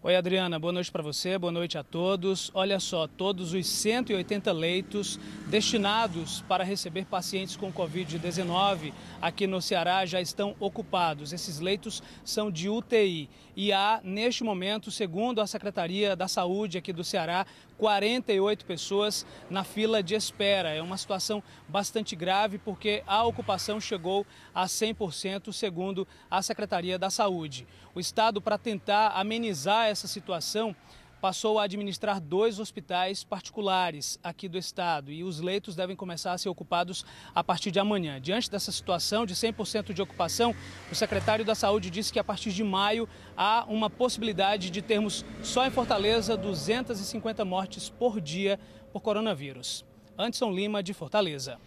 Oi, 0.05 0.17
Adriana, 0.17 0.59
boa 0.59 0.73
noite 0.73 0.91
para 0.91 1.01
você, 1.01 1.37
boa 1.37 1.49
noite 1.49 1.77
a 1.77 1.83
todos. 1.83 2.51
Olha 2.53 2.77
só, 2.77 3.07
todos 3.07 3.53
os 3.53 3.65
180 3.65 4.51
leitos 4.51 5.17
destinados 5.47 6.41
para 6.41 6.61
receber 6.61 7.05
pacientes 7.05 7.55
com 7.55 7.71
Covid-19 7.71 8.91
aqui 9.21 9.47
no 9.47 9.61
Ceará 9.61 10.05
já 10.05 10.19
estão 10.19 10.57
ocupados. 10.59 11.31
Esses 11.31 11.61
leitos 11.61 12.03
são 12.25 12.51
de 12.51 12.67
UTI 12.67 13.29
e 13.55 13.71
há, 13.71 14.01
neste 14.03 14.43
momento, 14.43 14.89
segundo 14.89 15.39
a 15.39 15.47
Secretaria 15.47 16.15
da 16.15 16.27
Saúde 16.27 16.77
aqui 16.77 16.91
do 16.91 17.03
Ceará, 17.03 17.45
48 17.77 18.65
pessoas 18.65 19.25
na 19.49 19.63
fila 19.63 20.01
de 20.01 20.15
espera. 20.15 20.69
É 20.69 20.81
uma 20.81 20.97
situação 20.97 21.43
bastante 21.67 22.15
grave 22.15 22.57
porque 22.57 23.03
a 23.05 23.23
ocupação 23.23 23.79
chegou 23.79 24.25
a 24.55 24.65
100%, 24.65 25.53
segundo 25.53 26.07
a 26.31 26.41
Secretaria 26.41 26.97
da 26.97 27.09
Saúde. 27.09 27.67
O 27.93 27.99
Estado, 27.99 28.41
para 28.41 28.57
tentar 28.57 29.09
amenizar 29.09 29.87
essa 29.87 30.07
situação, 30.07 30.75
passou 31.23 31.57
a 31.57 31.63
administrar 31.63 32.19
dois 32.19 32.59
hospitais 32.59 33.23
particulares 33.23 34.19
aqui 34.21 34.49
do 34.49 34.57
estado 34.57 35.09
e 35.09 35.23
os 35.23 35.39
leitos 35.39 35.73
devem 35.73 35.95
começar 35.95 36.33
a 36.33 36.37
ser 36.37 36.49
ocupados 36.49 37.05
a 37.33 37.41
partir 37.41 37.71
de 37.71 37.79
amanhã. 37.79 38.19
Diante 38.19 38.51
dessa 38.51 38.73
situação 38.73 39.25
de 39.25 39.33
100% 39.33 39.93
de 39.93 40.01
ocupação, 40.01 40.53
o 40.91 40.95
secretário 40.95 41.45
da 41.45 41.55
Saúde 41.55 41.89
disse 41.89 42.11
que 42.11 42.19
a 42.19 42.25
partir 42.25 42.51
de 42.51 42.61
maio 42.61 43.07
há 43.37 43.63
uma 43.69 43.89
possibilidade 43.89 44.69
de 44.69 44.81
termos 44.81 45.23
só 45.41 45.65
em 45.65 45.71
Fortaleza 45.71 46.35
250 46.35 47.45
mortes 47.45 47.87
por 47.87 48.19
dia 48.19 48.59
por 48.91 48.99
coronavírus. 49.01 49.85
Anderson 50.17 50.51
Lima, 50.51 50.83
de 50.83 50.93
Fortaleza. 50.93 51.57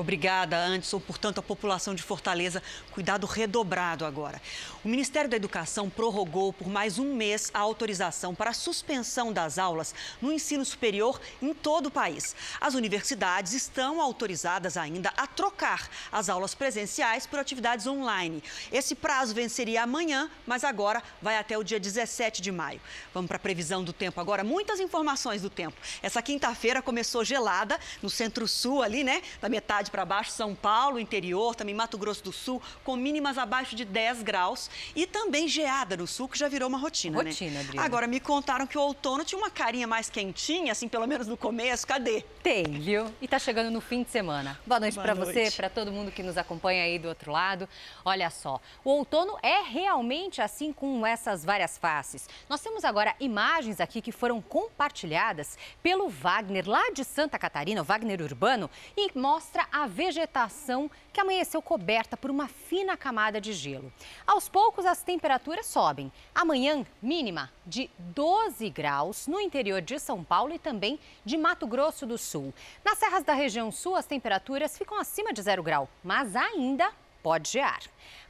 Obrigada, 0.00 0.56
Anderson. 0.56 0.98
Portanto, 0.98 1.40
a 1.40 1.42
população 1.42 1.94
de 1.94 2.02
Fortaleza, 2.02 2.62
cuidado 2.90 3.26
redobrado 3.26 4.06
agora. 4.06 4.40
O 4.82 4.88
Ministério 4.88 5.28
da 5.28 5.36
Educação 5.36 5.90
prorrogou 5.90 6.54
por 6.54 6.68
mais 6.68 6.98
um 6.98 7.14
mês 7.14 7.50
a 7.52 7.58
autorização 7.58 8.34
para 8.34 8.48
a 8.48 8.54
suspensão 8.54 9.30
das 9.30 9.58
aulas 9.58 9.94
no 10.18 10.32
ensino 10.32 10.64
superior 10.64 11.20
em 11.42 11.52
todo 11.52 11.86
o 11.86 11.90
país. 11.90 12.34
As 12.58 12.72
universidades 12.72 13.52
estão 13.52 14.00
autorizadas 14.00 14.78
ainda 14.78 15.12
a 15.18 15.26
trocar 15.26 15.90
as 16.10 16.30
aulas 16.30 16.54
presenciais 16.54 17.26
por 17.26 17.38
atividades 17.38 17.86
online. 17.86 18.42
Esse 18.72 18.94
prazo 18.94 19.34
venceria 19.34 19.82
amanhã, 19.82 20.30
mas 20.46 20.64
agora 20.64 21.02
vai 21.20 21.36
até 21.36 21.58
o 21.58 21.62
dia 21.62 21.78
17 21.78 22.40
de 22.40 22.50
maio. 22.50 22.80
Vamos 23.12 23.28
para 23.28 23.36
a 23.36 23.40
previsão 23.40 23.84
do 23.84 23.92
tempo 23.92 24.18
agora. 24.18 24.42
Muitas 24.42 24.80
informações 24.80 25.42
do 25.42 25.50
tempo. 25.50 25.76
Essa 26.02 26.22
quinta-feira 26.22 26.80
começou 26.80 27.22
gelada 27.22 27.78
no 28.02 28.08
centro-sul 28.08 28.82
ali, 28.82 29.04
né? 29.04 29.20
Da 29.42 29.50
metade 29.50 29.89
para 29.90 30.04
baixo, 30.04 30.30
São 30.30 30.54
Paulo, 30.54 30.98
interior, 30.98 31.54
também 31.54 31.74
Mato 31.74 31.98
Grosso 31.98 32.24
do 32.24 32.32
Sul, 32.32 32.62
com 32.84 32.96
mínimas 32.96 33.36
abaixo 33.36 33.76
de 33.76 33.84
10 33.84 34.22
graus 34.22 34.70
e 34.94 35.06
também 35.06 35.48
geada 35.48 35.96
no 35.96 36.06
sul, 36.06 36.28
que 36.28 36.38
já 36.38 36.48
virou 36.48 36.68
uma 36.68 36.78
rotina, 36.78 37.22
né? 37.22 37.30
rotina 37.30 37.50
né? 37.50 37.60
Adriana. 37.60 37.86
Agora, 37.86 38.06
me 38.06 38.20
contaram 38.20 38.66
que 38.66 38.78
o 38.78 38.80
outono 38.80 39.24
tinha 39.24 39.38
uma 39.38 39.50
carinha 39.50 39.86
mais 39.86 40.08
quentinha, 40.08 40.72
assim, 40.72 40.88
pelo 40.88 41.06
menos 41.06 41.26
no 41.26 41.36
começo. 41.36 41.86
Cadê? 41.86 42.22
Tem, 42.42 42.64
viu? 42.64 43.12
E 43.20 43.28
tá 43.28 43.38
chegando 43.38 43.70
no 43.70 43.80
fim 43.80 44.02
de 44.02 44.10
semana. 44.10 44.58
Boa 44.66 44.80
noite 44.80 44.98
para 44.98 45.14
você, 45.14 45.50
para 45.50 45.68
todo 45.68 45.92
mundo 45.92 46.10
que 46.10 46.22
nos 46.22 46.38
acompanha 46.38 46.84
aí 46.84 46.98
do 46.98 47.08
outro 47.08 47.32
lado. 47.32 47.68
Olha 48.04 48.30
só, 48.30 48.60
o 48.84 48.90
outono 48.90 49.38
é 49.42 49.62
realmente 49.62 50.40
assim 50.40 50.72
com 50.72 51.06
essas 51.06 51.44
várias 51.44 51.76
faces. 51.76 52.28
Nós 52.48 52.60
temos 52.60 52.84
agora 52.84 53.14
imagens 53.20 53.80
aqui 53.80 54.00
que 54.00 54.12
foram 54.12 54.40
compartilhadas 54.40 55.58
pelo 55.82 56.08
Wagner, 56.08 56.68
lá 56.68 56.90
de 56.90 57.04
Santa 57.04 57.38
Catarina, 57.38 57.80
o 57.80 57.84
Wagner 57.84 58.20
Urbano, 58.22 58.70
e 58.96 59.10
mostra 59.18 59.66
a 59.72 59.86
vegetação 59.86 60.90
que 61.12 61.20
amanheceu 61.20 61.60
coberta 61.60 62.16
por 62.16 62.30
uma 62.30 62.48
fina 62.48 62.96
camada 62.96 63.40
de 63.40 63.52
gelo. 63.52 63.92
Aos 64.26 64.48
poucos, 64.48 64.86
as 64.86 65.02
temperaturas 65.02 65.66
sobem. 65.66 66.12
Amanhã, 66.34 66.84
mínima 67.02 67.50
de 67.66 67.90
12 67.98 68.68
graus 68.70 69.26
no 69.26 69.40
interior 69.40 69.80
de 69.80 69.98
São 69.98 70.22
Paulo 70.22 70.54
e 70.54 70.58
também 70.58 70.98
de 71.24 71.36
Mato 71.36 71.66
Grosso 71.66 72.06
do 72.06 72.18
Sul. 72.18 72.54
Nas 72.84 72.98
serras 72.98 73.24
da 73.24 73.32
região 73.32 73.70
sul, 73.70 73.96
as 73.96 74.06
temperaturas 74.06 74.76
ficam 74.76 74.98
acima 74.98 75.32
de 75.32 75.42
zero 75.42 75.62
grau, 75.62 75.88
mas 76.02 76.36
ainda 76.36 76.92
pode 77.22 77.50
gear. 77.50 77.80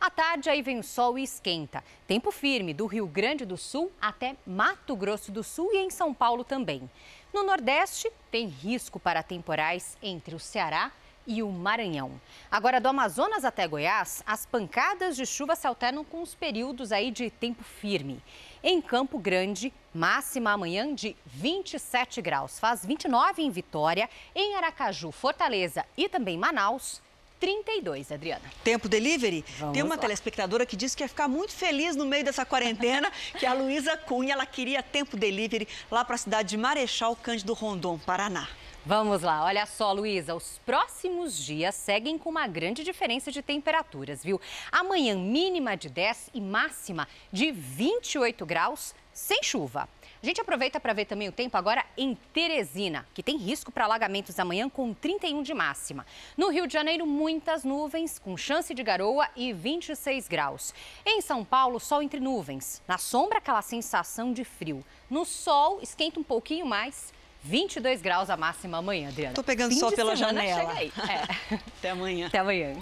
À 0.00 0.10
tarde, 0.10 0.50
aí 0.50 0.62
vem 0.62 0.78
o 0.78 0.82
sol 0.82 1.18
e 1.18 1.22
esquenta. 1.22 1.82
Tempo 2.06 2.30
firme 2.30 2.74
do 2.74 2.86
Rio 2.86 3.06
Grande 3.06 3.44
do 3.44 3.56
Sul 3.56 3.92
até 4.00 4.36
Mato 4.46 4.96
Grosso 4.96 5.30
do 5.30 5.42
Sul 5.42 5.70
e 5.72 5.78
em 5.78 5.90
São 5.90 6.12
Paulo 6.12 6.44
também. 6.44 6.90
No 7.32 7.44
Nordeste, 7.44 8.10
tem 8.30 8.46
risco 8.46 8.98
para 8.98 9.22
temporais 9.22 9.96
entre 10.02 10.34
o 10.34 10.40
Ceará 10.40 10.90
e 11.30 11.44
o 11.44 11.48
Maranhão. 11.48 12.20
Agora, 12.50 12.80
do 12.80 12.88
Amazonas 12.88 13.44
até 13.44 13.68
Goiás, 13.68 14.20
as 14.26 14.44
pancadas 14.44 15.14
de 15.14 15.24
chuva 15.24 15.54
se 15.54 15.64
alternam 15.64 16.04
com 16.04 16.22
os 16.22 16.34
períodos 16.34 16.90
aí 16.90 17.12
de 17.12 17.30
tempo 17.30 17.62
firme. 17.62 18.20
Em 18.64 18.82
Campo 18.82 19.16
Grande, 19.16 19.72
máxima 19.94 20.50
amanhã 20.50 20.92
de 20.92 21.14
27 21.24 22.20
graus. 22.20 22.58
Faz 22.58 22.84
29 22.84 23.42
em 23.42 23.50
Vitória, 23.50 24.10
em 24.34 24.56
Aracaju, 24.56 25.12
Fortaleza 25.12 25.86
e 25.96 26.08
também 26.08 26.36
Manaus. 26.36 27.00
32, 27.38 28.12
Adriana. 28.12 28.42
Tempo 28.62 28.86
delivery? 28.88 29.42
Vamos 29.58 29.72
Tem 29.72 29.82
uma 29.82 29.94
lá. 29.94 30.00
telespectadora 30.00 30.66
que 30.66 30.76
disse 30.76 30.94
que 30.94 31.02
ia 31.02 31.08
ficar 31.08 31.26
muito 31.26 31.52
feliz 31.52 31.96
no 31.96 32.04
meio 32.04 32.22
dessa 32.22 32.44
quarentena, 32.44 33.10
que 33.38 33.46
é 33.46 33.48
a 33.48 33.54
Luísa 33.54 33.96
Cunha, 33.96 34.34
ela 34.34 34.44
queria 34.44 34.82
tempo 34.82 35.16
delivery 35.16 35.66
lá 35.90 36.04
para 36.04 36.16
a 36.16 36.18
cidade 36.18 36.50
de 36.50 36.56
Marechal 36.58 37.16
Cândido 37.16 37.54
Rondon, 37.54 37.98
Paraná. 37.98 38.46
Vamos 38.84 39.20
lá, 39.20 39.44
olha 39.44 39.66
só, 39.66 39.92
Luísa, 39.92 40.34
os 40.34 40.58
próximos 40.64 41.36
dias 41.36 41.74
seguem 41.74 42.16
com 42.16 42.30
uma 42.30 42.46
grande 42.46 42.82
diferença 42.82 43.30
de 43.30 43.42
temperaturas, 43.42 44.24
viu? 44.24 44.40
Amanhã, 44.72 45.18
mínima 45.18 45.76
de 45.76 45.90
10 45.90 46.30
e 46.32 46.40
máxima 46.40 47.06
de 47.30 47.52
28 47.52 48.46
graus, 48.46 48.94
sem 49.12 49.42
chuva. 49.42 49.86
A 50.22 50.24
gente 50.24 50.40
aproveita 50.40 50.80
para 50.80 50.94
ver 50.94 51.04
também 51.04 51.28
o 51.28 51.32
tempo 51.32 51.58
agora 51.58 51.84
em 51.94 52.14
Teresina, 52.32 53.06
que 53.12 53.22
tem 53.22 53.36
risco 53.36 53.70
para 53.70 53.84
alagamentos 53.84 54.38
amanhã 54.38 54.66
com 54.66 54.94
31 54.94 55.42
de 55.42 55.52
máxima. 55.52 56.06
No 56.34 56.48
Rio 56.48 56.66
de 56.66 56.72
Janeiro, 56.72 57.06
muitas 57.06 57.64
nuvens, 57.64 58.18
com 58.18 58.34
chance 58.34 58.72
de 58.72 58.82
garoa 58.82 59.28
e 59.36 59.52
26 59.52 60.26
graus. 60.26 60.72
Em 61.04 61.20
São 61.20 61.44
Paulo, 61.44 61.78
sol 61.78 62.02
entre 62.02 62.18
nuvens. 62.18 62.80
Na 62.88 62.96
sombra, 62.96 63.38
aquela 63.38 63.60
sensação 63.60 64.32
de 64.32 64.42
frio. 64.42 64.82
No 65.10 65.26
sol, 65.26 65.80
esquenta 65.82 66.18
um 66.18 66.24
pouquinho 66.24 66.64
mais. 66.64 67.12
22 67.42 68.02
graus 68.02 68.28
a 68.28 68.36
máxima 68.36 68.78
amanhã, 68.78 69.08
Adriana. 69.08 69.34
Tô 69.34 69.42
pegando 69.42 69.72
Fim 69.72 69.80
sol 69.80 69.92
pela 69.92 70.16
semana 70.16 70.40
janela. 70.42 70.74
chega 70.76 70.80
aí. 70.80 70.92
É. 71.08 71.54
Até 71.78 71.90
amanhã. 71.90 72.26
Até 72.26 72.38
amanhã. 72.38 72.76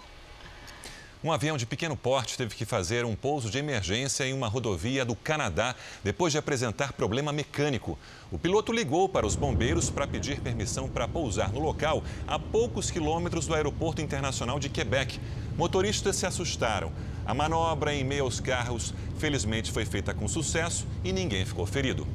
Um 1.23 1.33
avião 1.33 1.57
de 1.57 1.67
pequeno 1.67 1.97
porte 1.97 2.37
teve 2.37 2.55
que 2.55 2.65
fazer 2.65 3.05
um 3.05 3.17
pouso 3.17 3.51
de 3.51 3.59
emergência 3.59 4.25
em 4.25 4.33
uma 4.33 4.47
rodovia 4.47 5.05
do 5.05 5.17
Canadá 5.17 5.75
depois 6.05 6.31
de 6.31 6.39
apresentar 6.39 6.93
problema 6.93 7.33
mecânico. 7.33 7.99
O 8.31 8.39
piloto 8.39 8.73
ligou 8.73 9.09
para 9.09 9.27
os 9.27 9.35
bombeiros 9.35 9.91
para 9.91 10.07
pedir 10.07 10.41
permissão 10.41 10.89
para 10.89 11.09
pousar 11.09 11.53
no 11.53 11.59
local 11.59 12.05
a 12.25 12.39
poucos 12.39 12.89
quilômetros 12.89 13.49
do 13.49 13.55
Aeroporto 13.55 14.01
Internacional 14.01 14.61
de 14.61 14.69
Quebec. 14.69 15.19
Motoristas 15.57 16.15
se 16.15 16.25
assustaram. 16.25 16.93
A 17.27 17.35
manobra 17.35 17.93
em 17.93 18.05
meio 18.05 18.23
aos 18.23 18.39
carros, 18.39 18.95
felizmente, 19.19 19.73
foi 19.73 19.85
feita 19.85 20.15
com 20.15 20.29
sucesso 20.29 20.87
e 21.03 21.13
ninguém 21.13 21.45
ficou 21.45 21.67
ferido. 21.67 22.07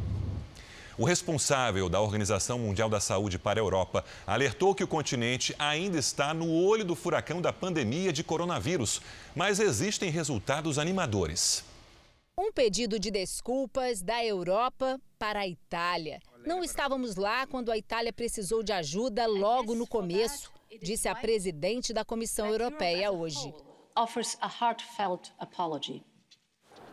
O 0.98 1.06
responsável 1.06 1.90
da 1.90 2.00
Organização 2.00 2.60
Mundial 2.60 2.88
da 2.88 3.00
Saúde 3.00 3.40
para 3.40 3.60
a 3.60 3.64
Europa 3.64 4.06
alertou 4.28 4.76
que 4.76 4.84
o 4.84 4.88
continente 4.88 5.56
ainda 5.58 5.98
está 5.98 6.34
no 6.34 6.52
olho 6.52 6.86
do 6.86 6.96
furacão 6.96 7.42
da 7.42 7.52
pandemia 7.52 8.14
de 8.14 8.24
coronavírus, 8.24 9.02
mas 9.36 9.60
existem 9.60 10.12
resultados 10.12 10.78
animadores. 10.78 11.64
Um 12.38 12.52
pedido 12.52 13.00
de 13.00 13.10
desculpas 13.10 14.02
da 14.02 14.24
Europa 14.24 15.00
para 15.18 15.40
a 15.40 15.48
Itália. 15.48 16.20
Não 16.46 16.64
estávamos 16.64 17.16
lá 17.16 17.48
quando 17.48 17.72
a 17.72 17.78
Itália 17.78 18.14
precisou 18.14 18.62
de 18.62 18.72
ajuda 18.72 19.26
logo 19.26 19.74
no 19.74 19.88
começo, 19.88 20.52
disse 20.82 21.08
a 21.08 21.16
presidente 21.16 21.92
da 21.92 22.06
Comissão 22.06 22.48
Europeia 22.50 23.12
hoje. 23.12 23.54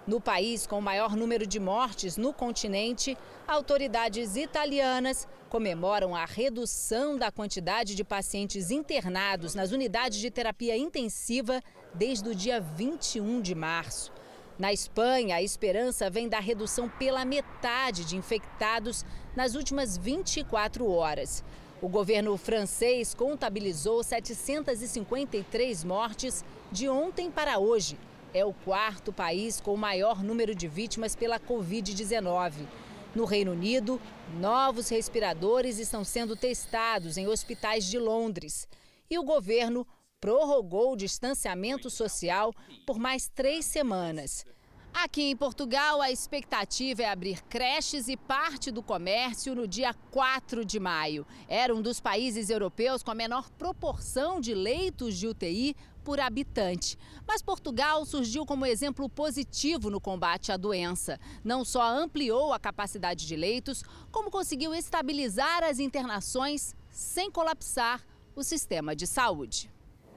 No 0.07 0.21
país 0.21 0.67
com 0.67 0.79
o 0.79 0.83
maior 0.83 1.15
número 1.15 1.47
de 1.47 1.61
mortes 1.61 2.17
no 2.17 2.33
continente, 2.33 3.17
autoridades 3.47 4.35
italianas 4.35 5.29
comemoram 5.51 6.17
a 6.17 6.25
redução 6.25 7.19
da 7.19 7.31
quantidade 7.31 7.95
de 7.95 8.03
pacientes 8.03 8.71
internados 8.71 9.55
nas 9.55 9.73
unidades 9.73 10.19
de 10.19 10.31
terapia 10.31 10.77
intensiva 10.77 11.63
desde 11.93 12.29
o 12.29 12.35
dia 12.35 12.61
21 12.61 13.43
de 13.43 13.55
março. 13.55 14.11
Na 14.59 14.73
Espanha, 14.73 15.37
a 15.37 15.43
esperança 15.43 16.09
vem 16.09 16.29
da 16.29 16.39
redução 16.39 16.89
pela 16.89 17.25
metade 17.25 18.05
de 18.05 18.17
infectados 18.17 19.05
nas 19.35 19.55
últimas 19.55 19.97
24 19.97 20.91
horas. 20.91 21.45
O 21.83 21.89
governo 21.89 22.37
francês 22.37 23.15
contabilizou 23.15 24.03
753 24.03 25.83
mortes 25.85 26.45
de 26.71 26.89
ontem 26.89 27.31
para 27.31 27.59
hoje. 27.59 27.97
É 28.33 28.45
o 28.45 28.53
quarto 28.53 29.13
país 29.13 29.61
com 29.61 29.75
o 29.75 29.79
maior 29.79 30.23
número 30.23 30.55
de 30.55 30.69
vítimas 30.69 31.17
pela 31.17 31.41
Covid-19. 31.41 32.67
No 33.13 33.25
Reino 33.25 33.51
Unido, 33.51 34.01
novos 34.39 34.89
respiradores 34.89 35.81
estão 35.81 36.05
sendo 36.05 36.37
testados 36.37 37.17
em 37.17 37.27
hospitais 37.27 37.85
de 37.85 37.99
Londres. 37.99 38.69
E 39.11 39.19
o 39.19 39.25
governo 39.25 39.85
prorrogou 40.21 40.93
o 40.93 40.97
distanciamento 40.97 41.91
social 41.91 42.55
por 42.87 43.01
mais 43.01 43.29
três 43.29 43.65
semanas. 43.65 44.47
Aqui 44.93 45.23
em 45.23 45.37
Portugal, 45.37 46.03
a 46.03 46.11
expectativa 46.11 47.03
é 47.03 47.09
abrir 47.09 47.43
creches 47.45 48.09
e 48.09 48.17
parte 48.17 48.71
do 48.71 48.83
comércio 48.83 49.55
no 49.55 49.67
dia 49.67 49.95
4 50.11 50.65
de 50.65 50.81
maio. 50.81 51.27
Era 51.49 51.75
um 51.75 51.81
dos 51.81 52.01
países 52.01 52.51
europeus 52.51 53.03
com 53.03 53.11
a 53.11 53.15
menor 53.15 53.51
proporção 53.51 54.41
de 54.41 54.53
leitos 54.53 55.17
de 55.17 55.29
UTI 55.29 55.77
por 56.01 56.19
habitante. 56.19 56.97
Mas 57.27 57.43
Portugal 57.43 58.05
surgiu 58.05 58.45
como 58.45 58.67
exemplo 58.67 59.09
positivo 59.09 59.91
no 59.91 60.01
combate 60.01 60.51
à 60.51 60.57
doença. 60.57 61.19
Não 61.45 61.65
só 61.65 61.83
ampliou 61.83 62.53
a 62.53 62.59
capacidade 62.59 63.27
de 63.27 63.37
leitos, 63.37 63.83
como 64.11 64.31
conseguiu 64.31 64.75
estabilizar 64.75 65.63
as 65.63 65.79
internações 65.79 66.75
sem 66.91 67.31
colapsar 67.31 68.05
o 68.35 68.43
sistema 68.43 68.97
de 68.97 69.07
saúde. 69.07 69.71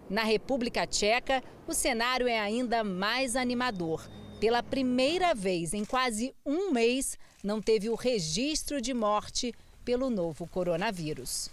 Na 0.10 0.24
República 0.24 0.86
Tcheca, 0.86 1.44
o 1.68 1.74
cenário 1.74 2.28
é 2.28 2.40
ainda 2.40 2.84
mais 2.84 3.36
animador. 3.36 4.08
Pela 4.40 4.62
primeira 4.62 5.34
vez 5.34 5.74
em 5.74 5.86
quase 5.86 6.36
um 6.46 6.72
mês, 6.72 7.18
não 7.44 7.62
teve 7.62 7.90
o 7.90 7.96
registro 7.96 8.82
de 8.82 8.94
morte 8.94 9.54
pelo 9.86 10.10
novo 10.10 10.48
coronavírus. 10.48 11.50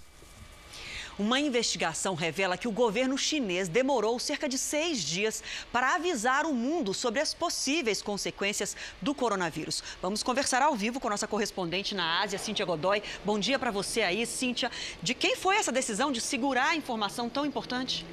Uma 1.21 1.39
investigação 1.39 2.15
revela 2.15 2.57
que 2.57 2.67
o 2.67 2.73
governo 2.73 3.19
chinês 3.19 3.69
demorou 3.69 4.19
cerca 4.19 4.49
de 4.49 4.57
seis 4.57 5.03
dias 5.03 5.45
para 5.71 5.95
avisar 5.95 6.47
o 6.47 6.55
mundo 6.55 6.95
sobre 6.95 7.21
as 7.21 7.35
possíveis 7.35 8.01
consequências 8.01 8.75
do 9.03 9.15
coronavírus. 9.15 9.85
Vamos 10.01 10.23
conversar 10.23 10.63
ao 10.63 10.75
vivo 10.75 10.99
com 10.99 11.11
nossa 11.11 11.29
correspondente 11.29 11.95
na 11.95 12.23
Ásia, 12.23 12.39
Cíntia 12.39 12.65
Godoy. 12.65 13.03
Bom 13.23 13.39
dia 13.39 13.59
para 13.59 13.71
você 13.71 14.01
aí, 14.01 14.25
Cíntia. 14.25 14.71
De 15.03 15.13
quem 15.13 15.37
foi 15.37 15.57
essa 15.57 15.71
decisão 15.71 16.11
de 16.11 16.23
segurar 16.23 16.71
a 16.71 16.77
informação 16.77 17.29
tão 17.29 17.45
importante? 17.45 18.07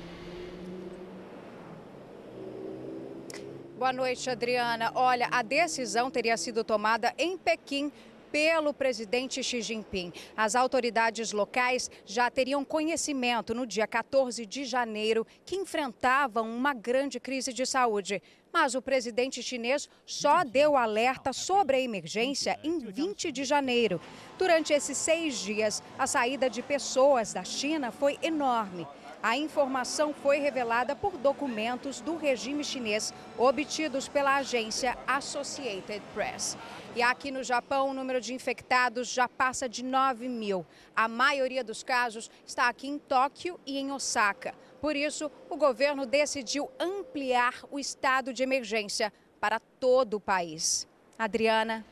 Boa 3.77 3.93
noite, 3.93 4.29
Adriana. 4.29 4.91
Olha, 4.93 5.29
a 5.31 5.41
decisão 5.41 6.11
teria 6.11 6.35
sido 6.35 6.61
tomada 6.61 7.13
em 7.17 7.37
Pequim 7.37 7.89
pelo 8.31 8.73
presidente 8.73 9.43
Xi 9.43 9.61
Jinping. 9.61 10.11
As 10.35 10.55
autoridades 10.55 11.31
locais 11.31 11.89
já 12.05 12.29
teriam 12.29 12.63
conhecimento 12.63 13.53
no 13.53 13.65
dia 13.65 13.87
14 13.87 14.45
de 14.45 14.65
janeiro 14.65 15.25
que 15.45 15.55
enfrentavam 15.55 16.49
uma 16.49 16.73
grande 16.73 17.19
crise 17.19 17.53
de 17.53 17.65
saúde. 17.65 18.21
Mas 18.51 18.75
o 18.75 18.81
presidente 18.81 19.43
chinês 19.43 19.89
só 20.05 20.43
deu 20.43 20.75
alerta 20.75 21.31
sobre 21.33 21.77
a 21.77 21.79
emergência 21.81 22.59
em 22.63 22.79
20 22.79 23.31
de 23.31 23.43
janeiro. 23.43 24.01
Durante 24.37 24.73
esses 24.73 24.97
seis 24.97 25.37
dias, 25.39 25.83
a 25.97 26.07
saída 26.07 26.49
de 26.49 26.61
pessoas 26.61 27.33
da 27.33 27.43
China 27.43 27.91
foi 27.91 28.17
enorme. 28.21 28.87
A 29.21 29.35
informação 29.35 30.13
foi 30.13 30.37
revelada 30.37 30.95
por 30.95 31.17
documentos 31.17 31.99
do 31.99 32.15
regime 32.15 32.63
chinês 32.63 33.13
obtidos 33.37 34.07
pela 34.07 34.35
agência 34.35 34.97
Associated 35.07 36.01
Press. 36.13 36.55
E 36.95 37.01
aqui 37.01 37.31
no 37.31 37.43
Japão, 37.43 37.89
o 37.89 37.93
número 37.93 38.21
de 38.21 38.33
infectados 38.33 39.07
já 39.09 39.27
passa 39.27 39.67
de 39.67 39.83
9 39.83 40.27
mil. 40.29 40.65
A 40.95 41.07
maioria 41.07 41.63
dos 41.63 41.83
casos 41.83 42.29
está 42.45 42.67
aqui 42.67 42.87
em 42.87 42.99
Tóquio 42.99 43.59
e 43.65 43.77
em 43.77 43.91
Osaka. 43.91 44.53
Por 44.79 44.95
isso, 44.95 45.31
o 45.49 45.57
governo 45.57 46.05
decidiu 46.05 46.69
ampliar 46.79 47.55
o 47.71 47.79
estado 47.79 48.31
de 48.31 48.43
emergência 48.43 49.11
para 49.39 49.59
todo 49.59 50.15
o 50.15 50.19
país. 50.19 50.87
Adriana. 51.17 51.83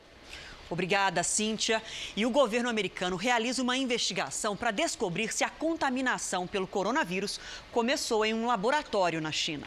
Obrigada, 0.68 1.22
Cíntia. 1.22 1.82
E 2.16 2.26
o 2.26 2.30
governo 2.30 2.68
americano 2.68 3.16
realiza 3.16 3.62
uma 3.62 3.76
investigação 3.76 4.56
para 4.56 4.70
descobrir 4.70 5.32
se 5.32 5.44
a 5.44 5.50
contaminação 5.50 6.46
pelo 6.46 6.66
coronavírus 6.66 7.40
começou 7.72 8.24
em 8.24 8.34
um 8.34 8.46
laboratório 8.46 9.20
na 9.20 9.32
China. 9.32 9.66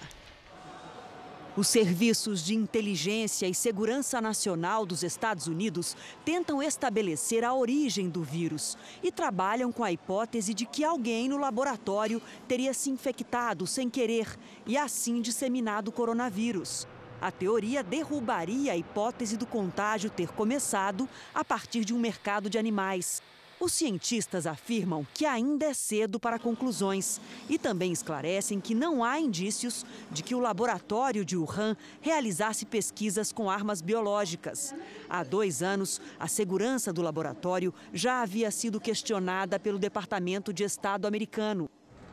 Os 1.57 1.67
serviços 1.67 2.43
de 2.43 2.55
inteligência 2.55 3.47
e 3.47 3.53
segurança 3.53 4.21
nacional 4.21 4.85
dos 4.85 5.03
Estados 5.03 5.47
Unidos 5.47 5.97
tentam 6.23 6.63
estabelecer 6.63 7.43
a 7.43 7.53
origem 7.53 8.07
do 8.07 8.23
vírus 8.23 8.77
e 9.03 9.11
trabalham 9.11 9.71
com 9.71 9.83
a 9.83 9.91
hipótese 9.91 10.53
de 10.53 10.65
que 10.65 10.83
alguém 10.85 11.27
no 11.27 11.37
laboratório 11.37 12.21
teria 12.47 12.73
se 12.73 12.89
infectado 12.89 13.65
sem 13.67 13.89
querer 13.89 14.37
e 14.65 14.77
assim 14.77 15.21
disseminado 15.21 15.89
o 15.89 15.91
coronavírus. 15.91 16.87
A 17.21 17.31
teoria 17.31 17.83
derrubaria 17.83 18.71
a 18.71 18.77
hipótese 18.77 19.35
do 19.35 19.45
contágio 19.45 20.09
ter 20.09 20.29
começado 20.29 21.07
a 21.33 21.43
partir 21.43 21.83
de 21.83 21.93
um 21.93 21.99
mercado 21.99 22.49
de 22.49 22.57
animais. 22.57 23.21
Os 23.59 23.73
cientistas 23.73 24.47
afirmam 24.47 25.05
que 25.13 25.25
ainda 25.25 25.65
é 25.65 25.73
cedo 25.73 26.17
para 26.17 26.39
conclusões 26.39 27.19
e 27.49 27.57
também 27.57 27.91
esclarecem 27.91 28.61
que 28.61 28.73
não 28.73 29.03
há 29.03 29.19
indícios 29.19 29.85
de 30.09 30.23
que 30.23 30.33
o 30.33 30.39
laboratório 30.39 31.25
de 31.25 31.35
Wuhan 31.35 31.75
realizasse 31.99 32.65
pesquisas 32.65 33.33
com 33.33 33.49
armas 33.49 33.81
biológicas. 33.81 34.73
Há 35.09 35.23
dois 35.23 35.61
anos, 35.61 35.99
a 36.17 36.27
segurança 36.29 36.93
do 36.93 37.01
laboratório 37.01 37.73
já 37.93 38.21
havia 38.21 38.49
sido 38.49 38.79
questionada 38.79 39.59
pelo 39.59 39.77
Departamento 39.77 40.53
de 40.53 40.63
Estado 40.63 41.05
americano. 41.05 41.69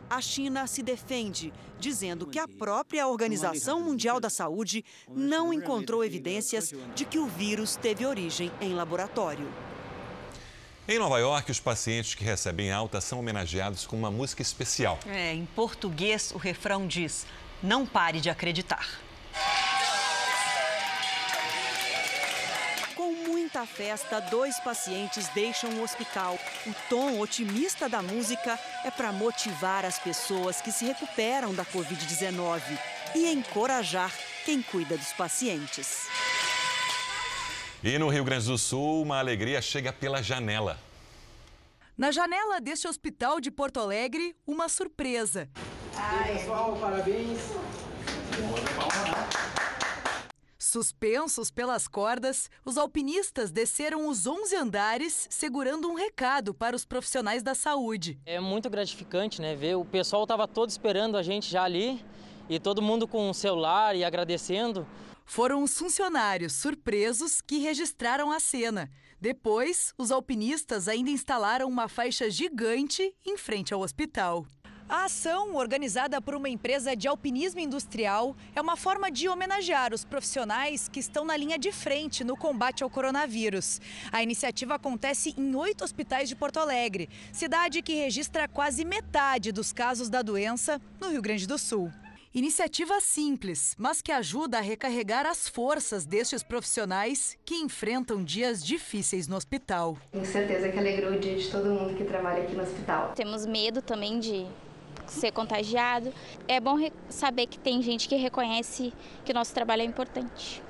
A 0.09 0.21
China 0.21 0.69
se 0.69 0.83
defende, 0.83 1.53
dizendo 1.81 2.27
que 2.27 2.39
a 2.39 2.47
própria 2.47 3.09
Organização 3.09 3.81
Mundial 3.81 4.21
da 4.21 4.31
Saúde 4.31 4.85
não 5.09 5.53
encontrou 5.53 6.05
evidências 6.05 6.73
de 6.95 7.05
que 7.05 7.19
o 7.19 7.27
vírus 7.27 7.75
teve 7.75 8.07
origem 8.07 8.53
em 8.61 8.73
laboratório. 8.73 9.49
Em 10.89 11.01
Nova 11.01 11.19
York, 11.19 11.51
os 11.51 11.59
pacientes 11.59 12.15
que 12.15 12.23
recebem 12.23 12.71
alta 12.71 13.01
são 13.01 13.19
homenageados 13.19 13.85
com 13.85 13.97
uma 13.97 14.11
música 14.11 14.41
especial. 14.41 15.01
É, 15.05 15.35
em 15.35 15.45
português, 15.45 16.31
o 16.33 16.39
refrão 16.39 16.87
diz: 16.87 17.27
Não 17.61 17.85
pare 17.85 18.21
de 18.21 18.31
acreditar. 18.31 18.89
Muita 23.57 23.73
festa, 23.73 24.21
dois 24.21 24.61
pacientes 24.61 25.29
deixam 25.29 25.71
o 25.79 25.83
hospital. 25.83 26.39
O 26.67 26.75
tom 26.91 27.19
otimista 27.19 27.89
da 27.89 28.03
música 28.03 28.61
é 28.85 28.91
para 28.91 29.11
motivar 29.13 29.83
as 29.83 29.99
pessoas 29.99 30.61
que 30.61 30.71
se 30.71 30.85
recuperam 30.85 31.55
da 31.55 31.65
Covid-19 31.65 32.61
e 33.15 33.33
encorajar 33.33 34.13
quem 34.45 34.61
cuida 34.61 34.99
dos 34.99 35.11
pacientes. 35.15 36.07
E 37.83 37.99
no 37.99 38.11
Rio 38.11 38.25
Grande 38.25 38.45
do 38.45 38.59
Sul, 38.59 39.01
uma 39.01 39.19
alegria 39.19 39.63
chega 39.63 39.91
pela 39.91 40.23
janela. 40.23 40.79
Na 41.97 42.11
janela 42.11 42.61
deste 42.61 42.87
hospital 42.87 43.41
de 43.41 43.51
Porto 43.51 43.81
Alegre, 43.81 44.37
uma 44.47 44.69
surpresa. 44.69 45.49
Ai, 45.97 46.37
pessoal, 46.37 46.77
parabéns. 46.79 47.41
Suspensos 50.67 51.49
pelas 51.49 51.87
cordas, 51.87 52.51
os 52.65 52.77
alpinistas 52.77 53.53
desceram 53.53 54.09
os 54.09 54.27
11 54.27 54.57
andares 54.57 55.29
segurando 55.31 55.89
um 55.89 55.95
recado 55.95 56.53
para 56.53 56.75
os 56.75 56.85
profissionais 56.85 57.41
da 57.41 57.55
saúde. 57.55 58.19
É 58.27 58.41
muito 58.41 58.69
gratificante, 58.69 59.41
né? 59.41 59.55
Ver 59.55 59.77
o 59.77 59.85
pessoal 59.85 60.25
estava 60.25 60.49
todo 60.49 60.69
esperando 60.69 61.17
a 61.17 61.23
gente 61.23 61.49
já 61.49 61.63
ali 61.63 62.05
e 62.49 62.59
todo 62.59 62.83
mundo 62.83 63.07
com 63.07 63.31
o 63.31 63.35
celular 63.35 63.95
e 63.95 64.03
agradecendo. 64.03 64.85
Foram 65.25 65.63
os 65.63 65.79
funcionários 65.79 66.55
surpresos 66.55 67.41
que 67.41 67.59
registraram 67.59 68.33
a 68.33 68.41
cena. 68.41 68.91
Depois, 69.21 69.95
os 69.97 70.11
alpinistas 70.11 70.89
ainda 70.89 71.11
instalaram 71.11 71.69
uma 71.69 71.87
faixa 71.87 72.29
gigante 72.29 73.15
em 73.25 73.37
frente 73.37 73.73
ao 73.73 73.83
hospital. 73.83 74.45
A 74.89 75.07
ação, 75.07 75.57
organizada 75.57 76.21
por 76.21 76.37
uma 76.37 76.49
empresa 76.49 76.95
de 76.95 77.09
alpinismo 77.09 77.59
industrial, 77.59 78.37
é 78.55 78.61
uma 78.61 78.77
forma 78.77 79.11
de 79.11 79.29
homenagear 79.29 79.93
os 79.93 80.05
profissionais 80.05 80.89
que 80.89 81.01
estão 81.01 81.25
na 81.25 81.37
linha 81.37 81.59
de 81.59 81.73
frente 81.73 82.23
no 82.23 82.37
combate 82.37 82.85
ao 82.85 82.91
coronavírus. 82.91 83.81
A 84.13 84.23
iniciativa 84.23 84.77
acontece 84.77 85.35
em 85.37 85.57
oito 85.57 85.83
hospitais 85.83 86.29
de 86.29 86.37
Porto 86.37 86.61
Alegre, 86.61 87.09
cidade 87.33 87.83
que 87.83 87.95
registra 87.95 88.47
quase 88.47 88.85
metade 88.85 89.51
dos 89.51 89.73
casos 89.73 90.09
da 90.09 90.23
doença 90.23 90.81
no 91.01 91.09
Rio 91.11 91.21
Grande 91.21 91.49
do 91.49 91.59
Sul. 91.59 91.91
Iniciativa 92.33 93.01
simples, 93.01 93.75
mas 93.77 94.01
que 94.01 94.13
ajuda 94.13 94.59
a 94.59 94.61
recarregar 94.61 95.27
as 95.27 95.49
forças 95.49 96.07
destes 96.07 96.45
profissionais 96.45 97.37
que 97.45 97.57
enfrentam 97.57 98.23
dias 98.23 98.65
difíceis 98.65 99.27
no 99.27 99.35
hospital. 99.35 99.99
Tenho 100.13 100.27
certeza 100.27 100.69
que 100.69 100.79
alegrou 100.79 101.15
o 101.15 101.19
dia 101.19 101.35
de 101.35 101.51
todo 101.51 101.71
mundo 101.71 101.97
que 101.97 102.05
trabalha 102.05 102.45
aqui 102.45 102.55
no 102.55 102.63
hospital. 102.63 103.15
Temos 103.17 103.47
medo 103.47 103.81
também 103.81 104.21
de 104.21 104.47
ser 105.13 105.33
contagiado. 105.33 106.13
É 106.49 106.61
bom 106.61 106.77
saber 107.09 107.47
que 107.47 107.59
tem 107.59 107.83
gente 107.83 108.09
que 108.09 108.17
reconhece 108.17 108.93
que 109.25 109.33
o 109.33 109.35
nosso 109.35 109.55
trabalho 109.55 109.83
é 109.83 109.85
importante. 109.85 110.63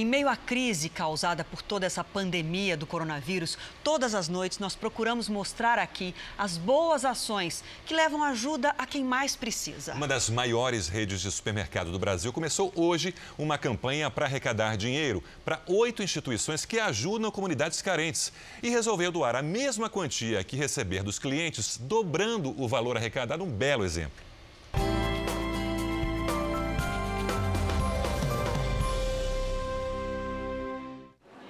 Em 0.00 0.06
meio 0.06 0.30
à 0.30 0.34
crise 0.34 0.88
causada 0.88 1.44
por 1.44 1.60
toda 1.60 1.84
essa 1.84 2.02
pandemia 2.02 2.74
do 2.74 2.86
coronavírus, 2.86 3.58
todas 3.84 4.14
as 4.14 4.30
noites 4.30 4.58
nós 4.58 4.74
procuramos 4.74 5.28
mostrar 5.28 5.78
aqui 5.78 6.14
as 6.38 6.56
boas 6.56 7.04
ações 7.04 7.62
que 7.84 7.92
levam 7.92 8.24
ajuda 8.24 8.74
a 8.78 8.86
quem 8.86 9.04
mais 9.04 9.36
precisa. 9.36 9.92
Uma 9.92 10.08
das 10.08 10.30
maiores 10.30 10.88
redes 10.88 11.20
de 11.20 11.30
supermercado 11.30 11.92
do 11.92 11.98
Brasil 11.98 12.32
começou 12.32 12.72
hoje 12.74 13.14
uma 13.36 13.58
campanha 13.58 14.10
para 14.10 14.24
arrecadar 14.24 14.74
dinheiro 14.74 15.22
para 15.44 15.60
oito 15.66 16.02
instituições 16.02 16.64
que 16.64 16.80
ajudam 16.80 17.30
comunidades 17.30 17.82
carentes 17.82 18.32
e 18.62 18.70
resolveu 18.70 19.12
doar 19.12 19.36
a 19.36 19.42
mesma 19.42 19.90
quantia 19.90 20.42
que 20.42 20.56
receber 20.56 21.02
dos 21.02 21.18
clientes, 21.18 21.76
dobrando 21.76 22.58
o 22.58 22.66
valor 22.66 22.96
arrecadado. 22.96 23.44
Um 23.44 23.50
belo 23.50 23.84
exemplo. 23.84 24.29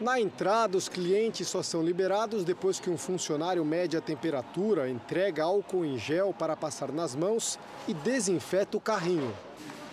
Na 0.01 0.19
entrada, 0.19 0.79
os 0.79 0.89
clientes 0.89 1.47
só 1.47 1.63
são 1.63 1.83
liberados 1.83 2.43
depois 2.43 2.81
que 2.81 2.89
um 2.89 2.97
funcionário 2.97 3.63
mede 3.63 3.99
a 3.99 4.01
temperatura, 4.01 4.89
entrega 4.89 5.45
álcool 5.45 5.85
em 5.85 5.99
gel 5.99 6.35
para 6.37 6.57
passar 6.57 6.91
nas 6.91 7.15
mãos 7.15 7.59
e 7.87 7.93
desinfeta 7.93 8.79
o 8.79 8.81
carrinho. 8.81 9.31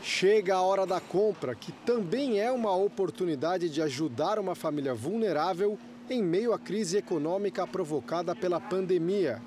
Chega 0.01 0.55
a 0.55 0.61
hora 0.61 0.85
da 0.85 1.01
compra, 1.01 1.53
que 1.53 1.73
também 1.73 2.39
é 2.39 2.49
uma 2.49 2.73
oportunidade 2.73 3.69
de 3.69 3.81
ajudar 3.81 4.39
uma 4.39 4.55
família 4.55 4.93
vulnerável 4.93 5.77
em 6.09 6.23
meio 6.23 6.53
à 6.53 6.59
crise 6.59 6.95
econômica 6.95 7.67
provocada 7.67 8.33
pela 8.33 8.61
pandemia. 8.61 9.41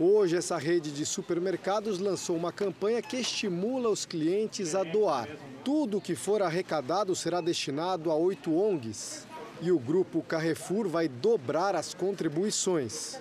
Hoje, 0.00 0.36
essa 0.36 0.58
rede 0.58 0.90
de 0.90 1.06
supermercados 1.06 2.00
lançou 2.00 2.34
uma 2.34 2.50
campanha 2.50 3.00
que 3.00 3.18
estimula 3.18 3.88
os 3.88 4.04
clientes 4.04 4.74
a 4.74 4.82
doar. 4.82 5.28
Tudo 5.64 6.00
que 6.00 6.16
for 6.16 6.42
arrecadado 6.42 7.14
será 7.14 7.40
destinado 7.40 8.10
a 8.10 8.16
oito 8.16 8.52
ONGs 8.52 9.30
e 9.62 9.70
o 9.70 9.78
grupo 9.78 10.22
Carrefour 10.22 10.88
vai 10.88 11.08
dobrar 11.08 11.76
as 11.76 11.94
contribuições. 11.94 13.20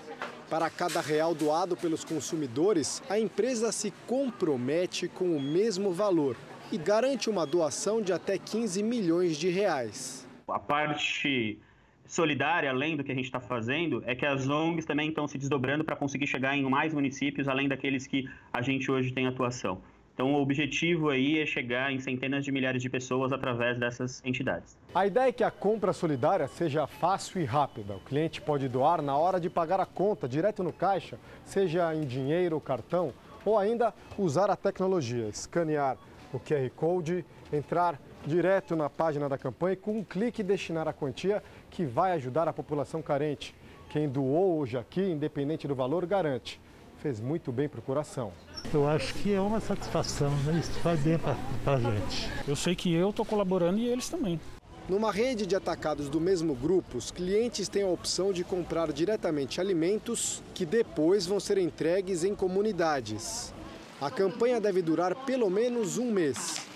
Para 0.50 0.70
cada 0.72 1.00
real 1.00 1.36
doado 1.36 1.78
pelos 1.78 2.04
consumidores, 2.04 3.02
a 3.08 3.20
empresa 3.20 3.72
se 3.72 3.94
compromete 4.08 5.08
com 5.08 5.38
o 5.38 5.39
mesmo 5.39 5.94
valor 5.94 6.36
e 6.72 6.78
garante 6.78 7.30
uma 7.30 7.46
doação 7.46 8.02
de 8.02 8.12
até 8.12 8.39
15 8.39 8.82
milhões 8.82 9.38
de 9.38 9.50
reais. 9.50 10.28
A 10.48 10.60
parte 10.60 11.60
solidária, 12.08 12.70
além 12.70 12.98
do 12.98 13.04
que 13.04 13.12
a 13.12 13.16
gente 13.16 13.26
está 13.26 13.39
fazendo, 13.39 14.04
é 14.06 14.16
que 14.16 14.26
as 14.26 14.50
ONGs 14.50 14.86
também 14.86 15.10
estão 15.10 15.28
se 15.28 15.38
desdobrando 15.38 15.86
para 15.86 15.96
conseguir 15.96 16.28
chegar 16.28 16.58
em 16.58 16.68
mais 16.68 16.94
municípios, 16.94 17.48
além 17.48 17.68
daqueles 17.70 18.08
que 18.08 18.28
a 18.52 18.62
gente 18.62 18.92
hoje 18.92 19.14
tem 19.14 19.28
atuação. 19.28 19.82
Então, 20.22 20.36
o 20.36 20.39
objetivo 20.39 21.09
aí 21.09 21.39
é 21.39 21.47
chegar 21.47 21.91
em 21.91 21.99
centenas 21.99 22.45
de 22.45 22.51
milhares 22.51 22.80
de 22.80 22.88
pessoas 22.88 23.34
através 23.34 23.80
dessas 23.80 24.22
entidades. 24.24 24.78
A 24.93 25.07
ideia 25.07 25.30
é 25.30 25.32
que 25.32 25.43
a 25.43 25.49
compra 25.49 25.93
solidária 25.93 26.47
seja 26.47 26.86
fácil 26.86 27.41
e 27.41 27.43
rápida. 27.43 27.95
O 27.95 27.99
cliente 28.01 28.39
pode 28.39 28.69
doar 28.69 29.01
na 29.01 29.17
hora 29.17 29.39
de 29.39 29.49
pagar 29.49 29.80
a 29.80 29.86
conta, 29.88 30.30
direto 30.30 30.61
no 30.61 30.72
caixa, 30.72 31.17
seja 31.43 31.95
em 31.95 32.01
dinheiro 32.01 32.53
ou 32.53 32.61
cartão, 32.61 33.11
ou 33.43 33.57
ainda 33.57 33.95
usar 34.15 34.51
a 34.51 34.55
tecnologia, 34.55 35.28
escanear 35.28 35.97
o 36.32 36.39
QR 36.39 36.69
Code, 36.76 37.26
entrar 37.51 37.99
direto 38.24 38.76
na 38.76 38.91
página 38.91 39.28
da 39.28 39.39
campanha 39.39 39.74
e 39.74 39.78
com 39.78 39.97
um 39.97 40.03
clique 40.03 40.43
destinar 40.43 40.88
a 40.88 40.93
quantia 40.93 41.41
que 41.72 41.84
vai 41.84 42.11
ajudar 42.11 42.47
a 42.47 42.53
população 42.53 43.01
carente. 43.01 43.55
Quem 43.89 44.07
doou 44.07 44.59
hoje 44.59 44.78
aqui, 44.78 45.01
independente 45.01 45.67
do 45.67 45.74
valor, 45.74 46.05
garante. 46.05 46.61
Fez 47.02 47.20
muito 47.20 47.52
bem 47.52 47.68
para 47.68 47.80
o 47.80 47.82
coração. 47.82 48.32
Eu 48.72 48.88
acho 48.88 49.16
que 49.16 49.34
é 49.34 49.41
uma 49.41 49.60
satisfação, 49.60 50.30
né? 50.45 50.60
isso 50.60 50.72
faz 50.82 50.99
bem 50.99 51.18
para 51.18 51.36
a 51.74 51.80
gente. 51.80 52.30
Eu 52.47 52.56
sei 52.56 52.76
que 52.76 52.93
eu 52.93 53.10
estou 53.10 53.26
colaborando 53.26 53.80
e 53.80 53.88
eles 53.88 54.08
também. 54.08 54.39
Numa 54.88 55.12
rede 55.12 55.47
de 55.47 55.56
atacados 55.56 56.10
do 56.10 56.22
mesmo 56.22 56.54
grupo, 56.54 56.99
os 56.99 57.10
clientes 57.10 57.68
têm 57.68 57.82
a 57.82 57.88
opção 57.88 58.32
de 58.32 58.43
comprar 58.43 58.91
diretamente 58.91 59.60
alimentos 59.60 60.43
que 60.54 60.64
depois 60.64 61.26
vão 61.26 61.39
ser 61.39 61.58
entregues 61.58 62.24
em 62.24 62.36
comunidades. 62.36 63.52
A 63.99 64.12
campanha 64.12 64.62
deve 64.62 64.84
durar 64.84 65.16
pelo 65.26 65.49
menos 65.49 65.97
um 65.97 66.12
mês. 66.12 66.68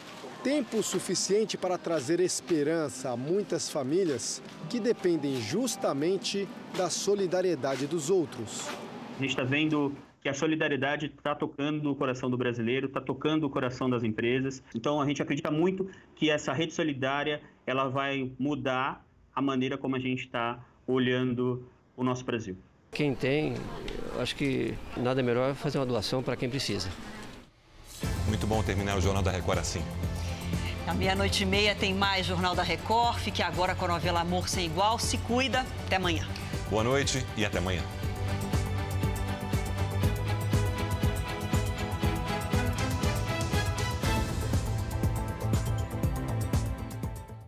Tempo 0.43 0.82
suficiente 0.82 1.55
para 1.55 1.78
trazer 1.78 2.19
esperança 2.19 3.11
a 3.11 3.17
muitas 3.17 3.69
famílias 3.69 4.41
que 4.69 4.80
dependem 4.80 5.39
justamente 5.39 6.47
da 6.76 6.89
solidariedade 6.89 7.86
dos 7.86 8.09
outros. 8.09 8.67
A 9.17 9.21
gente 9.21 9.30
está 9.30 9.43
vendo 9.43 9.93
que 10.26 10.30
a 10.30 10.34
solidariedade 10.34 11.05
está 11.05 11.36
tocando 11.36 11.91
o 11.91 11.95
coração 11.95 12.32
do 12.32 12.36
brasileiro, 12.36 12.88
está 12.88 12.99
tocando 12.99 13.45
o 13.45 13.49
coração 13.49 13.88
das 13.88 14.03
empresas. 14.03 14.63
Então 14.73 14.99
a 14.99 15.05
gente 15.05 15.21
acredita 15.21 15.51
muito 15.51 15.88
que 16.15 16.32
essa 16.32 16.51
rede 16.51 16.73
solidária 16.73 17.43
ela 17.63 17.89
vai 17.89 18.32
mudar 18.39 19.05
a 19.36 19.39
maneira 19.39 19.78
como 19.78 19.95
a 19.95 19.99
gente 19.99 20.21
está 20.21 20.65
olhando 20.88 21.69
o 21.95 22.03
nosso 22.03 22.26
Brasil. 22.26 22.57
Quem 22.89 23.13
tem, 23.13 23.53
acho 24.19 24.36
que 24.36 24.73
nada 24.97 25.21
melhor 25.21 25.53
fazer 25.53 25.78
uma 25.78 25.86
doação 25.86 26.23
para 26.23 26.36
quem 26.36 26.49
precisa. 26.49 26.89
Muito 28.28 28.47
bom 28.47 28.63
terminar 28.63 28.97
o 28.97 29.01
Jornal 29.01 29.21
da 29.21 29.30
Record 29.30 29.59
assim. 29.59 29.84
À 30.88 30.93
meia-noite 30.95 31.43
e 31.43 31.45
meia 31.45 31.76
tem 31.76 31.93
mais 31.93 32.26
Jornal 32.26 32.55
da 32.55 32.63
Record. 32.63 33.19
Fique 33.19 33.43
agora 33.43 33.76
com 33.76 33.86
a 33.86 33.89
novela 33.89 34.21
Amor 34.21 34.49
Sem 34.49 34.65
Igual. 34.65 34.97
Se 34.97 35.19
cuida. 35.19 35.63
Até 35.86 35.97
amanhã. 35.97 36.28
Boa 36.71 36.84
noite 36.84 37.23
e 37.38 37.45
até 37.45 37.59
amanhã. 37.59 37.84